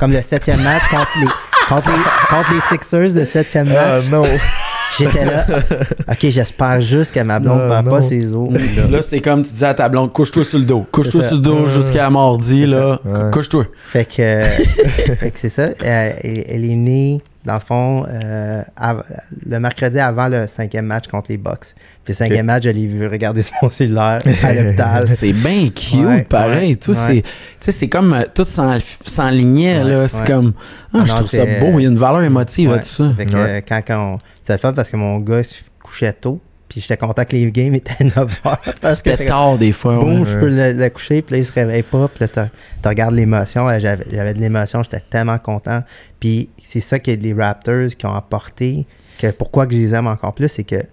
[0.00, 1.26] comme le septième match contre les,
[1.68, 4.08] contre les, contre les Sixers, le septième Ah match.
[4.08, 4.24] non!
[4.98, 5.46] J'étais là,
[6.08, 8.50] ok, j'espère juste que ma blonde ne perd pas ses os.
[8.90, 10.86] Là, c'est comme tu disais à ta blonde, couche-toi sur le dos.
[10.92, 12.98] Couche-toi sur le dos jusqu'à mardi, là.
[13.04, 13.30] Ouais.
[13.32, 13.66] Couche-toi.
[13.88, 14.44] Fait que, euh,
[15.20, 15.68] fait que c'est ça.
[15.82, 19.04] Elle, elle- elle est née, dans le fond, euh, av-
[19.46, 21.74] le mercredi avant le cinquième match contre les Bucks.
[22.04, 25.08] Puis le cinquième match, je l'ai vu regarder sur mon cellulaire à l'hôpital.
[25.08, 26.70] C'est bien cute, Ouais, pareil.
[26.70, 27.28] ouais, tout, c'est, tu
[27.60, 28.76] sais, c'est comme euh, tout s'en-
[29.06, 30.08] s'enlignait, Ouais, là.
[30.08, 30.26] C'est ouais.
[30.26, 30.52] comme,
[30.92, 31.78] ah, Ah je non, trouve ça beau.
[31.78, 33.10] Il y a une valeur émotive à tout ça.
[33.16, 33.40] Fait que, Ouais.
[33.48, 36.40] euh, quand, quand on- c'est le fun parce que mon gars se couchait tôt.
[36.68, 38.16] Puis j'étais content que les games étaient 9
[38.46, 38.58] heures.
[38.80, 39.98] Parce que C'était tard, des fois.
[39.98, 40.26] Boum, ouais.
[40.26, 42.46] je peux le, le coucher, puis là, il se réveille pas, puis là,
[42.82, 43.68] tu regardes l'émotion.
[43.68, 45.82] Euh, J'avais, j'avais de l'émotion, j'étais tellement content.
[46.18, 48.86] Puis c'est ça que les Raptors qui ont apporté,
[49.18, 50.86] que pourquoi que je les aime encore plus, c'est que, tu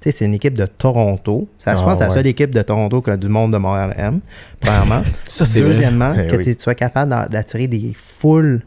[0.00, 1.48] sais, c'est une équipe de Toronto.
[1.58, 3.56] Ça, je Ah, pense que c'est la seule équipe de Toronto que du monde de
[3.58, 4.20] Montréal aime,
[4.60, 5.02] premièrement.
[5.26, 5.62] Ça, vrai.
[5.62, 6.44] Deuxièmement, Eh que oui.
[6.44, 8.60] tu sois capable d'attirer des foules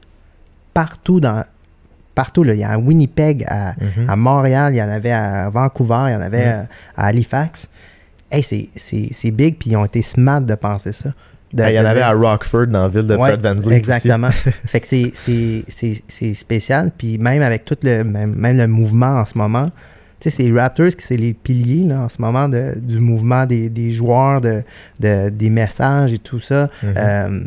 [0.74, 1.44] partout dans...
[2.16, 2.54] Partout, là.
[2.54, 4.10] Il y a à Winnipeg, à, Mhm.
[4.10, 6.50] à Montréal, il y en avait à Vancouver, il y en avait Mm.
[6.50, 6.64] euh,
[6.98, 7.68] à Halifax.
[8.32, 11.10] Hey, c'est- big, puis ils ont été smart de penser ça.
[11.54, 13.42] De- Ah, Il y en de- avait à Rockford, dans la ville de Ouais, Fred
[13.42, 13.78] Van Vliet.
[13.78, 14.30] Exactement.
[14.66, 16.92] fait que c'est- spécial.
[16.98, 19.68] Puis même avec tout le même, même le mouvement en ce moment,
[20.20, 23.00] tu sais, c'est les Raptors qui c'est les piliers là, en ce moment de, du
[23.00, 24.64] mouvement des, des joueurs, de,
[25.00, 26.70] de- des messages et tout ça.
[26.84, 26.94] Mhm.
[26.98, 27.40] Euh,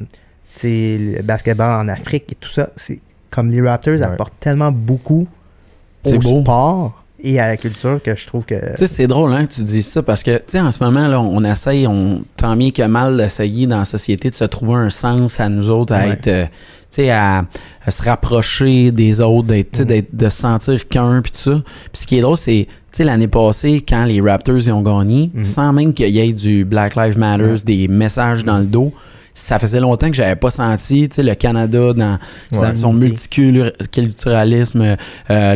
[0.62, 2.70] le basketball en Afrique et tout ça.
[2.76, 3.00] C'est
[3.30, 5.26] comme les Raptors apportent tellement beaucoup
[6.04, 6.40] au beau.
[6.42, 8.54] sport et à la culture que je trouve que.
[8.54, 10.82] Tu sais, c'est drôle, hein, que tu dis ça, parce que, tu sais, en ce
[10.82, 14.44] moment, là, on essaye, on, tant bien que mal, d'essayer dans la société de se
[14.44, 16.10] trouver un sens à nous autres, à Ouais.
[16.10, 16.50] être, euh, tu
[16.90, 17.44] sais, à,
[17.84, 19.84] à se rapprocher des autres, d'être, Mhm.
[19.86, 21.62] d'être- de se sentir qu'un, puis tout ça.
[21.92, 24.82] Puis ce qui est drôle, c'est, tu sais, l'année passée, quand les Raptors ils ont
[24.82, 25.42] gagné, Mhm.
[25.44, 28.92] sans même qu'il y ait du Black Lives Matter, des messages dans le dos,
[29.38, 32.18] ça faisait longtemps que j'avais pas senti, tu sais, le Canada dans
[32.52, 32.76] Ouais.
[32.76, 34.96] son multiculturalisme,
[35.30, 35.54] euh,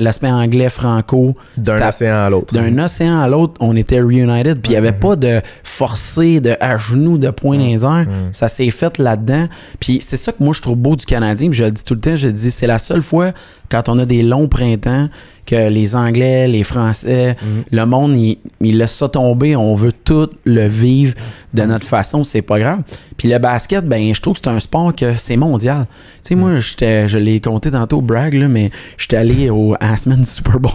[0.00, 1.36] l'aspect anglais franco.
[1.56, 2.54] D'un océan à l'autre.
[2.54, 4.98] d'un océan à l'autre, on était reunited, puis il n'y avait Mhm.
[5.00, 8.06] pas de forcé, de à genoux, de point dans les airs.
[8.08, 8.32] Mhm.
[8.32, 9.48] Ça s'est fait là-dedans.
[9.80, 11.48] Puis c'est ça que moi je trouve beau du Canadien.
[11.50, 13.32] Puis je le dis tout le temps, je le dis, c'est la seule fois
[13.70, 15.08] quand on a des longs printemps
[15.48, 17.62] que les Anglais, les Français, Mhm.
[17.72, 19.56] le monde, il, il laisse ça tomber.
[19.56, 21.14] On veut tout le vivre
[21.54, 22.22] de notre façon.
[22.24, 22.82] C'est pas grave.
[23.16, 25.86] Puis le basket, ben, je trouve que c'est un sport que c'est mondial.
[26.22, 29.74] Tu sais, moi, j'étais, je l'ai compté tantôt au brag, là, mais j'étais allé au,
[29.80, 30.72] à la semaine du Super Bowl.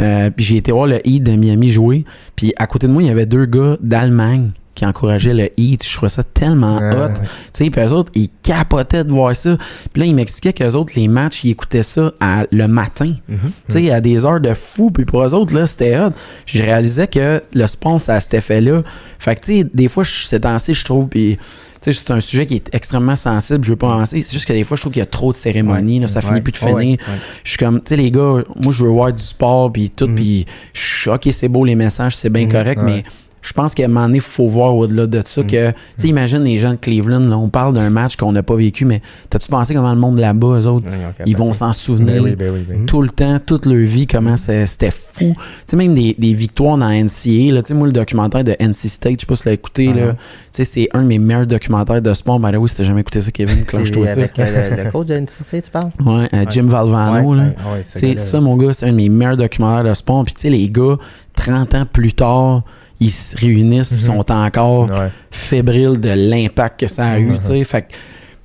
[0.00, 2.04] Euh, puis j'ai été voir le Heat de Miami jouer.
[2.36, 5.86] Puis à côté de moi, il y avait deux gars d'Allemagne qui encourageaient le Heat.
[5.86, 7.08] Je trouvais ça tellement hot.
[7.52, 9.56] Tu sais, puis eux autres, ils capotaient de voir ça.
[9.92, 13.14] Puis là, ils m'expliquaient qu'eux autres, les matchs, ils écoutaient ça à- le matin.
[13.28, 13.38] Mhm.
[13.68, 14.90] Tu sais, à des heures de fou.
[14.90, 16.10] Puis pour eux autres, là, c'était hot.
[16.46, 18.82] Je réalisais que le sport, ça a cet effet-là.
[19.18, 21.38] Fait que, tu sais, des fois, je- ces temps-ci, je trouve, puis...
[21.84, 24.22] C'est un sujet qui est extrêmement sensible, je veux pas en lancer.
[24.22, 26.20] C'est juste que des fois, je trouve qu'il y a trop de cérémonies, là, ça
[26.20, 26.26] Ouais.
[26.26, 26.96] finit plus de finir.
[27.42, 30.06] Je suis comme, tu sais, les gars, moi, je veux voir du sport, puis tout,
[30.06, 30.14] Mhm.
[30.14, 33.02] puis je suis, ok, c'est beau les messages, c'est bien Mhm, correct, mais
[33.42, 35.46] je pense qu'à un moment donné, il faut voir au-delà de ça Mhm.
[35.48, 38.42] que, tu sais, imagine les gens de Cleveland, là, on parle d'un match qu'on n'a
[38.42, 41.52] pas vécu, mais t'as-tu pensé comment le monde là-bas, eux autres, ils ont ils vont
[41.52, 44.90] s'en souvenir Ben oui, ben oui, ben tout le temps, toute leur vie, comment c'était
[44.90, 45.34] fou.
[45.36, 48.54] Tu sais, même des, des victoires dans NCA, là, tu sais, moi, le documentaire de
[48.60, 50.06] NC State, je sais pas si tu l'as écouté, là.
[50.06, 50.12] non.
[50.12, 50.18] Tu
[50.52, 52.38] sais, c'est un de mes meilleurs documentaires de sport.
[52.38, 54.12] Ben oui, si t'as jamais écouté ça, Kevin, clenche-toi ça.
[54.20, 55.90] avec euh, le, coach de NCC, tu parles?
[56.04, 57.42] Ouais, euh, Jim Valvano, Ouais, là.
[57.72, 60.22] ouais, Tu sais, ça, mon gars, c'est un de mes meilleurs documentaires de sport.
[60.24, 60.96] Puis, tu sais, les gars,
[61.34, 62.62] 30 ans plus tard,
[63.04, 64.16] ils se réunissent, puis Mhm.
[64.16, 65.10] sont encore Ouais.
[65.30, 67.64] fébriles de l'impact que ça a eu, Mhm.
[67.64, 67.86] Fait que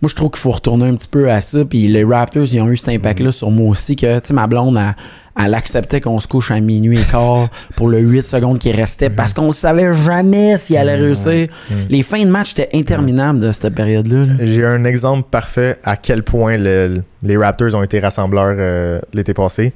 [0.01, 1.65] moi, je trouve qu'il faut retourner un petit peu à ça.
[1.65, 3.95] Puis les Raptors, ils ont eu cet impact-là sur moi aussi.
[3.95, 4.95] Que, tu sais, ma blonde, elle,
[5.45, 9.09] elle acceptait qu'on se couche à minuit et quart pour le 8 secondes qui restait
[9.11, 11.03] parce qu'on ne savait jamais s'il allait Mhm.
[11.03, 11.47] réussir.
[11.69, 11.77] Mhm.
[11.89, 14.25] Les fins de match étaient interminables de cette période-là.
[14.25, 14.33] là.
[14.41, 19.33] J'ai un exemple parfait à quel point le- les Raptors ont été rassembleurs euh, l'été
[19.33, 19.73] passé.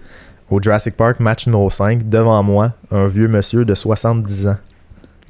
[0.49, 4.57] Au Jurassic Park, match numéro 5, devant moi, un vieux monsieur de 70 ans.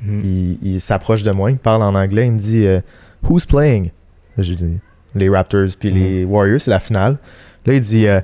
[0.02, 0.22] Mhm.
[0.24, 2.82] Il, il s'approche de moi, il parle en anglais, il me dit euh,
[3.24, 3.92] Who's playing?
[4.38, 4.80] Je dis
[5.16, 7.18] Les Raptors puis les Warriors, c'est la finale.
[7.66, 8.22] Là, il dit euh,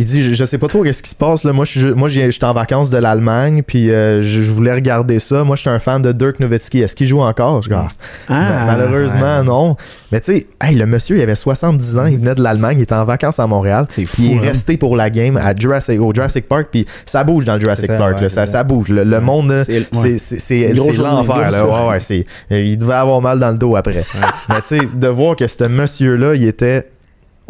[0.00, 1.92] il dit je, je sais pas trop qu'est-ce qui se passe là moi je suis
[1.92, 5.60] moi j'étais en vacances de l'Allemagne puis euh, je, je voulais regarder ça moi je
[5.60, 7.62] suis un fan de Dirk Nowitzki est-ce qu'il joue encore?
[7.62, 7.86] Je dis, Ah,
[8.28, 8.34] Ah,
[8.66, 9.44] Ma- Malheureusement, ouais.
[9.44, 9.76] non.
[10.12, 12.82] Mais tu sais, hey, le monsieur, il avait 70 ans, il venait de l'Allemagne, il
[12.82, 13.86] était en vacances à Montréal.
[13.88, 14.40] C'est Puis il est hein.
[14.42, 17.86] resté pour la game à Jurassic, au Jurassic Park, puis ça bouge dans le Jurassic
[17.86, 18.64] C'est ça, Park, ouais, là, ça, ça.
[18.64, 18.88] bouge.
[18.88, 19.20] Le, le Ouais.
[19.20, 20.18] monde, là, C'est- ouais.
[20.18, 21.50] c'est l'enfer.
[21.50, 21.66] là.
[21.66, 24.04] Ouais, ouais, c'est- il devait avoir mal dans le dos après.
[24.48, 26.86] Mais tu sais, de voir que ce monsieur-là, il était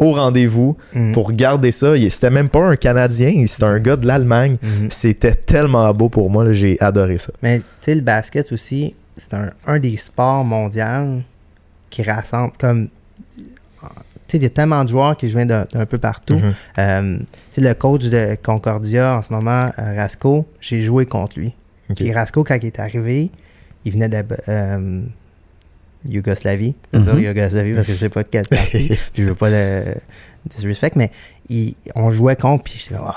[0.01, 1.13] au rendez-vous Mhm.
[1.13, 1.93] pour garder ça.
[2.09, 4.57] C'était même pas un Canadien, c'était un gars de l'Allemagne.
[4.61, 4.89] Mhm.
[4.91, 7.31] C'était tellement beau pour moi, j'ai adoré ça.
[7.41, 11.21] Mais tu sais, le basket aussi, c'est un, un des sports mondiaux
[11.89, 12.89] qui rassemble comme.
[14.27, 16.39] Tu sais, il y a tellement de joueurs qui jouent d'un peu partout.
[16.79, 17.17] Euh,
[17.53, 21.53] tu sais, le coach de Concordia en ce moment, euh, Rasco, j'ai joué contre lui.
[21.95, 23.29] Puis Rasco, quand il est arrivé,
[23.83, 25.01] il venait de euh,
[26.07, 26.73] Yougoslavie.
[26.93, 27.19] Je veux Mhm.
[27.19, 28.87] dire Yougoslavie parce que je sais pas de quelle partie.
[29.13, 29.83] puis je veux pas le
[30.55, 31.11] disrespect, mais
[31.49, 33.11] il- on jouait contre, puis j'étais oh,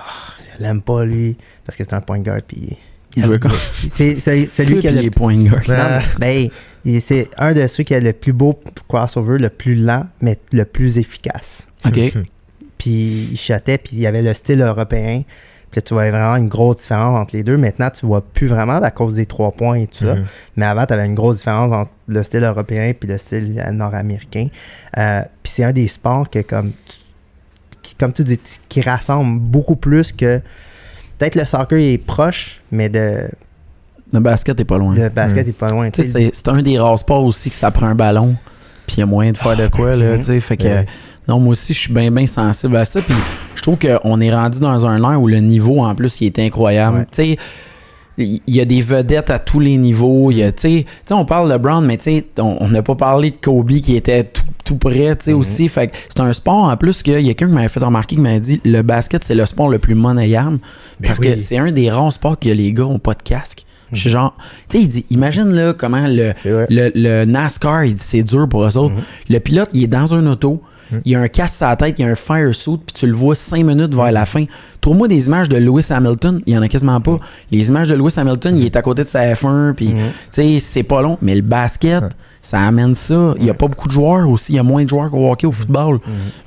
[0.59, 2.77] je l'aime pas lui, parce que c'est un point guard, puis.
[3.17, 3.55] Il jouait contre-
[3.93, 6.01] C'est celui, qui a le les point non, Ah.
[6.19, 6.49] ben,
[7.01, 8.59] c'est un de ceux qui a le plus beau
[8.89, 11.67] crossover, le plus lent, mais le plus efficace.
[11.87, 12.13] OK.
[12.77, 15.23] Puis il shotait, puis il avait le style européen.
[15.75, 17.57] Puis tu voyais vraiment une grosse différence entre les deux.
[17.57, 20.15] Maintenant, tu vois plus vraiment à cause des trois points et tout ça.
[20.15, 20.25] Mhm.
[20.55, 23.73] Mais avant, tu avais une grosse différence entre le style européen puis le style euh,
[23.73, 24.47] nord-américain.
[24.99, 26.97] Euh, puis c'est un des sports que, comme tu,
[27.83, 30.41] qui, comme tu dis, qui rassemble beaucoup plus que.
[31.19, 33.29] Peut-être le soccer est proche, mais de,
[34.13, 34.95] Le basket est pas loin.
[34.95, 35.51] le basket Mhm.
[35.51, 35.91] est pas loin.
[35.93, 38.37] C'est c'est un des rares sports aussi que ça prend un ballon,
[38.87, 40.19] puis il y a moyen de faire de quoi, là, Mhm.
[40.19, 40.41] tu sais.
[40.41, 40.87] Fait que, Ouais.
[41.29, 43.15] non, moi aussi, je suis bien, bien sensible à ça, puis
[43.55, 46.39] je trouve qu'on est rendu dans un air où le niveau, en plus, il est
[46.39, 47.07] incroyable.
[47.11, 47.37] Tu sais,
[48.17, 50.31] il y a des vedettes à tous les niveaux.
[50.31, 50.53] Il y a,
[51.17, 54.23] on parle de Brown, mais tu sais, on n'a pas parlé de Kobe qui était
[54.23, 55.69] tout, tout près, tu sais, aussi.
[55.69, 58.15] Fait que c'est un sport en plus qu'il y a quelqu'un qui m'avait fait remarquer
[58.17, 60.59] qui m'avait dit le basket, c'est le sport le plus monnayable.
[61.01, 61.33] Ben parce oui.
[61.35, 63.65] que c'est un des rares sports que les gars ont pas de casque.
[63.95, 64.37] Je suis genre,
[64.69, 68.49] tu sais, il dit, imagine là comment le, le, le NASCAR, il dit c'est dur
[68.49, 68.95] pour eux autres.
[69.29, 70.61] Le pilote, il est dans un auto,
[71.05, 72.95] il y a un casque sur la tête, il y a un fire suit, puis
[72.95, 74.45] tu le vois cinq minutes vers la fin.
[74.81, 77.19] Trouve-moi des images de Lewis Hamilton, il y en a quasiment pas.
[77.51, 79.95] Les images de Lewis Hamilton, il est à côté de sa F1, puis tu
[80.31, 81.19] sais, c'est pas long.
[81.23, 82.05] Mais le basket,
[82.45, 83.35] ça amène ça.
[83.41, 85.31] Il y a pas beaucoup de joueurs aussi, il y a moins de joueurs qu'au
[85.31, 85.99] hockey, au football.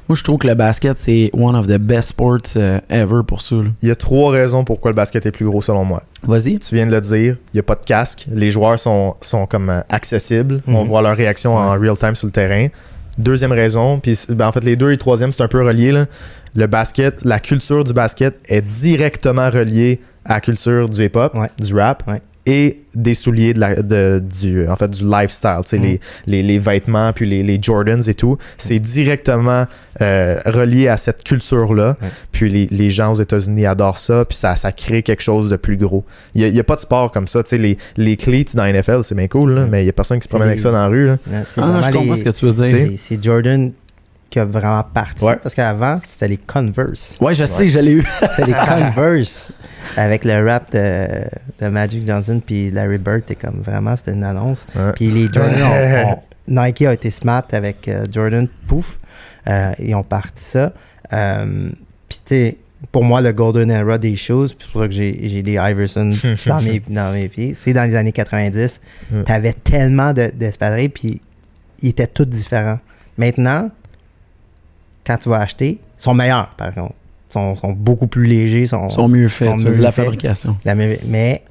[0.08, 3.42] Moi, je trouve que le basket, c'est one of the best sports euh, ever pour
[3.42, 3.58] ça.
[3.82, 6.04] Il y a trois raisons pourquoi le basket est plus gros selon moi.
[6.24, 6.60] Vas-y.
[6.60, 8.26] Tu viens de le dire, il n'y a pas de casque.
[8.32, 10.62] Les joueurs sont, sont comme euh, accessibles.
[10.68, 10.88] On Mhm.
[10.88, 12.68] voit leur réaction en real time sur le terrain.
[13.18, 15.92] Deuxième raison, puis ben, en fait les deux et troisième, c'est un peu relié.
[15.92, 16.06] Là.
[16.56, 21.50] Le basket, la culture du basket est directement reliée à la culture du hip-hop, Ouais.
[21.60, 22.22] du rap Ouais.
[22.50, 25.60] Et des souliers de la, de- du, en fait, du lifestyle.
[25.66, 25.84] Sais, Mhm.
[25.84, 28.38] les, les, les vêtements, puis les, les Jordans et tout.
[28.58, 29.66] C'est directement
[30.02, 31.98] euh, relié à cette culture-là.
[32.32, 35.58] Puis les, les gens aux États-Unis adorent ça, puis ça, ça crée quelque chose de
[35.58, 36.06] plus gros.
[36.34, 37.44] Il n'y a, pas de sport comme ça.
[37.44, 39.90] Tu sais, les, les cleats dans la NFL, c'est bien cool, là, mais il n'y
[39.90, 41.08] a personne qui se promène avec ça dans la rue.
[41.08, 41.18] Là.
[41.32, 42.90] Ah, je comprends les- ce que tu veux dire.
[42.98, 43.72] C'est Jordan
[44.30, 45.24] qui a vraiment parti.
[45.24, 45.38] Ouais.
[45.42, 47.16] Parce qu'avant, c'était les Converse.
[47.22, 48.04] Ouais, je sais, je l'ai eu.
[48.20, 48.54] C'était les
[48.94, 49.52] Converse.
[49.96, 51.08] Avec le rap de,
[51.62, 54.68] de Magic Johnson puis Larry Bird, t'es comme vraiment, c'était une annonce.
[54.96, 56.18] Puis les Jordan,
[56.48, 58.98] Nike a été smart avec euh, Jordan, pouf.
[59.48, 60.74] Euh, ils ont parti ça.
[61.14, 61.70] Euh,
[62.10, 62.58] puis tu sais,
[62.92, 65.54] pour moi, le Golden Era des choses, puis c'est pour ça que j'ai j'ai des
[65.54, 66.14] Iverson
[66.46, 68.82] dans, mes, dans mes pieds, c'est dans les années 90.
[69.10, 69.24] Mm.
[69.24, 71.22] T'avais tellement de- d'espadrilles, puis
[71.82, 72.80] ils étaient tous différents.
[73.18, 73.72] Maintenant,
[75.08, 76.94] quand tu vas acheter, sont meilleurs, par contre.
[77.30, 78.68] Ils sont, sont beaucoup plus légers.
[78.68, 79.50] Sont, Ils sont mieux faits.
[79.60, 80.06] sont mieux la faits.
[80.06, 80.56] fabrication.
[80.64, 81.00] la mais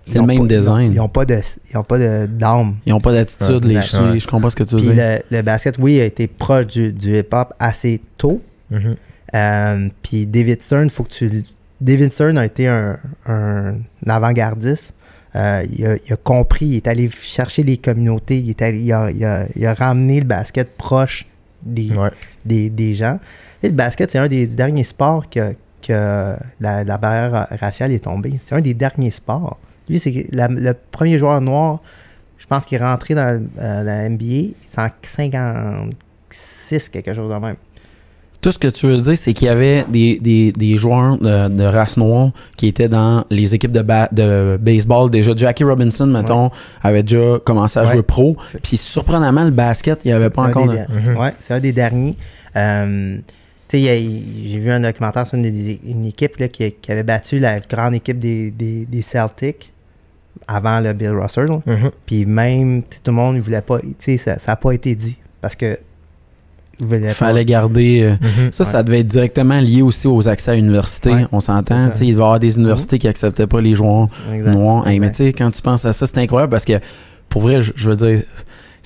[0.05, 0.93] C'est ils le même pas- design.
[0.93, 1.39] Ils n'ont pas de
[1.71, 2.77] ils ont pas de d'âme.
[2.87, 4.19] Ils ont pas d'attitude, Ouais, les ouais.
[4.19, 5.21] Je comprends ce que tu veux Puis dire.
[5.31, 8.41] le, le basket, oui, a été proche du, du hip-hop assez tôt.
[8.71, 8.97] Mhm.
[9.35, 11.45] Euh, puis David Stern, faut que tu.
[11.81, 13.75] David Stern a été un, un
[14.07, 14.95] avant-gardiste.
[15.35, 18.81] Euh, il, a, il a compris, il est allé chercher les communautés, il, est allé-
[18.81, 21.27] il, a, il a- il a ramené le basket proche
[21.63, 22.09] des, Ouais.
[22.47, 23.19] des, des gens.
[23.63, 27.93] Et le basket, c'est un des derniers sports que, que la, la barrière ra- raciale
[27.93, 28.39] est tombée.
[28.45, 29.59] C'est un des derniers sports.
[29.89, 31.81] Lui, c'est le premier joueur noir,
[32.39, 37.39] je pense qu'il est rentré dans euh, la NBA, c'est en 56, quelque chose de
[37.39, 37.57] même.
[38.43, 41.49] Tout ce que tu veux dire, c'est qu'il y avait des, des, des joueurs de,
[41.49, 45.11] de race noire qui étaient dans les équipes de, ba- de baseball.
[45.11, 46.51] Déjà, Jackie Robinson, mettons,
[46.83, 47.93] avait déjà commencé à Ouais.
[47.95, 48.37] jouer pro.
[48.63, 50.69] Puis surprenamment, le basket, il n'y avait pas encore...
[50.69, 51.17] de- Mhm.
[51.17, 52.15] Ouais, c'est un des derniers.
[52.57, 53.17] Euh,
[53.69, 53.97] tu sais, il y a-
[54.53, 57.95] j'ai vu un documentaire sur une, une équipe là, qui, qui avait battu la grande
[57.95, 59.73] équipe des, des, des Celtics
[60.47, 61.49] avant le Bill Russell.
[61.67, 61.91] Mhm.
[62.07, 63.81] Puis même, tout le monde ne voulait pas.
[63.81, 65.17] Tu sais, ça n'a pas été dit.
[65.41, 65.79] Parce que.
[66.79, 68.03] Il pas- fallait garder...
[68.03, 68.53] euh, Mhm.
[68.53, 68.71] Ça, Ouais.
[68.71, 71.11] ça devait être directement lié aussi aux accès à l'université.
[71.11, 71.87] Ouais, On s'entend.
[71.87, 74.51] Il devait y avoir des universités qui acceptaient pas les joueurs Exact.
[74.53, 74.87] noirs.
[74.87, 76.75] Hey, mais tu sais, quand tu penses à ça, c'est incroyable parce que,
[77.31, 78.23] pour vrai, je, je veux dire,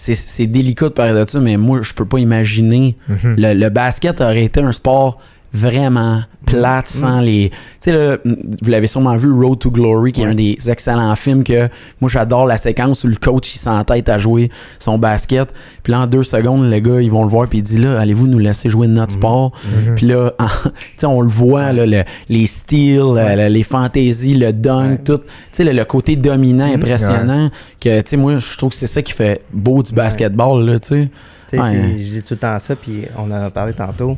[0.02, 3.34] c'est- c'est délicat de parler de ça, mais moi, je peux pas imaginer Mhm.
[3.36, 5.20] le, le basket aurait été un sport
[5.52, 7.50] vraiment plate sans les.
[7.50, 10.30] Tu sais, là, vous l'avez sûrement vu, Road to Glory, qui est Ouais.
[10.30, 11.68] un des excellents films que
[12.00, 15.48] moi j'adore la séquence où le coach il s'entête à jouer son basket.
[15.82, 17.98] Puis là, en deux secondes, le gars, ils vont le voir, puis il dit là,
[18.00, 19.52] allez-vous nous laisser jouer notre sport?
[19.86, 19.94] Mhm.
[19.96, 20.32] Puis là,
[20.64, 23.36] tu sais, on le voit, là, le- les Ouais.
[23.36, 24.98] le- les fantaisies, le dunk, Ouais.
[25.04, 25.18] tout.
[25.18, 26.74] Tu sais, le, le côté dominant, Mhm.
[26.74, 30.64] impressionnant, que, tu sais, moi, je trouve que c'est ça qui fait beau du basketball,
[30.64, 31.08] là, tu sais.
[31.52, 31.58] Je
[32.04, 34.16] dis tout le temps ça, puis on en a parlé tantôt.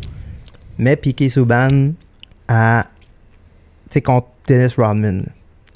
[0.79, 1.93] Mais Piqué Souban
[2.49, 2.87] à.
[3.91, 5.25] Tu sais, contre Dennis Rodman.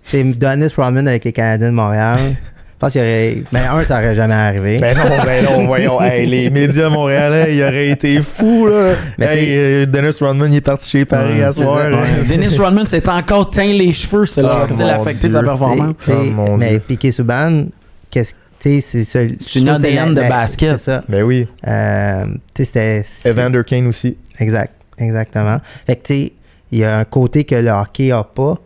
[0.04, 2.18] Tu sais, Dennis Rodman avec les Canadiens de Montréal.
[2.36, 3.42] Je pense qu'il y aurait.
[3.52, 4.78] Ben, un, ça aurait jamais arrivé.
[4.78, 5.98] Ben non, ben non, voyons.
[6.00, 8.94] Hey, les médias montréalais, il aurait été fou, là.
[9.16, 11.78] Mais hey, euh, Dennis Rodman, il est parti chez Paris Ouais, à c'est soir.
[11.80, 11.88] ça.
[11.90, 11.96] là.
[11.98, 12.06] Ouais.
[12.28, 15.30] Dennis Rodman s'est encore teint les cheveux, ça Ah, là, l'affecté Dieu.
[15.30, 15.94] sa performance.
[16.08, 16.78] Oh, mon mais.
[16.78, 17.64] Piqué Souban,
[18.10, 19.20] qu'est-ce tu sais, c'est ça.
[19.38, 20.78] C'est une ADN de basket.
[20.78, 21.04] C'est ça.
[21.08, 21.46] Ben oui.
[21.68, 22.24] Euh,
[22.54, 23.04] tu sais, c'était.
[23.06, 24.16] c'est- Evander Kane aussi.
[24.38, 25.58] Exact, exactement.
[25.86, 26.32] Fait que, tu sais,
[26.72, 28.58] il y a un côté que le hockey a pas,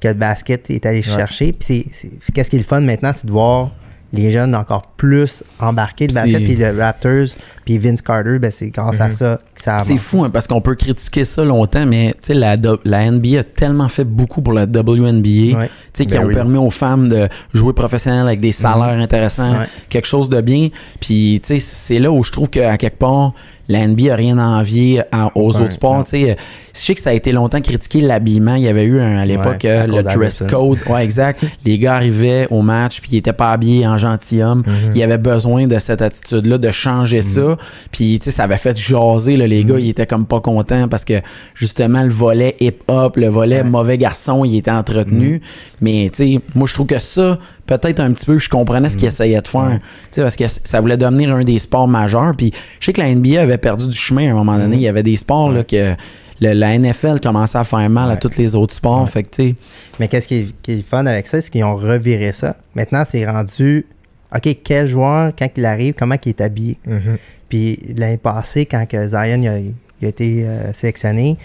[0.00, 1.52] que le basket est allé chercher.
[1.52, 3.70] Puis, c'est- c'est- qu'est-ce qui est le fun maintenant, c'est de voir
[4.12, 6.44] les jeunes encore plus embarqués de basket.
[6.44, 7.26] Puis le Raptors,
[7.64, 9.12] puis Vince Carter, ben, c'est grâce à Mhm.
[9.12, 12.32] ça que ça a C'est fou hein, parce qu'on peut critiquer ça longtemps, mais tu
[12.32, 15.66] sais, la, la NBA a tellement fait beaucoup pour la WNBA, Ouais.
[15.66, 16.34] tu sais, qui Ben ont oui.
[16.34, 19.66] permis aux femmes de jouer professionnel avec des salaires intéressants, Ouais.
[19.88, 20.68] quelque chose de bien.
[21.00, 23.32] Puis, tu sais, c'est là où je trouve qu'à quelque part,
[23.66, 25.96] la NBA a rien à envier à- aux Ouais, autres sports.
[25.96, 26.02] non.
[26.02, 26.36] Tu sais,
[26.74, 28.56] je sais que ça a été longtemps critiqué l'habillement.
[28.56, 30.78] Il y avait eu un- à l'époque Ouais, euh, le dress code.
[30.86, 31.42] Ouais, exact.
[31.64, 34.64] Les gars arrivaient au match puis ils étaient pas habillés en gentilhomme.
[34.66, 34.90] Mhm.
[34.92, 37.53] Il y avait besoin de cette attitude-là, de changer ça.
[37.92, 39.78] Puis, tu sais, ça avait fait jaser, là, les gars.
[39.78, 41.20] Ils étaient comme pas contents parce que,
[41.54, 43.64] justement, le volet hip-hop, le volet Ouais.
[43.64, 45.40] Mauvais garçon, il était entretenu.
[45.80, 48.96] Mais, tu sais, moi, je trouve que ça, peut-être un petit peu, je comprenais ce
[48.96, 49.62] qu'ils essayaient de faire.
[49.62, 49.78] Ouais.
[49.78, 49.82] Tu
[50.12, 52.34] sais, parce que ça voulait devenir un des sports majeurs.
[52.36, 54.76] Puis, je sais que la NBA avait perdu du chemin à un moment donné.
[54.76, 55.94] Il y avait des sports, là, que
[56.40, 59.02] le- la NFL commençait à faire mal à tous les autres sports.
[59.02, 59.08] Ouais.
[59.10, 59.54] Fait que, tu sais,
[60.00, 62.56] Mais qu'est-ce qui est, qui est fun avec ça, c'est qu'ils ont reviré ça.
[62.74, 63.86] Maintenant, c'est rendu,
[64.34, 66.76] OK, quel joueur, quand il arrive, comment il est habillé?
[66.86, 67.18] Mhm.
[67.48, 71.36] Puis l'année passée, quand que Zion il a, il a été euh, sélectionné,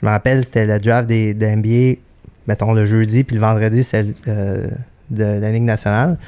[0.00, 2.00] je me rappelle, c'était le draft des, de NBA,
[2.46, 4.68] mettons le jeudi, puis le vendredi, c'est euh,
[5.10, 6.18] de la Ligue nationale.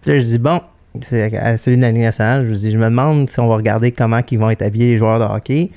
[0.00, 0.60] Puis là, je dis, bon,
[1.02, 3.56] c'est à celui de la Ligue nationale, je dis, je me demande si on va
[3.56, 5.70] regarder comment ils vont être habillés les joueurs de hockey.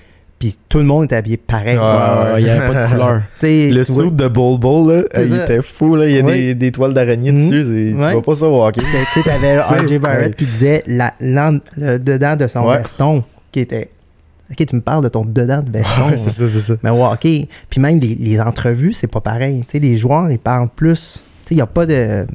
[0.44, 1.78] Puis tout le monde est habillé pareil.
[1.78, 3.22] Ouais, euh, il y avait pas de couleur.
[3.42, 5.44] Le soupe de Bol Bol, là, il ça.
[5.46, 5.96] était fou.
[5.96, 6.06] Là.
[6.06, 6.34] Il y a Ouais.
[6.36, 7.50] des, des toiles d'araignée Mhm.
[7.50, 7.64] dessus.
[7.66, 8.82] Tu vois pas ça au hockey.
[8.82, 10.34] Tu sais, t'avais Tu sais, RJ Barrett ouais.
[10.34, 12.80] qui disait la, le dedans de son Ouais.
[12.80, 13.90] veston qui était.
[14.52, 16.10] Ok, tu me parles de ton dedans de veston.
[16.10, 16.74] Ouais, c'est ça, c'est ça.
[16.84, 17.48] Mais ouais, ok.
[17.70, 19.62] Puis même les, les entrevues, c'est pas pareil.
[19.70, 21.14] Tu sais, les joueurs, ils parlent plus.
[21.14, 22.26] Tu sais, il n'y a pas de.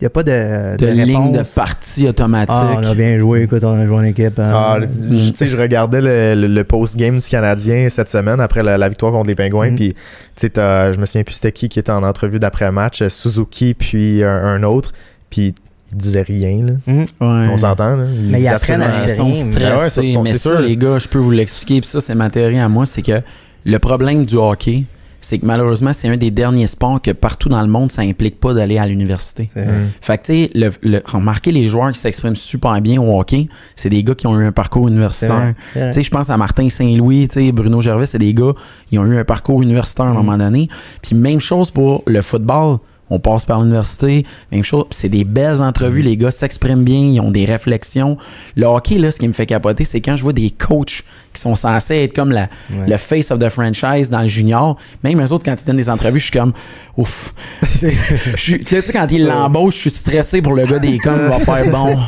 [0.00, 0.76] Il n'y a pas de.
[0.78, 2.54] De ligne de partie automatique.
[2.58, 4.38] Ah, on a bien joué, écoute, on a joué en équipe.
[4.38, 4.50] hein.
[4.52, 8.62] Ah, le- tu sais, je regardais le, le- le post-game du Canadien cette semaine après
[8.62, 9.74] la, la victoire contre les Pingouins.
[9.76, 9.98] Puis, tu
[10.36, 13.74] sais, t'as- je me souviens plus c'était qui qui était en entrevue d'après-match, euh, Suzuki,
[13.74, 14.92] puis un, un autre.
[15.28, 15.54] Puis,
[15.92, 16.72] il disait rien, là.
[16.86, 17.04] Ouais.
[17.52, 17.98] On s'entend,
[18.30, 19.14] Mais ils apprennent à ils rien.
[19.14, 20.00] sont stressés.
[20.00, 20.60] Ouais, ça, mais ça, sûr.
[20.60, 21.80] les gars, je peux vous l'expliquer.
[21.80, 22.86] Puis ça, c'est ma théorie à moi.
[22.86, 23.20] C'est que
[23.66, 24.84] le problème du hockey,
[25.20, 28.40] c'est que malheureusement, c'est un des derniers sports que partout dans le monde, ça implique
[28.40, 29.50] pas d'aller à l'université.
[29.54, 29.90] Mhm.
[30.00, 33.48] Fait que, tu sais, le, le- remarquez les joueurs qui s'expriment super bien au hockey,
[33.76, 35.54] c'est des gars qui ont eu un parcours universitaire.
[35.74, 38.52] Tu sais, je pense à Martin Saint-Louis, tu sais, Bruno Gervais, c'est des gars,
[38.90, 40.16] ils ont eu un parcours universitaire à un Mm.
[40.16, 40.68] moment donné.
[41.02, 42.78] Puis même chose pour le football.
[43.10, 44.84] On passe par l'université, même chose.
[44.90, 48.16] C'est des belles entrevues, les gars s'expriment bien, ils ont des réflexions.
[48.56, 51.40] Le hockey, là, ce qui me fait capoter, c'est quand je vois des coachs qui
[51.40, 52.88] sont censés être comme la, Ouais.
[52.88, 54.76] le face of the franchise dans le junior.
[55.04, 56.52] Même eux autres, quand ils donnent des entrevues, je suis comme,
[56.96, 57.34] ouf.
[57.72, 57.92] Tu sais,
[58.34, 61.10] je suis- tu sais, quand ils l'embauchent, je suis stressé pour le gars des cons,
[61.16, 61.98] il va faire bon.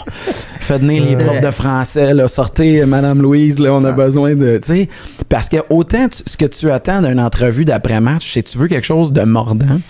[0.61, 4.59] Faites venir les profs de français, là, sortez Madame Louise, là, on a besoin de.
[4.63, 4.89] Tu sais,
[5.29, 8.69] parce que autant tu- ce que tu attends d'une entrevue d'après-match, c'est que tu veux
[8.69, 9.81] quelque chose de mordant,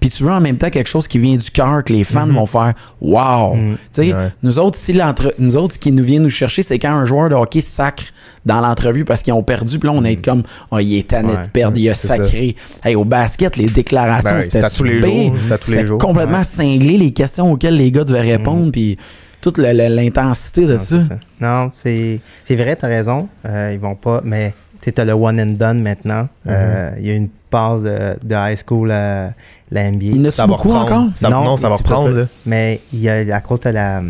[0.00, 2.26] puis tu veux en même temps quelque chose qui vient du cœur, que les fans
[2.26, 3.54] vont faire Wow!
[3.54, 3.76] Mhm.
[3.76, 4.28] Tu sais, Ouais.
[4.42, 7.06] nous autres, si l'entre- nous autres, ce qui nous vient nous chercher, c'est quand un
[7.06, 8.04] joueur de hockey sacre
[8.44, 11.32] dans l'entrevue parce qu'ils ont perdu, puis là, on est comme, oh, il est tanné
[11.32, 11.44] Ouais.
[11.44, 12.56] de perdre, il a sacré.
[12.84, 15.32] Hey, au basket, les déclarations, Ben c'était tous les jours,
[15.64, 16.44] tous les complètement Ouais.
[16.44, 18.96] cinglé, les questions auxquelles les gars devaient répondre, puis
[19.40, 20.96] toute l'intensité de Non, ça.
[21.40, 23.28] Non, c'est c'est vrai, t'as raison.
[23.46, 26.28] Euh, ils vont pas, mais tu as le one and done maintenant.
[26.46, 29.30] Euh, Il y a une passe de, de high school à
[29.70, 30.04] la NBA.
[30.06, 30.92] Il Ça va beaucoup reprendre.
[31.02, 31.12] encore?
[31.16, 32.28] Ça, non, Non, ça va peu reprendre.
[32.46, 34.02] Mais il y a à cause de la.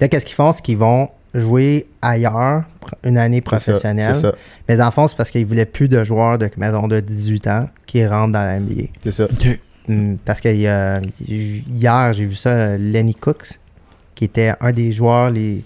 [0.00, 0.52] Là, qu'est-ce qu'ils font?
[0.52, 2.62] C'est qu'ils vont jouer ailleurs,
[3.04, 4.14] une année C'est ça, professionnelle.
[4.14, 4.32] C'est ça.
[4.68, 7.46] Mais dans le fond, c'est parce qu'ils voulaient plus de joueurs de, mettons, de 18
[7.48, 8.84] ans qui rentrent dans la NBA.
[9.02, 9.24] C'est ça.
[9.24, 9.58] Ok.
[9.88, 13.58] Hum, Parce que y a- hier, j'ai vu ça, euh, Lenny Cooks,
[14.14, 15.62] qui était un des joueurs les,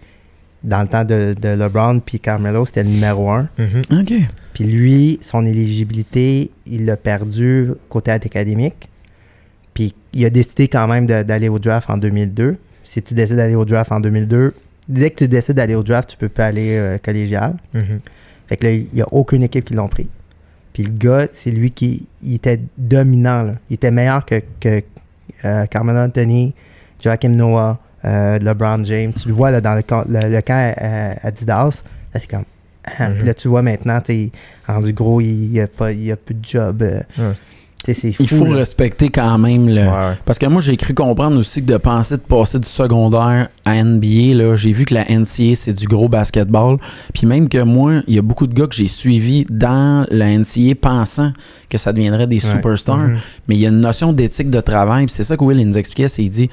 [0.64, 3.48] dans le temps de, de LeBron puis Carmelo, c'était le numéro un.
[3.92, 4.12] OK.
[4.54, 8.87] Puis lui, son éligibilité, il l'a perdu côté académique.
[9.78, 12.56] Puis il a décidé quand même d'aller au draft en 2002.
[12.82, 14.52] Si tu décides d'aller au draft en 2002,
[14.88, 17.54] dès que tu décides d'aller au draft, tu peux pas aller euh, collégial.
[17.74, 18.00] Mhm.
[18.48, 20.08] Fait que là, il n'y a aucune équipe qui l'ont pris.
[20.72, 23.44] Puis le gars, c'est lui qui il était dominant.
[23.44, 23.54] là.
[23.70, 24.82] Il était meilleur que, que
[25.44, 26.54] euh, Carmelo Anthony,
[27.00, 29.12] Joachim Noah, euh, LeBron James.
[29.12, 30.74] Tu le vois là, dans le, camp- le, le camp
[31.22, 31.84] Adidas.
[32.14, 32.44] Là, comme.
[33.16, 34.30] Puis là, tu vois maintenant, tu
[34.66, 36.82] rendu gros, il n'y a, a plus de job.
[37.94, 38.22] C'est fou.
[38.22, 38.56] Il faut là.
[38.56, 39.82] respecter quand même le.
[39.82, 40.14] Ouais.
[40.24, 43.82] Parce que moi, j'ai cru comprendre aussi que de penser de passer du secondaire à
[43.82, 46.78] NBA, là, j'ai vu que la NCA, c'est du gros basketball.
[47.14, 50.26] Puis même que moi, il y a beaucoup de gars que j'ai suivis dans la
[50.36, 51.32] NCA pensant
[51.70, 52.52] que ça deviendrait des Ouais.
[52.52, 52.96] superstars.
[52.98, 53.18] Mhm.
[53.48, 55.06] Mais il y a une notion d'éthique de travail.
[55.06, 56.08] Puis c'est ça que Will il nous expliquait.
[56.08, 56.50] C'est qu'il dit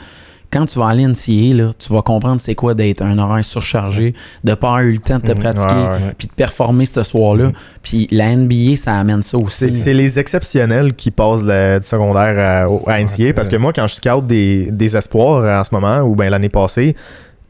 [0.56, 4.14] quand tu vas aller NCA, là, tu vas comprendre c'est quoi d'être un horaire surchargé,
[4.44, 5.40] de pas avoir eu le temps de te Mhm.
[5.40, 5.86] pratiquer,
[6.18, 7.46] puis de performer ce soir-là.
[7.48, 7.54] Mhm.
[7.82, 9.78] Puis la NBA, ça amène ça aussi.
[9.78, 13.88] c'est les exceptionnels qui passent le- du secondaire à, à NCA parce que moi, quand
[13.88, 16.96] je scout des, des espoirs en ce moment ou ben l'année passée,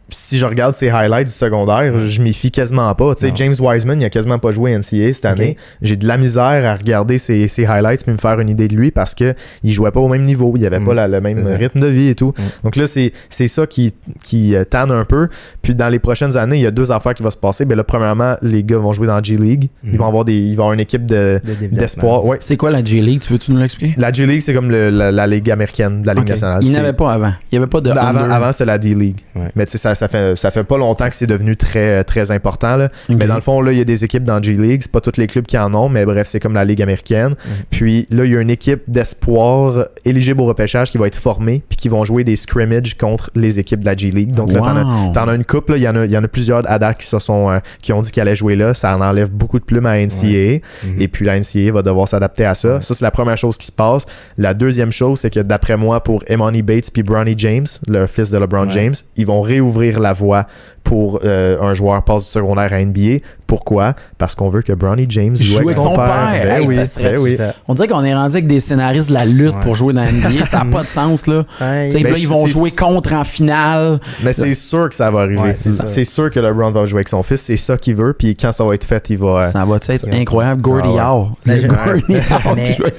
[0.09, 3.15] si je regarde ses highlights du secondaire, je m'y fie quasiment pas.
[3.15, 3.33] Tu sais.
[3.35, 5.57] James Wiseman, il a quasiment pas joué NCAA cette année.
[5.81, 8.75] J'ai de la misère à regarder ses, ses highlights puis me faire une idée de
[8.75, 9.33] lui parce que
[9.63, 10.85] il jouait pas au même niveau, il avait Mm.
[10.85, 12.33] pas la- le même rythme de vie et tout.
[12.37, 12.41] Mm.
[12.65, 15.27] Donc là, c'est c'est ça qui, qui euh, tanne un peu.
[15.61, 17.65] Puis dans les prochaines années, il y a deux affaires qui vont se passer.
[17.65, 19.69] Ben là, premièrement, les gars vont jouer dans la G League.
[19.83, 19.97] Ils Mm.
[19.97, 21.41] vont avoir des, ils vont avoir une équipe de
[21.71, 22.25] d'espoir.
[22.25, 22.37] Ouais.
[22.39, 23.21] C'est quoi la J-League?
[23.21, 23.93] Tu veux-tu nous l'expliquer?
[23.97, 26.59] La G League, c'est comme le- la, la ligue américaine la Ligue nationale.
[26.61, 27.31] Il C'est- n'avait pas avant.
[27.51, 27.89] Il n'y avait pas de.
[27.91, 28.33] Ben, avant, under.
[28.33, 29.21] avant c'est la D-League.
[29.35, 29.49] Ouais.
[29.55, 32.31] Mais tu sais, ça, ça, fait, ça fait pas longtemps que c'est devenu très, très
[32.31, 32.75] important.
[32.75, 32.89] Là.
[33.09, 34.81] Mais dans le fond, là, il y a des équipes dans G-League.
[34.83, 37.35] C'est pas tous les clubs qui en ont, mais bref, c'est comme la Ligue américaine.
[37.69, 41.63] Puis là, il y a une équipe d'espoir éligible au repêchage qui va être formée,
[41.67, 44.33] puis qui vont jouer des scrimmages contre les équipes de la G-League.
[44.33, 45.33] Donc là, t'en as, Wow.
[45.35, 45.77] Une couple, là.
[45.77, 47.91] il y en a, il y en a plusieurs date qui se sont euh, qui
[47.93, 48.73] ont dit qu'ils allaient jouer là.
[48.73, 50.59] Ça en enlève beaucoup de plumes à NCAA.
[50.83, 50.99] Mhm.
[50.99, 52.75] Et puis la NCAA va devoir s'adapter à ça.
[52.75, 52.81] Ouais.
[52.81, 54.05] Ça, c'est la première chose qui se passe.
[54.37, 58.29] La deuxième chose, c'est que d'après moi, pour Emoni Bates puis Bronny James, le fils
[58.29, 58.71] de LeBron Ouais.
[58.71, 60.45] James, ils vont réouvrir la voie
[60.83, 63.17] pour euh, un joueur passe du secondaire à NBA.
[63.47, 63.95] Pourquoi?
[64.19, 66.29] Parce qu'on veut que Bronny James joue avec son, père.
[66.43, 67.37] Ben Hey, oui, ça serait ben oui.
[67.67, 69.61] On dirait qu'on est rendu avec des scénaristes de la lutte Ouais.
[69.61, 70.45] pour jouer dans la NBA.
[70.45, 71.43] Ça n'a pas de sens, là.
[71.59, 73.99] Ben, là, ils vont jouer contre en finale.
[74.23, 75.41] Mais c'est sûr que ça va arriver.
[75.41, 77.41] Ouais, c'est sûr que LeBron va jouer avec son fils.
[77.41, 78.13] C'est ça qu'il veut.
[78.13, 79.27] Puis quand ça va être fait, il va.
[79.43, 80.61] euh, Ça va être incroyable?
[80.61, 81.29] Gordy Ah Howe.
[81.45, 82.89] Ben, Gordy Howe.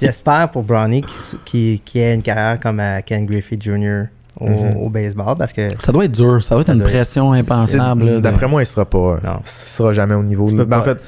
[0.00, 4.04] J'espère pour Brownie qui, qui, qui ait une carrière comme Ken Griffey Jr.
[4.38, 4.76] au, Mhm.
[4.76, 6.42] au baseball parce que Ça doit être dur.
[6.42, 8.06] Ça doit être Ça une doit être- pression impensable.
[8.06, 9.18] de- D'après moi, il sera pas.
[9.24, 9.40] Non.
[9.44, 10.46] Il sera jamais au niveau.
[10.46, 10.98] Ben, en pas- fait,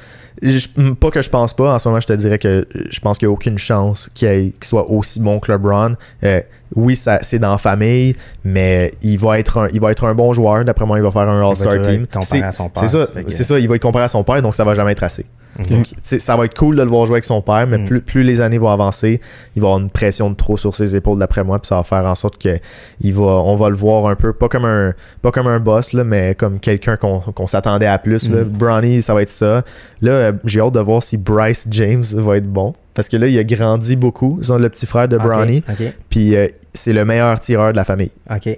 [0.41, 1.75] je- pas que je pense pas.
[1.75, 4.53] En ce moment, je te dirais que je pense qu'il n'y a aucune chance qu'il
[4.61, 5.95] soit aussi bon que LeBron.
[6.23, 6.41] Euh,
[6.75, 10.13] oui, ça, c'est dans la famille, mais il va être un, il va être un
[10.15, 10.65] bon joueur.
[10.65, 12.03] D'après moi, il va faire un il va All-Star team.
[12.03, 12.83] être comparé C'est à son père.
[12.83, 13.59] c'est ça, fait que- c'est ça.
[13.59, 15.25] Il va être comparé à son père, donc ça va jamais être assez.
[15.69, 17.85] Donc, ça va être cool de le voir jouer avec son père, mais Mm.
[17.85, 19.21] plus, plus les années vont avancer,
[19.55, 21.83] il va avoir une pression de trop sur ses épaules d'après moi, puis ça va
[21.83, 22.57] faire en sorte que
[23.01, 25.93] il va, on va le voir un peu, pas comme un, pas comme un boss,
[25.93, 28.29] là, mais comme quelqu'un qu'on s'attendait à plus.
[28.29, 28.41] Là.
[28.41, 28.47] Mm.
[28.47, 29.63] Bronny, ça va être ça.
[30.01, 32.73] Là, euh, j'ai hâte de voir si Bryce James va être bon.
[32.95, 34.37] Parce que là, il a grandi beaucoup.
[34.39, 35.63] Ils sont le petit frère de Bronny.
[36.09, 38.11] Puis euh, c'est le meilleur tireur de la famille.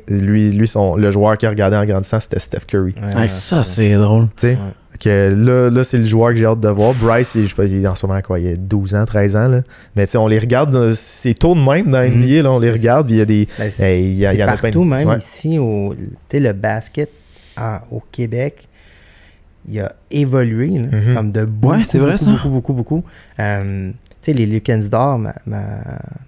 [0.10, 2.94] Lui, lui son, le joueur qui a regardé en grandissant, c'était Steph Curry.
[3.16, 4.24] Ouais, ça, c'est drôle.
[4.36, 4.50] Tu sais?
[4.56, 4.58] Ouais.
[5.00, 6.94] Que là, là c'est le joueur que j'ai hâte de voir.
[6.94, 9.06] Bryce, il, je sais pas, il est en ce moment quoi, il a 12 ans,
[9.06, 9.48] 13 ans.
[9.48, 9.62] Là.
[9.96, 12.22] Mais tu sais, on les regarde, euh, c'est tôt de même dans Mhm.
[12.24, 13.48] NBA, là, on les regarde, puis il y a des.
[13.58, 15.18] Ben, il y, a- il y a plein partout, de- même Ouais.
[15.18, 17.10] ici, au, tu sais, le basket
[17.58, 18.68] en- au Québec,
[19.68, 21.14] il a évolué, là, Mhm.
[21.16, 22.32] comme de beaucoup, Ouais, c'est vrai, beaucoup, ça.
[22.32, 23.04] beaucoup, beaucoup, beaucoup.
[23.40, 23.92] Euh,
[24.22, 25.64] tu sais, les Lucans d'or, ma, ma,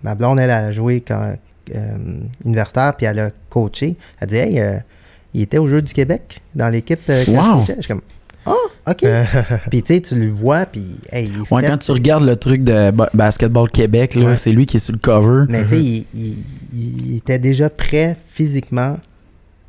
[0.03, 1.35] ma blonde, elle a joué comme
[1.75, 1.97] euh,
[2.45, 3.95] universitaire, puis elle a coaché.
[4.21, 4.77] Elle dit, hey, euh,
[5.33, 7.59] il était au Jeu du Québec, dans l'équipe euh, Wow.
[7.59, 7.75] coachais.
[7.77, 8.01] Je suis comme,
[8.47, 9.05] ah, ok.
[9.69, 12.63] puis tu sais, tu le vois, puis hey, Ouais, fait, quand tu regardes le truc
[12.63, 14.35] de ba- Basketball Québec, là, Ouais.
[14.37, 15.45] c'est lui qui est sur le cover.
[15.49, 16.37] Mais tu sais, il, il-
[17.11, 18.97] il était déjà prêt physiquement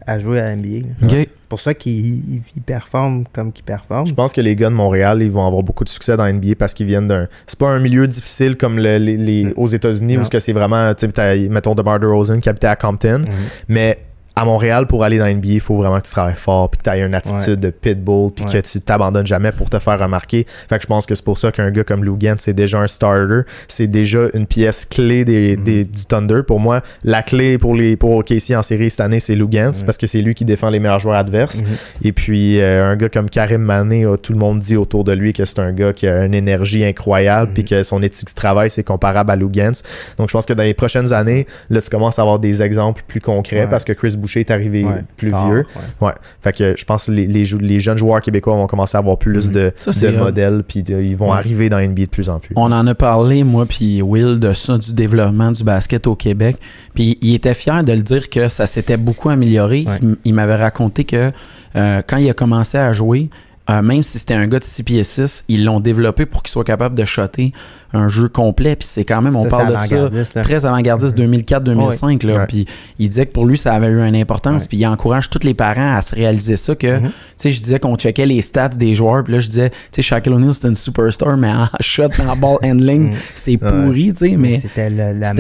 [0.06, 0.86] à jouer à la NBA.
[1.00, 1.06] là.
[1.06, 1.10] Ok.
[1.10, 1.92] C'est pour ça qu'il
[2.34, 4.06] il- il performe comme qu'il performe.
[4.06, 6.32] Je pense que les gars de Montréal, ils vont avoir beaucoup de succès dans la
[6.32, 7.26] NBA parce qu'ils viennent d'un.
[7.46, 9.52] C'est pas un milieu difficile comme le- les, les- Mm.
[9.56, 10.24] aux États-Unis où Non.
[10.26, 13.26] ce que c'est vraiment, tu sais, t'as, mettons DeMar DeRozan qui habitait à Compton, Mhm.
[13.68, 13.98] mais
[14.40, 16.78] à Montréal, pour aller dans la NBA, il faut vraiment que tu travailles fort, puis
[16.78, 17.56] que tu aies une attitude Ouais.
[17.56, 18.52] de pitbull, puis Ouais.
[18.62, 20.46] que tu t'abandonnes jamais pour te faire remarquer.
[20.68, 22.78] Fait que je pense que c'est pour ça qu'un gars comme Lou Gant, c'est déjà
[22.78, 23.40] un starter.
[23.66, 25.64] C'est déjà une pièce clé des, Mhm.
[25.64, 26.42] des- du Thunder.
[26.46, 29.72] Pour moi, la clé pour les pour OKC en série cette année, c'est Lou Gant,
[29.72, 29.84] Ouais.
[29.84, 31.60] parce que c'est lui qui défend les meilleurs joueurs adverses.
[31.60, 31.66] Mhm.
[32.04, 35.12] Et puis, euh, un gars comme Karim Mané, a tout le monde dit autour de
[35.12, 37.54] lui que c'est un gars qui a une énergie incroyable, Mhm.
[37.54, 39.82] puis que son éthique du travail, c'est comparable à Lou Gantz.
[40.16, 43.02] Donc, je pense que dans les prochaines années, là, tu commences à avoir des exemples
[43.08, 45.02] plus concrets parce que Chris Boucher est arrivé Ouais.
[45.16, 45.64] plus Tard, vieux.
[46.00, 46.08] ouais.
[46.08, 46.12] Ouais.
[46.42, 49.48] Fait que je pense que les, les, jeunes joueurs québécois vont commencer à avoir plus
[49.48, 49.52] Mhm.
[49.54, 51.36] de, Ça, de modèles, puis de- ils vont Ouais.
[51.38, 52.52] arriver dans NBA de plus en plus.
[52.56, 56.56] On en a parlé, moi puis Will, de ça, du développement du basket au Québec.
[56.94, 59.84] Puis il était fier de le dire que ça s'était beaucoup amélioré.
[59.86, 59.98] Ouais.
[60.02, 61.30] Il, il m'avait raconté que
[61.76, 63.28] euh, quand il a commencé à jouer,
[63.70, 66.50] euh, même si c'était un gars de 6 pieds 6, ils l'ont développé pour qu'il
[66.52, 67.52] soit capable de shotter
[67.92, 68.76] un jeu complet.
[68.76, 69.68] Puis c'est quand même, on Ça, parle
[70.12, 70.42] de ça, là.
[70.42, 72.24] très avant-gardiste 2004-2005.
[72.26, 72.34] là.
[72.38, 72.46] Ouais.
[72.46, 72.66] Puis
[72.98, 74.66] il disait que pour lui, ça avait eu une importance.
[74.66, 76.74] Puis il encourage tous les parents à se réaliser ça.
[76.74, 77.08] Que, Mhm.
[77.08, 79.24] tu sais, je disais qu'on checkait les stats des joueurs.
[79.24, 82.36] Puis là, je disais, tu sais, Shaquille O'Neal, c'est une superstar, mais en shot, en
[82.36, 83.14] ball handling, Mhm.
[83.34, 84.36] c'est pourri, tu sais.
[84.36, 84.88] Mais c'était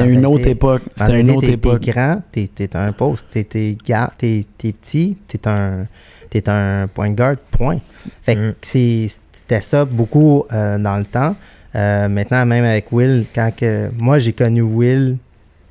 [0.06, 0.82] une autre époque.
[0.96, 1.80] C'était une autre époque.
[1.82, 3.44] T'es grand, t'es un poste, t'es
[4.58, 5.86] petit, t'es un,
[6.30, 7.78] t'es un point guard, point.
[8.22, 8.54] Fait que Mm.
[8.62, 11.34] c'était ça beaucoup euh, dans le temps.
[11.74, 15.18] Euh, maintenant, même avec Will, quand que moi j'ai connu Will,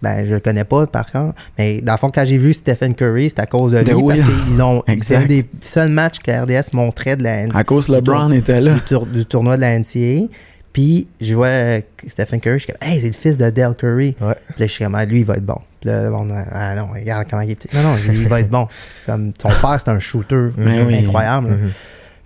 [0.02, 2.94] ben je le connais pas par contre, mais dans le fond, quand j'ai vu Stephen
[2.94, 4.22] Curry, c'est à cause de lui, De Will.
[4.24, 4.84] parce qu'ils l'ont.
[5.02, 8.74] C'est un des seuls matchs que RDS montrait de la À cause LeBron était là.
[8.76, 10.28] du, tour- du tournoi de la NCAA.
[10.72, 13.74] Puis, je vois euh, Stephen Curry, je suis comme, hey, c'est le fils de Dale
[13.76, 14.16] Curry.
[14.22, 14.36] Ouais.
[14.50, 15.58] Puis là, je suis comme, ah, lui, il va être bon.
[15.82, 17.76] Puis là, on a, ah non, regarde comment il est petit.
[17.76, 18.68] Non, non, il va être bon.
[19.08, 21.48] Comme son père, c'est un shooter incroyable.
[21.50, 21.72] Mhm.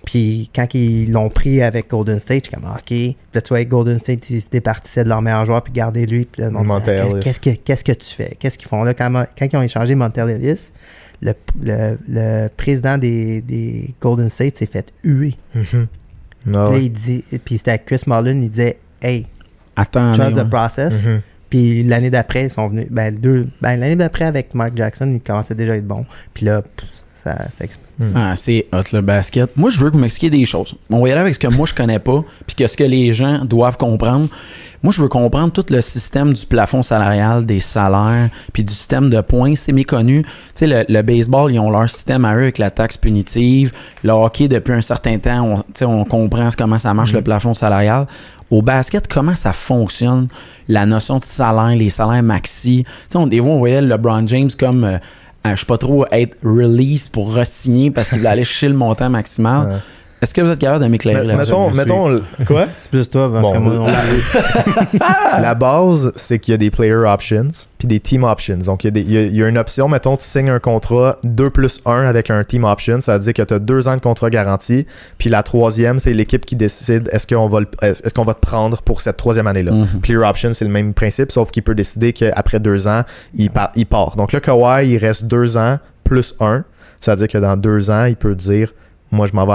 [0.05, 2.83] Puis quand ils l'ont pris avec Golden State, je suis comme, OK.
[2.85, 5.71] Puis là, tu vois, avec Golden State, ils se départissaient de leur meilleur joueur, puis
[5.73, 6.25] garder lui.
[6.25, 6.49] Puis là,
[7.21, 8.35] qu'est-ce que, qu'est-ce que tu fais?
[8.39, 8.93] Qu'est-ce qu'ils font là?
[8.93, 10.69] Quand, quand ils ont échangé Montel Ellis,
[11.21, 15.35] le, le, le président des, des Golden State s'est fait huer.
[15.53, 15.63] Mhm.
[15.73, 15.87] Ah
[16.43, 16.85] Puis là, ouais.
[16.85, 19.27] il dit, puis c'était à Chris Mullin, il disait, hey,
[19.75, 20.13] Attends.
[20.13, 20.43] trust ouais.
[20.43, 21.05] the process.
[21.05, 21.21] Mhm.
[21.51, 22.87] Puis l'année d'après, ils sont venus.
[22.89, 26.05] Ben, deux, ben, l'année d'après, avec Mark Jackson, il commençait déjà à être bon.
[26.33, 26.89] Puis là, pff,
[27.23, 29.55] ça fait exp- Ah, c'est hot le basket.
[29.55, 30.73] Moi, je veux que vous m'expliquiez des choses.
[30.89, 32.83] On va y aller avec ce que moi je connais pas, puis que ce que
[32.83, 34.27] les gens doivent comprendre.
[34.83, 39.11] Moi, je veux comprendre tout le système du plafond salarial, des salaires, puis du système
[39.11, 39.53] de points.
[39.55, 40.23] C'est méconnu.
[40.23, 43.71] Tu sais, le, le baseball, ils ont leur système à eux avec la taxe punitive.
[44.03, 47.21] Le hockey, depuis un certain temps, on, tu sais, on comprend comment ça marche le
[47.21, 48.07] plafond salarial.
[48.49, 50.27] Au basket, comment ça fonctionne,
[50.67, 52.83] la notion de salaire, les salaires maxi?
[52.83, 54.97] Tu sais, on, des fois, on voyait LeBron James comme, euh,
[55.45, 59.09] je sais pas trop, être release pour re-signer parce qu'il voulait aller chercher le montant
[59.09, 59.81] maximal.
[60.21, 61.51] Est-ce que vous êtes capable de m'éclairer là-dessus?
[61.51, 62.67] mettons, mettons, le- quoi?
[62.77, 66.69] C'est plus toi, parce Bon, que moi, on- La base, c'est qu'il y a des
[66.69, 67.49] player options
[67.79, 68.57] puis des team options.
[68.57, 70.25] Donc, il y, a des- il y a- il y a une option, mettons, tu
[70.25, 72.99] signes un contrat 2 plus 1 avec un team option.
[73.01, 74.85] Ça veut dire que tu as deux ans de contrat garanti.
[75.17, 78.39] Puis la troisième, c'est l'équipe qui décide est-ce qu'on va, le- est-ce qu'on va te
[78.41, 79.71] prendre pour cette troisième année-là.
[79.71, 79.87] Mhm.
[80.01, 83.01] Player option, c'est le même principe, sauf qu'il peut décider qu'après deux ans,
[83.33, 84.15] il, part, il part.
[84.15, 86.63] Donc là, Kawhi, il reste deux ans plus un.
[86.99, 88.71] Ça veut dire que dans deux ans, il peut dire
[89.11, 89.53] moi, je m'en vais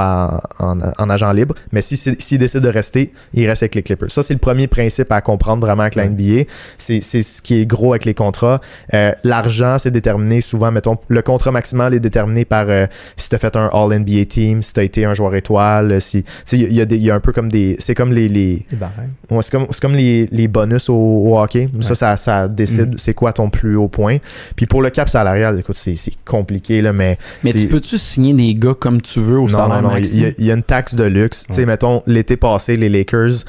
[0.58, 1.54] en, en- en agent libre.
[1.72, 4.10] Mais si- si- s'il décide de rester, il reste avec les Clippers.
[4.10, 6.06] Ça, c'est le premier principe à comprendre vraiment avec la.
[6.08, 6.44] NBA.
[6.78, 8.60] C'est c'est ce qui est gros avec les contrats.
[8.94, 13.34] Euh, L'argent, c'est déterminé souvent, mettons, le contrat maximal est déterminé par euh, si tu
[13.34, 16.22] as fait un All-NBA team, si tu as été un joueur étoile, si.
[16.22, 17.50] Tu sais, il y, a- il y a des- il y a un peu comme
[17.50, 17.76] des.
[17.78, 18.28] C'est comme les.
[18.28, 18.64] les.
[19.30, 21.68] Ouais, c'est comme, c'est comme les, les bonus au, au hockey.
[21.80, 21.94] Ça, Ouais.
[21.94, 22.98] ça, ça décide Mm.
[22.98, 24.18] c'est quoi ton plus haut point.
[24.54, 27.18] Puis pour le cap salarial, écoute, c'est c'est compliqué, là, mais.
[27.42, 30.32] Mais tu peux-tu signer des gars comme tu veux non, non, non, il y, a-
[30.38, 31.44] il y a une taxe de luxe.
[31.48, 33.44] Tu sais, mettons, l'été passé, les Lakers,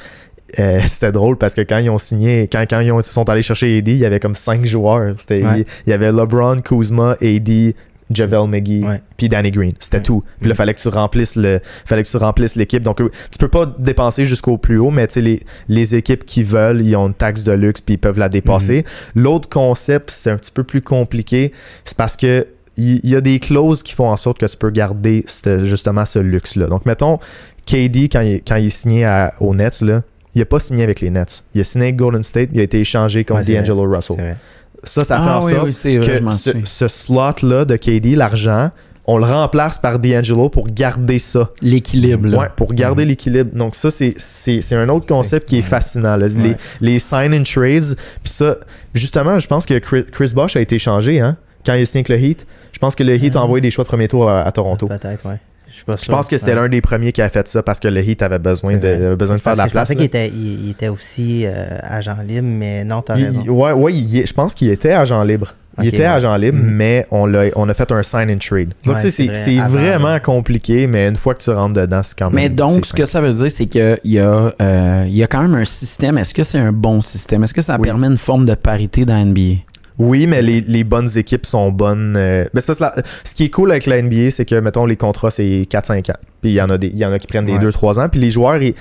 [0.58, 3.42] euh, c'était drôle parce que quand ils ont signé, quand, quand ils ont- sont allés
[3.42, 5.14] chercher AD, il y avait comme cinq joueurs.
[5.18, 5.60] C'était, Ouais.
[5.60, 7.74] il, il y avait LeBron, Kuzma, AD,
[8.10, 8.82] Javel McGee,
[9.18, 9.72] puis Danny Green.
[9.80, 10.02] C'était Ouais.
[10.02, 10.22] tout.
[10.40, 10.56] Puis là, Mm.
[10.56, 12.82] fallait que tu remplisses le, fallait que tu remplisses l'équipe.
[12.82, 16.24] Donc, euh, tu peux pas dépenser jusqu'au plus haut, mais tu sais, les, les équipes
[16.24, 18.86] qui veulent, ils ont une taxe de luxe puis ils peuvent la dépasser.
[19.14, 19.20] Mm.
[19.20, 21.52] L'autre concept, c'est un petit peu plus compliqué.
[21.84, 22.46] C'est parce que
[22.78, 26.06] il y, a des clauses qui font en sorte que tu peux garder ce- justement
[26.06, 26.68] ce luxe-là.
[26.68, 27.18] Donc, mettons,
[27.66, 30.02] KD, quand il, quand il est signé à- aux Nets, là,
[30.34, 31.42] il n'a pas signé avec les Nets.
[31.54, 34.36] Il a signé avec Golden State, il a été échangé contre Ouais, D'Angelo Russell.
[34.84, 38.70] Ça, ça fait ah en oui, sorte oui, vrai, que ce, slot-là de KD, l'argent,
[39.06, 41.50] on le remplace par D'Angelo pour garder ça.
[41.62, 42.38] L'équilibre, là.
[42.38, 43.50] Ouais, pour garder l'équilibre.
[43.56, 45.64] Donc ça, c'est, c'est, c'est un autre concept qui est Ouais.
[45.64, 46.16] fascinant.
[46.16, 46.28] là.
[46.28, 46.56] Les, Ouais.
[46.80, 47.96] les sign and trades.
[48.22, 48.58] Puis ça,
[48.94, 51.36] justement, je pense que Chris, Chris Bosh a été échangé hein,
[51.66, 52.46] quand il a signé avec le Heat.
[52.78, 54.86] Je pense que le Heat a envoyé des choix de premier tour à, à Toronto.
[54.86, 55.38] Peut-être, ouais.
[55.68, 56.14] Je suis pas Je sûr.
[56.14, 56.60] pense que c'était Ouais.
[56.60, 59.16] l'un des premiers qui a fait ça parce que le Heat avait besoin, de, avait
[59.16, 59.88] besoin de faire de la que je place.
[59.88, 63.42] pensais qu'il était, il, il était aussi euh, agent libre, mais non, t'as raison.
[63.48, 65.54] ouais, ouais, il je pense qu'il était agent libre.
[65.80, 66.04] Il était ouais.
[66.06, 66.70] agent libre, Mhm.
[66.70, 68.70] mais on, l'a, on a fait un sign and trade.
[68.86, 70.20] Donc, Ouais, tu sais, c'est c'est, vrai, c'est avant, vraiment ouais.
[70.20, 72.34] compliqué, mais une fois que tu rentres dedans, c'est quand même.
[72.36, 75.26] Mais donc, ce que ça veut dire, c'est qu'il y, a, euh, il y a
[75.26, 76.16] quand même un système.
[76.18, 77.42] Est-ce que c'est un bon système?
[77.44, 77.82] Est-ce que ça Oui.
[77.82, 79.58] permet une forme de parité dans NBA?
[79.98, 82.16] Oui, mais les, les bonnes équipes sont bonnes.
[82.16, 84.96] euh, c'est parce que ce qui est cool avec la NBA, c'est que, mettons, les
[84.96, 86.16] contrats, c'est 4-5 ans.
[86.40, 87.58] Puis il y en a des, il y en a qui prennent des Ouais.
[87.70, 88.08] 2-3 ans.
[88.08, 88.74] Puis les joueurs, tu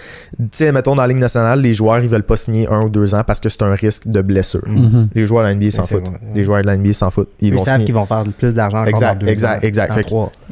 [0.51, 3.15] sais, mettons, dans la Ligue nationale, les joueurs, ils veulent pas signer un ou deux
[3.15, 4.61] ans parce que c'est un risque de blessure.
[4.67, 5.09] Mhm.
[5.15, 6.01] Les joueurs de la NBA s'en foutent.
[6.01, 6.17] vrai, ouais.
[6.35, 7.29] Les joueurs de la NBA s'en foutent.
[7.41, 9.93] Ils, Ils, vont savent qu'ils vont faire plus d'argent Exact, dans deux exact, exact.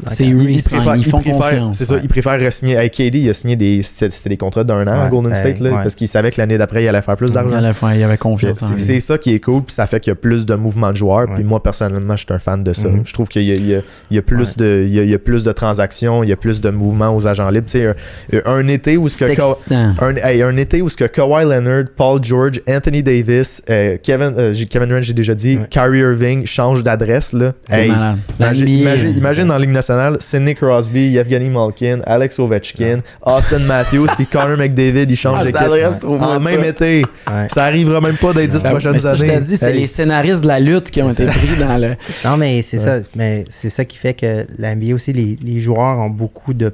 [0.07, 2.77] C'est Ils, préfèrent, ils ils font préfèrent- confiance, C'est ça, ils préfèrent signer.
[2.77, 5.59] Avec KD, il a signé des, c'était des contrats d'un an à Golden ben, State,
[5.59, 5.75] là, ouais.
[5.83, 7.57] parce qu'il savait que l'année d'après, il allait faire plus d'argent.
[7.95, 10.45] il avait confiance C'est ça qui est cool, puis ça fait qu'il y a plus
[10.45, 11.27] de mouvements de joueurs.
[11.35, 12.87] Puis moi, personnellement, je suis un fan de ça.
[12.89, 13.01] Mhm.
[13.05, 14.99] Je trouve qu'il y a, il y a- il y a plus de, il y
[14.99, 17.49] a, il y a plus de transactions, il y a plus de mouvements aux agents
[17.49, 17.67] libres.
[17.69, 17.95] Tu sais,
[18.45, 19.41] un, un été où ce C'est que
[19.73, 24.33] un, hey, un été où ce que Kawhi Leonard, Paul George, Anthony Davis, euh, Kevin,
[24.37, 25.67] euh, j'ai- Kevin Durant, j'ai déjà dit, Ouais.
[25.69, 27.53] Kyrie Irving changent d'adresse là.
[27.69, 28.17] C'est Hey, malade.
[28.39, 34.07] Imagine, imagine, imagine dans la Ligue nationale, Sidney Crosby, Yevgeny Malkin, Alex Ovechkin, Austin Matthews,
[34.15, 36.67] puis Connor McDavid, ils changent Ah, d'équipe trouve-moi en même ça.
[36.69, 37.05] été.
[37.27, 37.47] Ouais.
[37.49, 39.33] Ça arrivera même pas dans les 10 Ça- mais prochaines ça, je années.
[39.35, 39.79] t'ai dit, c'est Hey.
[39.81, 41.95] les scénaristes de la lutte qui ont été pris dans le.
[42.23, 42.83] Non, mais c'est Ouais.
[42.83, 42.97] ça.
[43.15, 46.71] Mais c'est ça qui fait que la NBA aussi, les, les joueurs ont beaucoup de.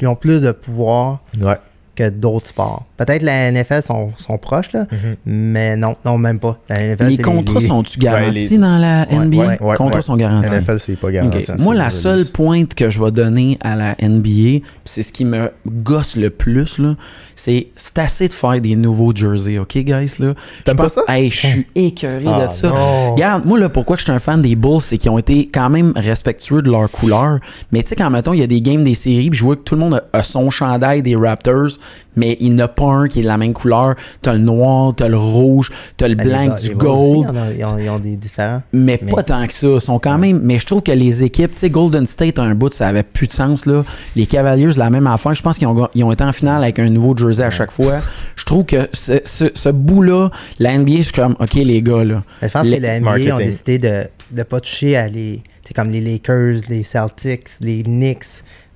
[0.00, 1.58] Ils ont plus de pouvoir Ouais.
[1.96, 2.84] Que d'autres sports.
[2.96, 5.16] Peut-être la NFL sont, sont proches, là, Mhm.
[5.26, 6.58] mais non, non, même pas.
[6.68, 9.36] La NFL, Les c'est contrats les- sont-tu garantis les- dans la NBA?
[9.38, 10.02] ouais, ouais, contrats ouais.
[10.02, 10.48] sont garantis.
[10.54, 11.44] NFL, c'est pas garanti.
[11.58, 12.28] Moi, la seule release.
[12.30, 16.30] pointe que je vais donner à la NBA, pis c'est ce qui me gosse le
[16.30, 16.94] plus, là,
[17.34, 20.14] c'est c'est assez de faire des nouveaux jerseys, OK, guys?
[20.18, 20.28] Là?
[20.28, 21.02] Je T'aimes pas pense- ça?
[21.08, 22.68] Hey, je suis écœuré Ah, de ça.
[22.68, 23.14] non.
[23.14, 25.70] Regarde, moi, là, pourquoi je suis un fan des Bulls, c'est qu'ils ont été quand
[25.70, 27.38] même respectueux de leur couleur.
[27.72, 29.56] Mais tu sais, quand, mettons, il y a des games des séries, puis je vois
[29.56, 31.78] que tout le monde a, a son chandail des Raptors,
[32.16, 33.94] mais il n'y en a pas un qui est de la même couleur.
[34.22, 37.22] T'as le noir, t'as le rouge, t'as le Ben, les blanc, du les Bulls aussi,
[37.26, 37.36] gold.
[37.58, 38.62] Ils ont, ils ont des différents.
[38.72, 39.66] Mais, Mais- pas tant que ça.
[39.66, 40.40] Ils sont quand même.
[40.42, 43.02] Mais je trouve que les équipes, tu sais, Golden State a un bout, ça avait
[43.02, 43.84] plus de sens, là.
[44.14, 45.34] Les Cavaliers, la même affaire.
[45.34, 47.70] Je pense qu'ils ont, ils ont été en finale avec un nouveau jersey à chaque
[47.72, 48.00] fois.
[48.36, 52.04] Je trouve que ce, ce- ce bout-là, la NBA, je suis comme, OK, les gars,
[52.04, 52.22] là.
[52.40, 53.32] Mais je pense Les- que la NBA marketing.
[53.32, 54.04] ont décidé de
[54.34, 55.42] ne pas toucher à les.
[55.64, 58.24] C'est comme les Lakers, les Celtics, les Knicks,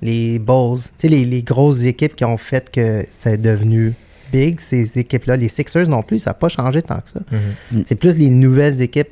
[0.01, 0.79] les Bulls.
[0.97, 3.93] Tu sais, les, les grosses équipes qui ont fait que c'est devenu
[4.31, 5.37] big, ces équipes-là.
[5.37, 7.19] Les Sixers non plus, ça n'a pas changé tant que ça.
[7.31, 7.83] Mhm.
[7.85, 9.09] C'est plus les nouvelles équipes.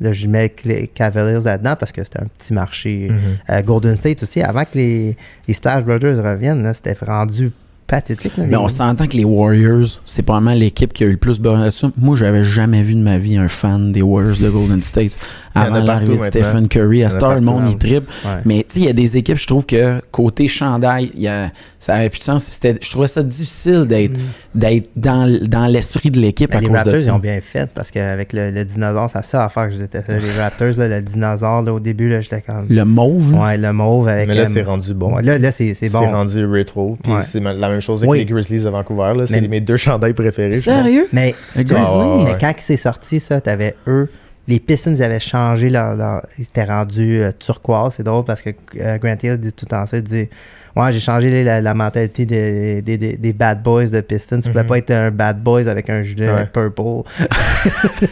[0.00, 3.08] Là, je mets les Cavaliers là-dedans parce que c'était un petit marché.
[3.08, 3.20] Mhm.
[3.50, 5.16] Euh, Golden State aussi, avant que les,
[5.48, 7.52] les Splash Brothers reviennent, c'était rendu
[7.86, 8.32] pathétique.
[8.38, 11.40] Mais les- on s'entend que les Warriors, c'est probablement l'équipe qui a eu le plus
[11.40, 11.90] besoin de ça.
[11.96, 15.58] Moi, j'avais jamais vu de ma vie un fan des Warriors de Golden State y
[15.58, 16.24] avant l'arrivée de.
[16.26, 16.98] Stephen Curry.
[16.98, 18.08] Y À heure, le monde, il tripe.
[18.24, 18.30] Ouais.
[18.44, 21.28] Mais tu sais, il y a des équipes, je trouve que côté chandail, il y
[21.28, 22.44] a, ça avait plus de sens.
[22.44, 24.18] C'était, je trouvais ça difficile d'être,
[24.54, 27.14] d'être dans, dans l'esprit de l'équipe Ben, à les cause Raptors, de ils ça.
[27.14, 30.20] ont bien fait parce qu'avec le, le dinosaure, c'est ça affaire que je détestais.
[30.20, 32.66] Les Raptors, là, le dinosaure, là, au début, là, j'étais comme.
[32.68, 33.32] Le mauve.
[33.34, 34.28] Ouais, le mauve avec.
[34.28, 35.16] Mais là, euh, c'est rendu bon.
[35.16, 36.00] là, là, c'est c'est C'est bon.
[36.10, 36.98] rendu rétro.
[37.02, 37.22] Puis Ouais.
[37.22, 38.18] c'est la même chose avec Oui.
[38.20, 39.12] les Grizzlies de Vancouver.
[39.16, 39.26] là.
[39.26, 40.50] C'est Mais- mes deux chandails préférés.
[40.52, 40.64] je pense.
[40.64, 41.08] Sérieux?
[41.12, 42.00] Mais, Le tu vois, Grizzly?
[42.00, 44.08] Ah, ouais, mais quand c'est sorti, ça, t'avais eux.
[44.48, 45.96] Les Pistons, ils avaient changé leur.
[45.96, 47.94] leur ils s'étaient rendus euh, turquoise.
[47.96, 48.50] C'est drôle parce que
[48.80, 49.96] euh, Grant Hill dit tout le temps ça.
[49.96, 50.28] Il dit
[50.76, 54.40] Ouais, j'ai changé la, la mentalité des, des, des, des bad boys de Pistons.
[54.40, 54.68] Tu pouvais Mhm.
[54.68, 56.46] pas être un bad boys avec un gilet Ouais.
[56.52, 57.08] purple.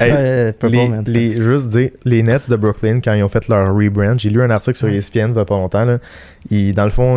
[0.00, 0.76] Hey, Euh, purple,
[1.06, 4.30] les, les- juste dire, les Nets de Brooklyn, quand ils ont fait leur rebrand, j'ai
[4.30, 5.84] lu un article sur ESPN il y a pas longtemps.
[5.84, 5.98] Là,
[6.50, 7.16] ils- dans le fond,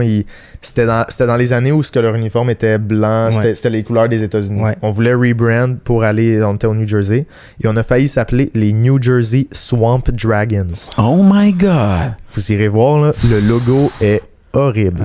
[0.61, 3.31] c'était dans, les années où ce que leur uniforme était blanc, Ouais.
[3.33, 4.61] c'était, c'était les couleurs des États-Unis.
[4.61, 4.75] Ouais.
[4.81, 7.25] On voulait rebrand pour aller, on était au New Jersey,
[7.63, 10.89] et on a failli s'appeler les New Jersey Swamp Dragons.
[10.97, 12.13] Oh my god!
[12.35, 14.21] Vous irez voir, là, le logo est
[14.53, 15.03] horrible.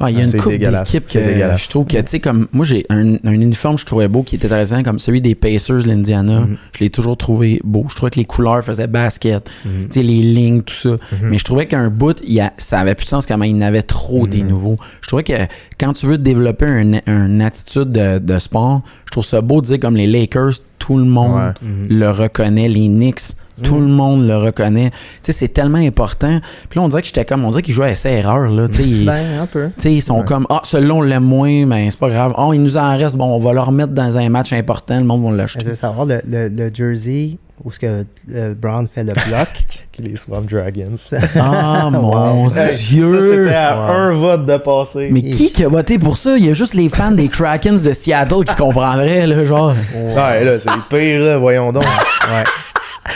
[0.00, 1.18] Ah, il y a une coupe c'est que
[1.56, 4.22] je trouve que, tu sais, comme moi, j'ai un, un uniforme que je trouvais beau
[4.22, 6.40] qui était intéressant, comme celui des Pacers, l'Indiana.
[6.40, 6.56] Mhm.
[6.76, 7.86] Je l'ai toujours trouvé beau.
[7.88, 9.70] Je trouvais que les couleurs faisaient basket, Mhm.
[9.86, 10.90] tu sais, les lignes, tout ça.
[10.90, 10.98] Mhm.
[11.30, 13.52] Mais je trouvais qu'un bout, il y a, ça avait plus de sens comment il
[13.56, 14.76] y en avait trop des nouveaux.
[15.00, 15.32] Je trouvais que
[15.78, 19.66] quand tu veux développer un- une attitude de, de sport, je trouve ça beau de
[19.66, 21.68] dire comme les Lakers, tout le monde Ouais.
[21.88, 23.20] Le reconnaît, les Knicks,
[23.62, 24.90] tout le monde le reconnaît.
[24.90, 26.40] Tu sais, c'est tellement important.
[26.68, 28.68] Puis là, on dirait que j'étais comme, on dirait qu'ils jouaient à essai erreur là.
[28.68, 29.66] Tu sais, ils- Ben, un peu.
[29.76, 30.24] tu sais, ils sont Ouais.
[30.24, 32.34] comme Ah, celui-là, on l'aime moins, mais c'est pas grave.
[32.38, 35.04] Oh, il nous en reste, bon, on va le remettre dans un match important, le
[35.04, 35.64] monde va Je l'acheter.
[35.64, 38.04] veux savoir le, le, le jersey où ce que
[38.34, 39.48] euh, Brown fait le bloc.
[40.00, 40.94] Les Swamp Dragons.
[41.34, 42.50] Ah, mon Wow.
[42.78, 43.20] Dieu!
[43.20, 43.90] Ça, c'était à Wow.
[43.90, 45.08] un vote de passer.
[45.10, 46.36] mais qui qui a voté pour ça?
[46.38, 49.74] Il y a juste les fans des Krakens de Seattle qui comprendraient, là, genre.
[49.96, 51.82] Ouais, là, c'est le pire, là, voyons donc.
[51.82, 52.44] Ouais.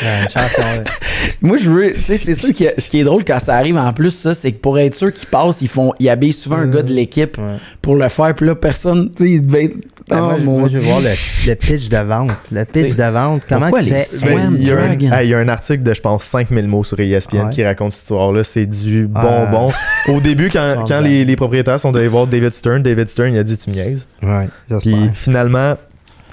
[0.02, 0.84] Ouais.
[1.42, 1.92] Moi, je veux.
[1.92, 4.34] Tu sais, c'est sûr que ce qui est drôle quand ça arrive en plus, ça,
[4.34, 5.92] c'est que pour être sûr qu'ils passent, ils font.
[5.98, 6.74] Ils habillent souvent un Mhm.
[6.74, 7.56] gars de l'équipe Ouais.
[7.80, 9.76] pour le faire, puis là, personne, tu sais, il devait être.
[10.08, 11.10] Ben, Oh, moi, mon moi, je veux voir le,
[11.46, 12.30] le pitch de vente.
[12.50, 13.42] Le pitch de vente.
[13.48, 14.06] Comment tu fais.
[14.24, 16.98] Ben, il, y un, il y a un article de, je pense, 5000 mots sur
[16.98, 18.42] ESPN qui raconte cette histoire-là.
[18.44, 19.46] C'est du Ah.
[19.46, 19.72] bonbon.
[20.08, 23.38] Au début, quand, quand les, les propriétaires sont allés voir David Stern, David Stern, il
[23.38, 24.06] a dit Tu me niaises.
[24.22, 24.48] Ouais,
[24.80, 25.76] Puis finalement,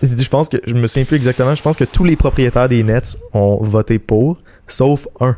[0.02, 2.84] je pense que, je me souviens plus exactement, je pense que tous les propriétaires des
[2.84, 5.36] Nets ont voté pour, sauf un.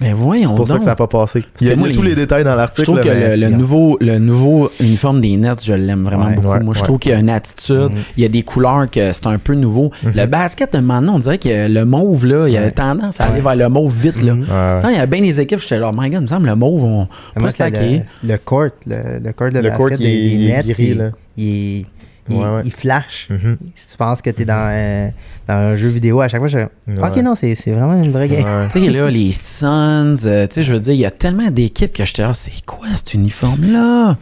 [0.00, 0.48] Mais voyons.
[0.48, 1.44] C'est pour ça que ça n'a pas passé.
[1.60, 2.86] Il y a, moi, il y a tous les- les détails dans Je l'article.
[2.86, 6.34] trouve que là, mais- le, nouveau, le nouveau uniforme des Nets, je l'aime vraiment Ouais,
[6.34, 6.48] beaucoup.
[6.48, 6.84] ouais, Moi, je ouais.
[6.84, 7.98] trouve qu'il y a une attitude, Mhm.
[8.16, 9.92] il y a des couleurs que c'est un peu nouveau.
[10.02, 10.12] Mhm.
[10.16, 12.70] Le basket, maintenant, on dirait que le mauve, là, il y a Ouais.
[12.72, 13.40] tendance à aller Ouais.
[13.42, 14.34] vers le mauve vite, là.
[14.34, 14.40] Mhm.
[14.40, 14.76] Ouais, ouais.
[14.80, 16.46] Tu sais, Il y a bien des équipes, j'étais genre, my god, il me semble
[16.48, 17.06] le mauve, on
[17.36, 18.02] peut slacker.
[18.24, 18.68] le, le court.
[18.86, 20.66] Le, le court de Le basket court, des, il est- des il est Nets.
[20.68, 21.10] gris, il, là.
[21.36, 21.86] il,
[22.28, 22.62] il, Ouais, ouais.
[22.64, 23.26] il flash.
[23.30, 23.56] Mhm.
[23.74, 25.08] Si tu penses que tu es dans, un-
[25.48, 26.68] dans un jeu vidéo, à chaque fois, je Ouais.
[27.02, 28.44] Ok, non, c'est c'est vraiment une vraie game.
[28.44, 28.68] Ouais.
[28.68, 31.50] Tu sais, là, les Suns, euh, tu sais, je veux dire, il y a tellement
[31.50, 34.16] d'équipes que j'étais là, c'est quoi cet uniforme-là?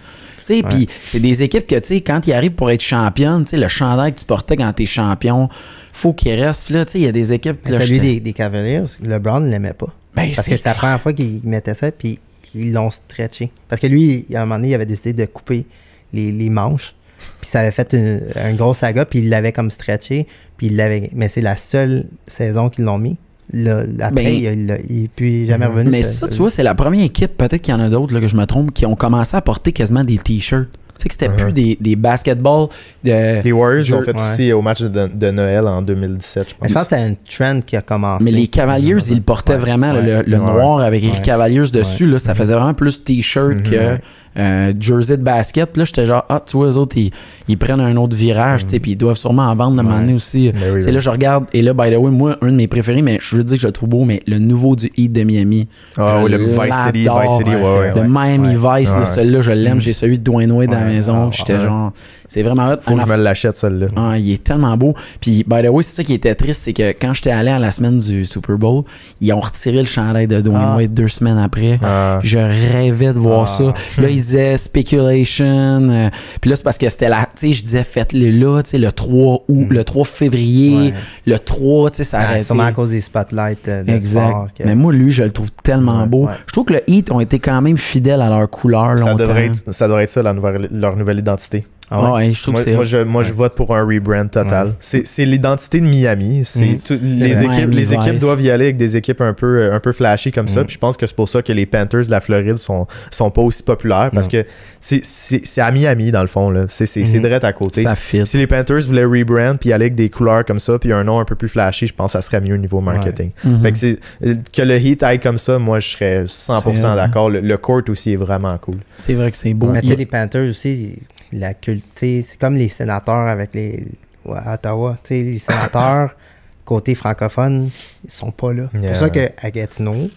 [0.47, 3.45] Tu sais, puis c'est des équipes que, tu sais, quand ils arrivent pour être championnes,
[3.45, 5.49] tu sais, le chandail que tu portais quand t'es champion,
[5.93, 6.65] faut qu'il reste.
[6.65, 7.67] Puis là, tu sais, il y a des équipes.
[7.69, 9.89] Là, celui des, des Cavaliers, LeBron ne l'aimait pas.
[10.17, 12.19] Ben, Parce que c'est la première fois qu'il mettait ça, puis
[12.55, 13.53] ils l'ont stretché.
[13.69, 15.67] Parce que lui, à un moment donné, il avait décidé de couper
[16.13, 16.95] les, les manches.
[17.41, 20.27] Puis ça avait fait une, un gros saga, puis il l'avait comme stretché.
[20.57, 21.11] Puis il l'avait.
[21.15, 23.17] Mais c'est la seule saison qu'ils l'ont mis.
[23.53, 25.91] Là, après, Ben- il, il, plus jamais revenu.
[25.91, 28.15] Mais ce- ça, tu vois, c'est la première équipe, peut-être qu'il y en a d'autres,
[28.15, 30.69] là, que je me trompe, qui ont commencé à porter quasiment des t-shirts.
[30.99, 31.43] Tu sais que c'était Uh-huh.
[31.45, 32.69] plus des, des basketballs
[33.03, 33.43] de.
[33.43, 34.23] Les Warriors l'ont fait Ouais.
[34.33, 36.83] aussi au match de, de Noël en 2017, je Mais je pense.
[36.85, 37.15] pense que c'était un
[37.55, 38.23] trend qui a commencé.
[38.23, 39.59] Mais les Cavaliers, ils portaient Ouais.
[39.59, 40.03] vraiment, Ouais.
[40.03, 40.45] le, le Ouais.
[40.53, 41.11] noir avec Ouais.
[41.23, 43.63] Cavaliers dessus, là, ça faisait vraiment plus t-shirt Mhm.
[43.63, 44.01] que Ouais.
[44.39, 45.71] Euh, jersey de basket.
[45.73, 47.11] Puis là, j'étais genre, ah, tu vois, eux autres, ils,
[47.49, 49.95] ils prennent un autre virage, tu sais, puis ils doivent sûrement en vendre de Ouais.
[49.95, 50.53] donné aussi.
[50.55, 50.93] Oui, sais, oui.
[50.93, 53.37] là, je regarde, et là, by the way, moi, un de mes préférés, mais je
[53.37, 55.67] veux dire que je le trouve beau, mais le nouveau du Heat de Miami.
[55.97, 56.99] Ah oui, le Vice City.
[57.01, 57.93] Vice City, ouais, Ouais, ouais.
[58.03, 58.09] Le.
[58.09, 58.55] Miami.
[58.55, 59.79] Vice, celui-là, je l'aime.
[59.79, 59.81] Mm.
[59.81, 61.29] J'ai celui de Dwayne Wade à la maison.
[61.29, 61.93] Ah, j'étais genre,
[62.33, 62.77] c'est vraiment hot.
[62.83, 63.89] Faut que je me l'achète, celle-là.
[63.97, 64.95] ah, il est tellement beau.
[65.21, 67.59] Puis, by the way, c'est ça qui était triste, c'est que quand j'étais allé à
[67.59, 68.85] la semaine du Super Bowl,
[69.21, 70.77] ils ont retiré le chandail de Dwayne Ah.
[70.77, 71.79] Wade deux semaines après.
[71.83, 72.21] Ah.
[72.23, 73.75] Je rêvais de voir Ah.
[73.97, 74.01] ça.
[74.01, 75.89] Là, il disait speculation.
[75.91, 76.09] euh,
[76.41, 77.23] puis là, c'est parce que c'était la.
[77.37, 79.73] Tu sais, je disais, faites-le là, tu sais, le 3 août, Mm.
[79.73, 80.95] le 3 février, Ouais.
[81.27, 82.45] le 3, tu sais, ça arrêtait.
[82.45, 84.29] sûrement à cause des spotlights euh, de Exact.
[84.29, 84.49] sport.
[84.65, 86.07] Mais moi, lui, je le trouve tellement Ouais.
[86.09, 86.27] beau.
[86.27, 86.33] Ouais.
[86.47, 89.17] Je trouve que le Heat ont été quand même fidèles à leur couleur Ça longtemps.
[89.25, 91.67] devrait, être, ça devrait être ça, nouvelle, leur nouvelle identité.
[91.93, 92.11] Ah ouais?
[92.29, 94.69] Ouais, je trouve Moi, que c'est moi, je, moi je vote pour un rebrand total.
[94.69, 94.73] Ouais.
[94.81, 96.45] C'est c'est l'identité de Miami.
[96.87, 99.81] Tout- les équipes, les équipes doivent y aller avec des équipes un peu, euh, un
[99.81, 100.61] peu flashy comme ça.
[100.61, 100.67] Mhm.
[100.67, 103.31] Puis je pense que c'est pour ça que les Panthers de la Floride sont, sont
[103.31, 104.41] pas aussi populaires parce Non.
[104.43, 104.47] que
[104.79, 106.51] c'est- c'est c'est à Miami dans le fond.
[106.51, 106.67] là.
[106.69, 107.83] C'est c'est- c'est direct à côté.
[107.83, 108.27] ça fit.
[108.27, 111.19] Si les Panthers voulaient rebrand puis aller avec des couleurs comme ça puis un nom
[111.19, 113.31] un peu plus flashy, je pense que ça serait mieux au niveau marketing.
[113.45, 113.63] Mhm.
[113.63, 116.97] Fait que, c'est- euh, que le Heat aille comme ça, moi je serais 100% C'est-
[116.97, 117.31] d'accord.
[117.31, 118.77] Le, le court aussi est vraiment cool.
[118.97, 119.67] C'est vrai que c'est beau.
[119.67, 121.01] Mais tu Il- sais, les Panthers aussi,
[121.33, 123.85] la culture, c'est comme les sénateurs avec les.
[124.25, 124.97] ouais, à Ottawa.
[125.03, 126.15] Tu sais, les sénateurs,
[126.65, 127.71] côté francophone,
[128.05, 128.69] ils sont pas là.
[128.73, 128.91] C'est Yeah.
[128.91, 130.09] pour ça qu'à Gatineau,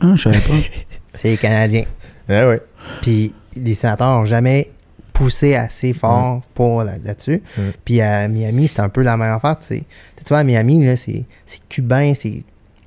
[0.00, 0.54] Ah, je savais pas.
[1.14, 1.84] c'est les Canadiens.
[2.28, 2.60] Ouais, ouais.
[3.02, 4.70] Puis les sénateurs n'ont jamais
[5.12, 7.42] poussé assez fort pour là- là-dessus.
[7.58, 7.60] Mm.
[7.84, 9.58] Puis à Miami, c'est un peu la même affaire.
[9.60, 9.84] Tu
[10.28, 12.42] vois, à Miami, là, c'est c'est cubain, c'est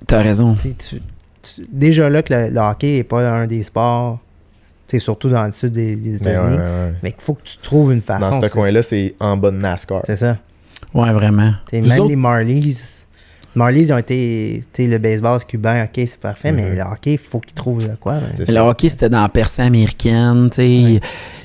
[0.07, 0.55] T'as raison.
[0.55, 1.01] Tu-
[1.71, 4.19] déjà là que le, le hockey n'est pas un des sports,
[4.87, 6.93] c'est surtout dans le sud des, des Mais États-Unis, ouais, ouais, ouais.
[7.03, 8.29] mais il faut que tu trouves une façon.
[8.29, 10.01] Dans ce coin-là, c'est en bas de NASCAR.
[10.05, 10.37] C'est ça.
[10.93, 11.51] Ouais, vraiment.
[11.67, 12.77] T'sais, même autres- les Marlies,
[13.55, 16.75] Marlies ils ont été, le baseball c'est cubain, ok, c'est parfait, mais Mhm.
[16.75, 18.15] le hockey, il faut qu'ils trouvent de quoi.
[18.37, 20.49] mais- Le hockey, c'était dans la percée américaine.
[20.49, 20.61] tu sais.
[20.93, 20.99] Ouais.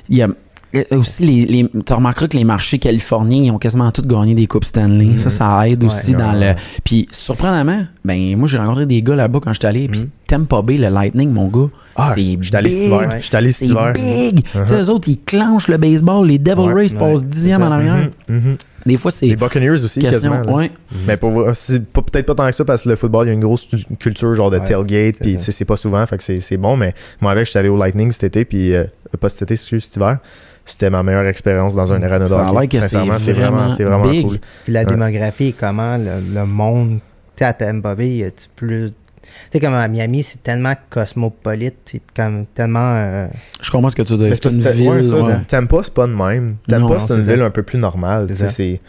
[0.09, 0.29] Il y a
[0.73, 4.37] euh, aussi les, les tu remarqueras que les marchés californiens ils ont quasiment tous gagné
[4.37, 5.17] des coupes Stanley Mhm.
[5.19, 6.17] ça ça aide aussi Ouais.
[6.19, 6.55] dans Ouais.
[6.55, 10.09] le puis surprenamment ben moi j'ai rencontré des gars là-bas quand j'étais allé puis Mhm.
[10.27, 12.86] Tampa Bay le Lightning mon gars Ah, c'est J'étais allé cet big.
[12.89, 13.18] hiver.
[13.20, 13.93] J'étais allé cet c'est hiver.
[13.93, 14.82] big tu sais Uh-huh.
[14.85, 16.72] eux autres ils clenchent le baseball les Devil Ouais.
[16.72, 17.27] Rays passent Ouais.
[17.27, 18.56] dixième C'est en arrière Mhm, mhm.
[18.86, 20.55] des fois c'est Les Buccaneers aussi, question quasiment.
[20.56, 20.70] ouais
[21.06, 23.68] Mais peut-être pas tant que ça parce que le football, il y a une grosse
[23.68, 26.40] tu- culture genre de Ouais, tailgate, puis tu sais, c'est pas souvent, fait que c'est
[26.40, 26.77] c'est bon.
[26.77, 28.85] Mais moi, avec, j'étais allé au Lightning cet été, puis euh,
[29.20, 30.18] pas cet été, excuse, cet hiver.
[30.66, 32.78] C'était ma meilleure expérience dans un arena de hockey.
[32.81, 34.39] Sincèrement, c'est vraiment vraiment, c'est vraiment cool.
[34.64, 37.01] Puis la démographie comment, le, le monde,
[37.41, 38.91] sais, à Tampa Bay, y a-tu plus.
[38.91, 42.95] Tu sais, comme à Miami, c'est tellement cosmopolite, c'est comme tellement.
[42.97, 43.27] euh,
[43.61, 45.35] je comprends ce que tu veux dire Mais c'est une ville ouais, ça, ouais.
[45.49, 46.57] Tampa, c'est pas de même.
[46.69, 48.27] Tampa, c'est une ville un peu plus normale.
[48.29, 48.51] C'est tu sais, ça.
[48.51, 48.81] C'est.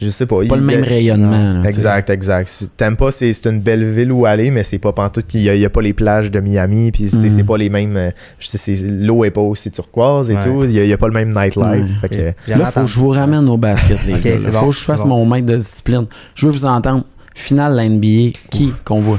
[0.00, 0.36] Je sais pas.
[0.36, 1.68] pas il- le même il rayonnement là, tu.
[1.68, 2.64] Exact, exact.
[2.78, 5.64] Tampa, c'est c'est une belle ville où aller, mais c'est pas pantoute qu'il y, y
[5.66, 7.96] a pas les plages de Miami, puis c'est c'est pas les mêmes.
[7.98, 10.44] euh, je sais, c'est- L'eau est pas aussi turquoise et Ouais.
[10.44, 10.64] tout.
[10.64, 11.56] Il y, a- il y a pas le même nightlife.
[11.66, 11.82] Ouais.
[12.00, 14.36] Fait que, j'ai Là, faut que je vous ramène au basket, les gars.
[14.50, 15.08] bon, faut que je fasse bon.
[15.08, 16.06] mon maître de discipline.
[16.36, 17.04] Je veux vous entendre.
[17.34, 19.18] Finale de la NBA, qui qu'on voit?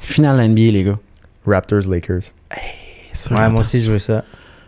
[0.00, 0.98] Finale de la NBA, les gars.
[1.46, 2.22] Raptors, Lakers.
[3.12, 4.24] Ça, Ouais, moi aussi, je veux ça.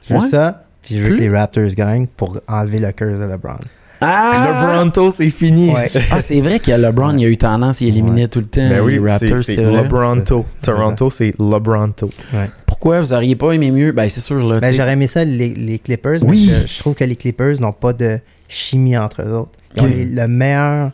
[0.09, 0.29] Je veux Ouais?
[0.29, 1.17] ça, puis je veux Plus?
[1.17, 3.59] que les Raptors gagnent pour enlever le curse de LeBron.
[4.03, 4.47] Ah!
[4.63, 5.71] Le Bronto, c'est fini.
[5.75, 5.91] Ouais.
[6.11, 8.81] Ah, c'est vrai que LeBron, il a eu tendance, il éliminait tout le temps Ben
[8.81, 9.57] oui, les c'est Raptors, c'est.
[9.57, 10.47] LeBronto.
[10.63, 12.09] Toronto, c'est LeBronto.
[12.67, 13.93] Pourquoi vous auriez pas aimé mieux?
[13.93, 14.59] Ben, c'est sûr, là.
[14.59, 16.49] Ben, j'aurais aimé ça, les, les Clippers, Oui.
[16.51, 18.19] mais je, je trouve que les Clippers n'ont pas de
[18.49, 19.51] chimie entre eux autres.
[19.77, 19.91] Ils ont Ok.
[19.93, 20.93] les- le meilleur.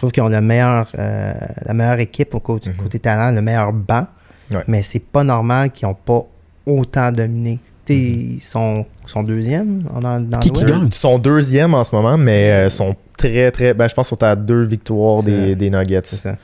[0.00, 1.34] Je trouve qu'ils ont le meilleur, euh,
[1.66, 2.76] la meilleure équipe au côté, Mhm.
[2.76, 4.06] côté talent, le meilleur banc.
[4.50, 4.64] Ouais.
[4.66, 6.22] Mais c'est pas normal qu'ils n'ont pas
[6.64, 7.58] autant dominé.
[7.86, 10.86] Sais, Ils sont, sont deuxième dans, dans Qui le qui gagne?
[10.86, 13.74] Ils sont deuxième en ce moment, mais euh, sont très, très.
[13.74, 15.54] Ben, je pense qu'ils sont à deux victoires des, ça.
[15.56, 16.00] des Nuggets.
[16.04, 16.36] C'est ça.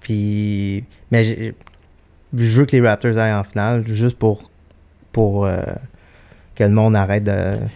[0.00, 1.22] Puis, mais
[2.34, 4.50] je veux que les Raptors aillent en finale juste pour,
[5.12, 5.58] pour euh,
[6.56, 7.32] que le monde arrête de.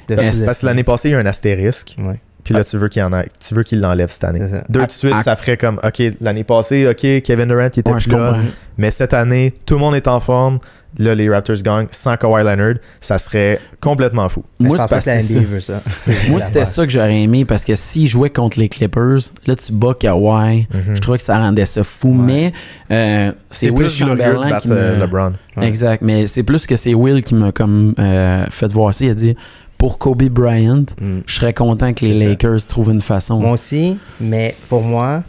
[0.09, 1.94] de Parce, que l'année passée, il y a eu un astérisque.
[2.01, 4.40] Ouais, Puis là, tu veux qu'il en a, tu veux qu'il l'enlève cette année.
[4.68, 7.90] Deux de suite, à- ça ferait comme, OK, l'année passée, OK, Kevin Durant, il était
[7.90, 8.36] Ouais, plus là.
[8.78, 10.58] Mais cette année, tout le monde est en forme.
[10.98, 12.74] Là, les Raptors gagnent sans Kawhi Leonard.
[13.00, 14.42] Ça serait complètement fou.
[14.58, 15.14] Moi, la ça.
[15.18, 15.80] NBA veut ça.
[16.28, 19.72] Moi, c'était ça que j'aurais aimé parce que s'ils jouaient contre les Clippers, là, tu
[19.72, 20.66] bats Kawhi.
[20.74, 20.96] Mhm.
[20.96, 22.08] Je trouvais que ça rendait ça fou.
[22.08, 22.24] Ouais.
[22.26, 22.52] Mais
[22.90, 24.74] euh, c'est Will Chamberlain battre qui me...
[24.74, 25.34] euh, LeBron.
[25.56, 25.68] Ouais.
[25.68, 26.02] Exact.
[26.02, 29.04] Mais c'est plus que c'est Will qui m'a comme euh, fait voir ça.
[29.04, 29.36] Il a dit
[29.81, 31.20] pour Kobe Bryant, Mm.
[31.27, 32.24] je serais content que les ça.
[32.28, 33.40] Lakers trouvent une façon.
[33.40, 35.24] Moi aussi, mais pour moi,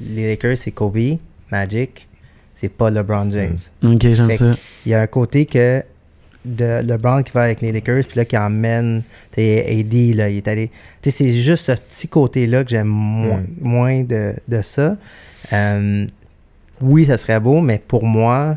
[0.00, 1.18] les Lakers, c'est Kobe,
[1.52, 2.08] Magic,
[2.54, 3.58] c'est pas LeBron James.
[3.84, 4.54] Ok, j'aime ça.
[4.84, 5.82] Il y a un côté que
[6.44, 9.02] de LeBron qui va avec les Lakers, puis là, qui emmène
[9.36, 10.70] AD, là, il est allé.
[11.02, 13.46] Tu sais, c'est juste ce petit côté-là que j'aime moins, Mm.
[13.60, 14.96] moins de, de ça.
[15.52, 16.06] Euh,
[16.80, 18.56] oui, ça serait beau, mais pour moi,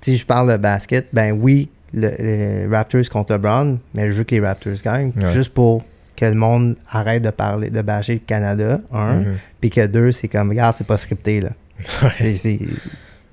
[0.00, 4.24] si je parle de basket, ben oui, le, les Raptors contre LeBron, mais je veux
[4.24, 5.32] que les Raptors gagnent, Ouais.
[5.32, 5.82] juste pour
[6.16, 9.34] que le monde arrête de parler, de bâcher le Canada, un, Mhm.
[9.60, 11.50] puis que deux, c'est comme, regarde, c'est pas scripté, là.
[12.18, 12.58] C'est- c'est-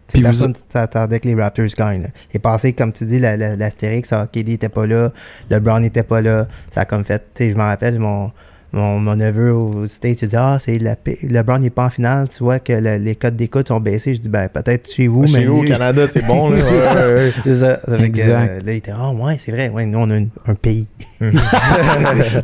[0.08, 2.02] Puis personne s'attendait que les Raptors gagnent.
[2.02, 2.08] là.
[2.34, 5.12] Et passé, comme tu dis, la- la- l'astérix, ah, KD était pas là,
[5.50, 6.48] LeBron n'était pas là.
[6.72, 8.32] Ça a comme fait, tu sais, je me rappelle, mon,
[8.74, 12.28] mon, mon neveu au States, il dit, ah, c'est la, LeBron n'est pas en finale,
[12.30, 14.16] tu vois que le- les codes d'écoute sont baissés.
[14.16, 15.42] Je dis, ben, peut-être chez vous, mais.
[15.42, 16.56] Chez vous, au Canada, c'est bon, là.
[16.62, 17.34] Ouais, ouais, ouais.
[17.44, 17.80] c'est ça.
[17.86, 18.50] Ça fait que, Exact.
[18.50, 20.88] euh, là, il était, ah, ouais, c'est vrai, ouais, nous, on a une- un pays.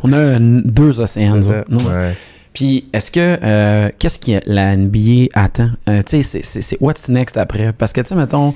[0.02, 1.36] On a deux océans.
[1.36, 1.60] nous C'est ça.
[1.60, 1.70] autres.
[1.70, 1.78] Non?
[1.90, 2.14] Ouais.
[2.52, 3.38] Puis, est-ce que.
[3.42, 5.70] euh, Qu'est-ce que la NBA attend?
[5.88, 7.72] Euh, tu sais, c'est- c'est c'est what's next après?
[7.72, 8.54] Parce que, tu sais, mettons,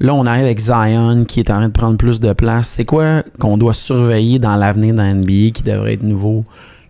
[0.00, 2.68] là, on arrive avec Zion qui est en train de prendre plus de place.
[2.68, 6.44] C'est quoi qu'on doit surveiller dans l'avenir de la NBA qui devrait être nouveau?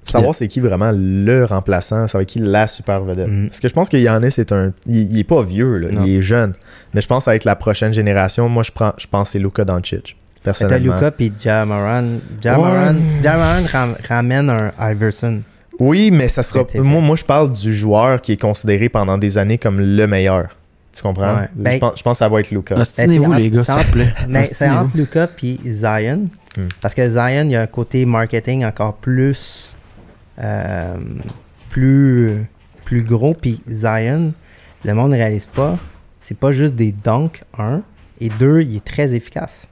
[0.05, 3.29] Savoir c'est qui vraiment le remplaçant, ça va être qui la super vedette.
[3.29, 3.49] Mhm.
[3.49, 4.73] Parce que je pense que Yannis est un.
[4.87, 6.55] Il, il est pas vieux, là, il est jeune.
[6.93, 9.65] Mais je pense avec la prochaine génération, moi je prends je pense que c'est Luka
[9.65, 10.17] Doncic.
[10.37, 10.95] T'as Personnellement.
[10.95, 12.05] Luca puis Jamaran.
[12.43, 13.01] Jamaran, Ouais.
[13.23, 15.41] Jamaran ram- ramène un Iverson.
[15.81, 16.65] Oui, mais ça sera.
[16.77, 20.49] Moi, moi, je parle du joueur qui est considéré pendant des années comme le meilleur.
[20.93, 21.35] Tu comprends?
[21.35, 21.49] Ouais.
[21.57, 22.77] Ben- je, pense, je pense que ça va être Luka.
[22.77, 24.15] Ostinez-vous, les gars, c'est s'il vous plaît?
[24.29, 26.29] Mais c'est entre Luca puis Zion.
[26.57, 26.69] Hmm.
[26.81, 29.74] Parce que Zion, il y a un côté marketing encore plus.
[30.39, 30.97] Euh,
[31.71, 32.47] plus,
[32.85, 33.35] plus gros.
[33.35, 34.33] Puis Zion,
[34.85, 35.79] le monde ne réalise pas.
[36.21, 37.83] C'est pas juste des dunks, un.
[38.21, 39.67] Et deux, il est très efficace.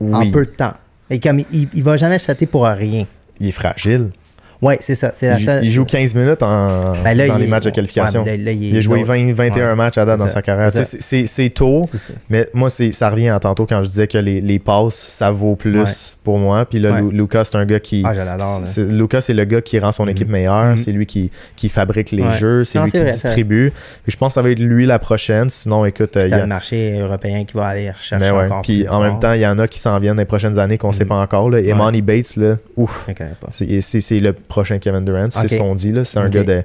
[0.00, 0.74] En peu de temps.
[1.08, 3.06] Et comme il, il va jamais sauter pour rien.
[3.38, 4.10] il est fragile.
[4.62, 5.12] Ouais, c'est ça.
[5.22, 7.70] La Il, seule- il joue 15 minutes en, Ben là, dans les est- matchs de
[7.70, 8.24] qualification.
[8.24, 9.74] là, là, il a joué 20, 21 Ouais.
[9.76, 10.34] matchs à date dans ça.
[10.34, 10.70] sa carrière.
[10.74, 11.82] C'est tôt,
[12.28, 15.56] mais moi, ça revient à tantôt quand je disais que les, les passes, ça vaut
[15.56, 15.84] plus Ouais.
[16.24, 16.64] pour moi.
[16.66, 18.02] Puis là, Lucas, c'est un gars qui.
[18.06, 20.10] Ah, je Lucas, c'est le gars qui rend son Mhm.
[20.10, 20.64] équipe meilleure.
[20.72, 20.76] Mhm.
[20.76, 22.64] C'est lui qui, qui fabrique les jeux.
[22.64, 23.68] C'est lui qui vrai, distribue.
[24.06, 25.48] Et je pense que ça va être lui la prochaine.
[25.50, 28.44] Sinon, écoute, euh, il y T'as a- le marché européen qui va aller rechercher ouais.
[28.44, 30.76] encore Puis en même temps, il y en a qui s'en viennent les prochaines années
[30.78, 31.08] qu'on sait Mhm.
[31.08, 31.50] pas encore.
[31.50, 33.06] Monty Bates, là, ouf.
[33.52, 34.20] C'est c'est-
[34.50, 36.04] prochain Kevin Durant, c'est ce qu'on dit là.
[36.04, 36.62] C'est un gars de,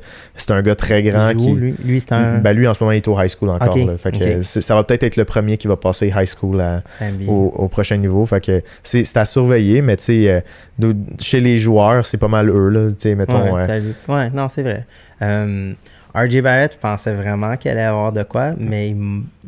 [0.50, 1.52] un gars très grand qui.
[1.54, 3.78] lui, lui c'est un Ben lui en ce moment il est au high school encore.
[3.78, 3.98] Là.
[3.98, 6.84] Fait que ça va peut-être être le premier qui va passer high school à-
[7.28, 8.26] au, au prochain niveau.
[8.26, 10.42] Fait que c'est à surveiller, mais tu sais, euh,
[10.80, 12.90] nous, chez les joueurs, c'est pas mal eux là.
[13.16, 13.54] Mettons.
[13.56, 13.92] ouais, euh.
[14.08, 14.86] Ouais, non, c'est vrai.
[15.22, 15.74] Euh,
[16.14, 18.90] RJ Barrett, je pensais vraiment qu'il allait avoir de quoi, mais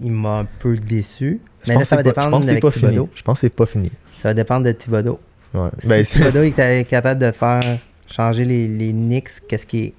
[0.02, 1.40] il m'a un peu déçu.
[1.64, 2.92] je Mais là, ça va pas- je dépendre pense avec pas fini.
[2.92, 3.10] Thibodeau.
[3.16, 3.92] Je pense que c'est pas fini.
[4.22, 5.20] Ça va dépendre de Thibodeau.
[5.54, 5.70] Ouais.
[5.80, 7.62] Si Ben, c'est- Thibodeau est capable de faire
[8.08, 9.94] changer les, les Knicks, qu'est-ce qui est.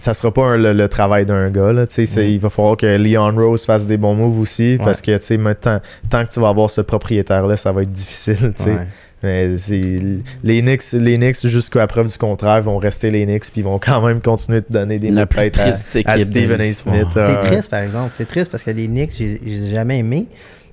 [0.00, 1.72] ça sera pas un- le, le travail d'un gars.
[1.72, 2.30] Là, tu sais, c'est- Mm.
[2.30, 4.76] Il va falloir que Leon Rose fasse des bons moves aussi.
[4.82, 7.92] Parce que tu sais, maintenant, tant que tu vas avoir ce propriétaire-là, ça va être
[7.92, 8.52] difficile.
[8.56, 8.70] tu sais.
[8.74, 8.86] Ouais.
[9.22, 10.00] Mais c'est-
[10.42, 13.64] les Knicks, les Knicks jusqu'à la preuve du contraire, vont rester les Knicks puis ils
[13.64, 16.60] vont quand même continuer de donner des La mots plus têtes à, à de Stephen
[16.60, 16.72] A.
[16.72, 17.06] Smith.
[17.14, 18.10] C'est euh, triste, par exemple.
[18.16, 20.26] C'est triste parce que les Knicks, j'ai j'ai jamais aimé.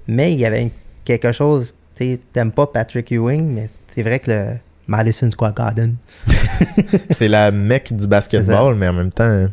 [0.07, 0.71] Mais il y avait une-
[1.05, 1.73] quelque chose.
[2.33, 4.45] T'aimes pas Patrick Ewing, mais c'est vrai que le
[4.91, 5.95] Madison Square Garden.
[7.09, 9.45] C'est la mecque du basketball, mais en même temps,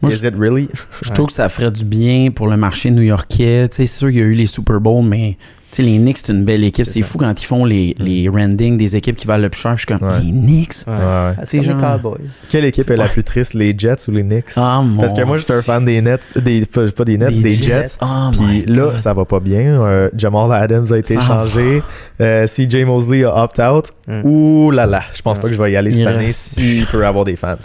[0.00, 0.68] Moi, is it really?
[1.02, 3.68] Je trouve que ça ferait du bien pour le marché new-yorkais.
[3.68, 5.36] Tu sais, C'est sûr qu'il y a eu les Super Bowls, mais
[5.76, 6.86] sais, les Knicks, c'est une belle équipe.
[6.86, 9.72] C'est fou quand ils font les, les rendings des équipes qui valent le plus cher.
[9.76, 10.18] Je suis comme, Ouais.
[10.20, 10.74] les Knicks?
[10.86, 10.92] Ouais.
[10.92, 10.98] Ouais.
[11.02, 12.18] Ah, C'est genre- Cowboys.
[12.48, 14.52] Quelle équipe est la plus triste, les Jets ou les Knicks?
[14.56, 17.30] Ah, mon Parce que moi, j'étais un fan des Nets, des, pas, pas des Nets,
[17.32, 17.62] Des des, Jets.
[17.82, 17.96] Jets.
[18.02, 18.98] Oh Puis là, God.
[18.98, 19.82] ça va pas bien.
[19.82, 21.82] Euh, Jamal Adams a été Ça changé.
[22.20, 23.92] Euh, CJ Mosley a opt-out.
[24.06, 24.20] Mm.
[24.26, 25.42] Ouh là là, je pense Ouais.
[25.42, 27.56] pas que je vais y aller cette année reste- s'il peut avoir des fans.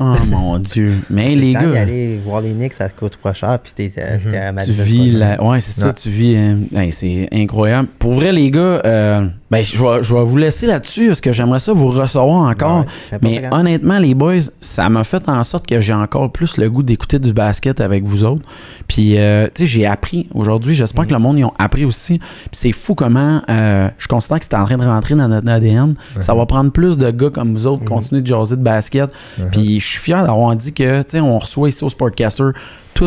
[0.00, 0.94] Oh mon Dieu.
[1.10, 3.92] Mais les gars, aller voir les Knicks, ça coûte pas cher, puis t'es
[4.24, 4.32] Mhm.
[4.32, 5.42] t'es à tu vis la...
[5.42, 6.34] Ouais, c'est ça, tu vis...
[6.36, 7.49] euh, c'est incroyable.
[7.98, 11.32] Pour vrai, les gars, euh, ben, je vais, je vais vous laisser là-dessus parce que
[11.32, 12.84] j'aimerais ça vous recevoir encore.
[13.12, 16.70] Ouais, Mais honnêtement, les boys, ça m'a fait en sorte que j'ai encore plus le
[16.70, 18.42] goût d'écouter du basket avec vous autres.
[18.86, 20.74] Puis, euh, tu sais, j'ai appris aujourd'hui.
[20.74, 22.18] J'espère que le monde y ont appris aussi.
[22.18, 25.48] Puis c'est fou comment euh, je considère que c'est en train de rentrer dans notre
[25.48, 25.94] ADN.
[26.20, 27.88] Ça va prendre plus de gars comme vous autres Mhm.
[27.88, 29.10] continuer de jaser de basket.
[29.38, 29.50] Mhm.
[29.50, 32.50] Puis je suis fier d'avoir dit que, tu sais, on reçoit ici au Sportcaster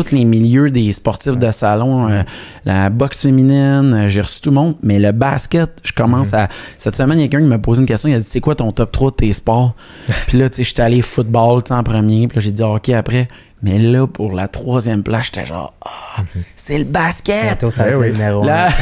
[0.02, 2.22] tous les milieux des sportifs de salon, euh,
[2.64, 6.38] la boxe féminine, euh, j'ai reçu tout le monde, mais le basket, je commence Mhm.
[6.40, 6.48] à...
[6.78, 8.40] Cette semaine, il y a quelqu'un qui m'a posé une question, il a dit, c'est
[8.40, 9.74] quoi ton top 3 de tes sports?
[10.26, 13.28] puis là, tu sais, j'étais allé football, en premier, puis là, j'ai dit, OK, après,
[13.64, 16.20] Mais là, pour la troisième place, j'étais genre, ah,
[16.54, 17.42] c'est le basket!
[17.44, 18.06] Bientôt, ça va Eh être oui.
[18.08, 18.68] le numéro Là-.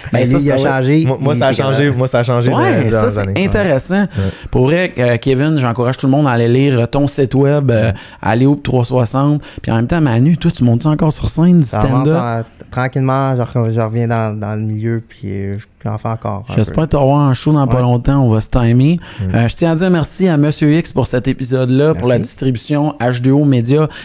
[0.12, 1.08] Ben, Mais ça, lui, il a changé.
[1.20, 1.90] Moi, ça a changé.
[1.90, 2.52] Moi, ça a changé.
[2.52, 4.06] Ouais, ça c'est intéressant.
[4.50, 7.92] Pour vrai, euh, Kevin, j'encourage tout le monde à aller lire ton site web, euh,
[8.20, 9.40] Aléoup 360.
[9.62, 12.18] Puis en même temps, Manu, toi, tu montes encore sur scène du stand-up?
[12.20, 16.44] en- tranquillement, je, je reviens dans, dans le milieu, puis euh, je en fais encore.
[16.54, 18.18] J'espère revoir en show dans pas longtemps.
[18.24, 19.00] On va se timer.
[19.20, 19.34] Mm.
[19.34, 22.94] Euh, je tiens à dire merci à Monsieur X pour cet épisode-là, pour la distribution
[23.00, 23.44] H2O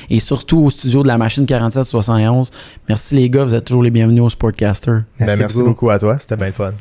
[0.09, 2.51] Et surtout au studio de la machine 4771.
[2.89, 4.99] Merci les gars, vous êtes toujours les bienvenus au Sportcaster.
[5.19, 5.69] Ben, merci beaucoup.
[5.69, 6.17] beaucoup à toi.
[6.19, 6.73] C'était bien fun.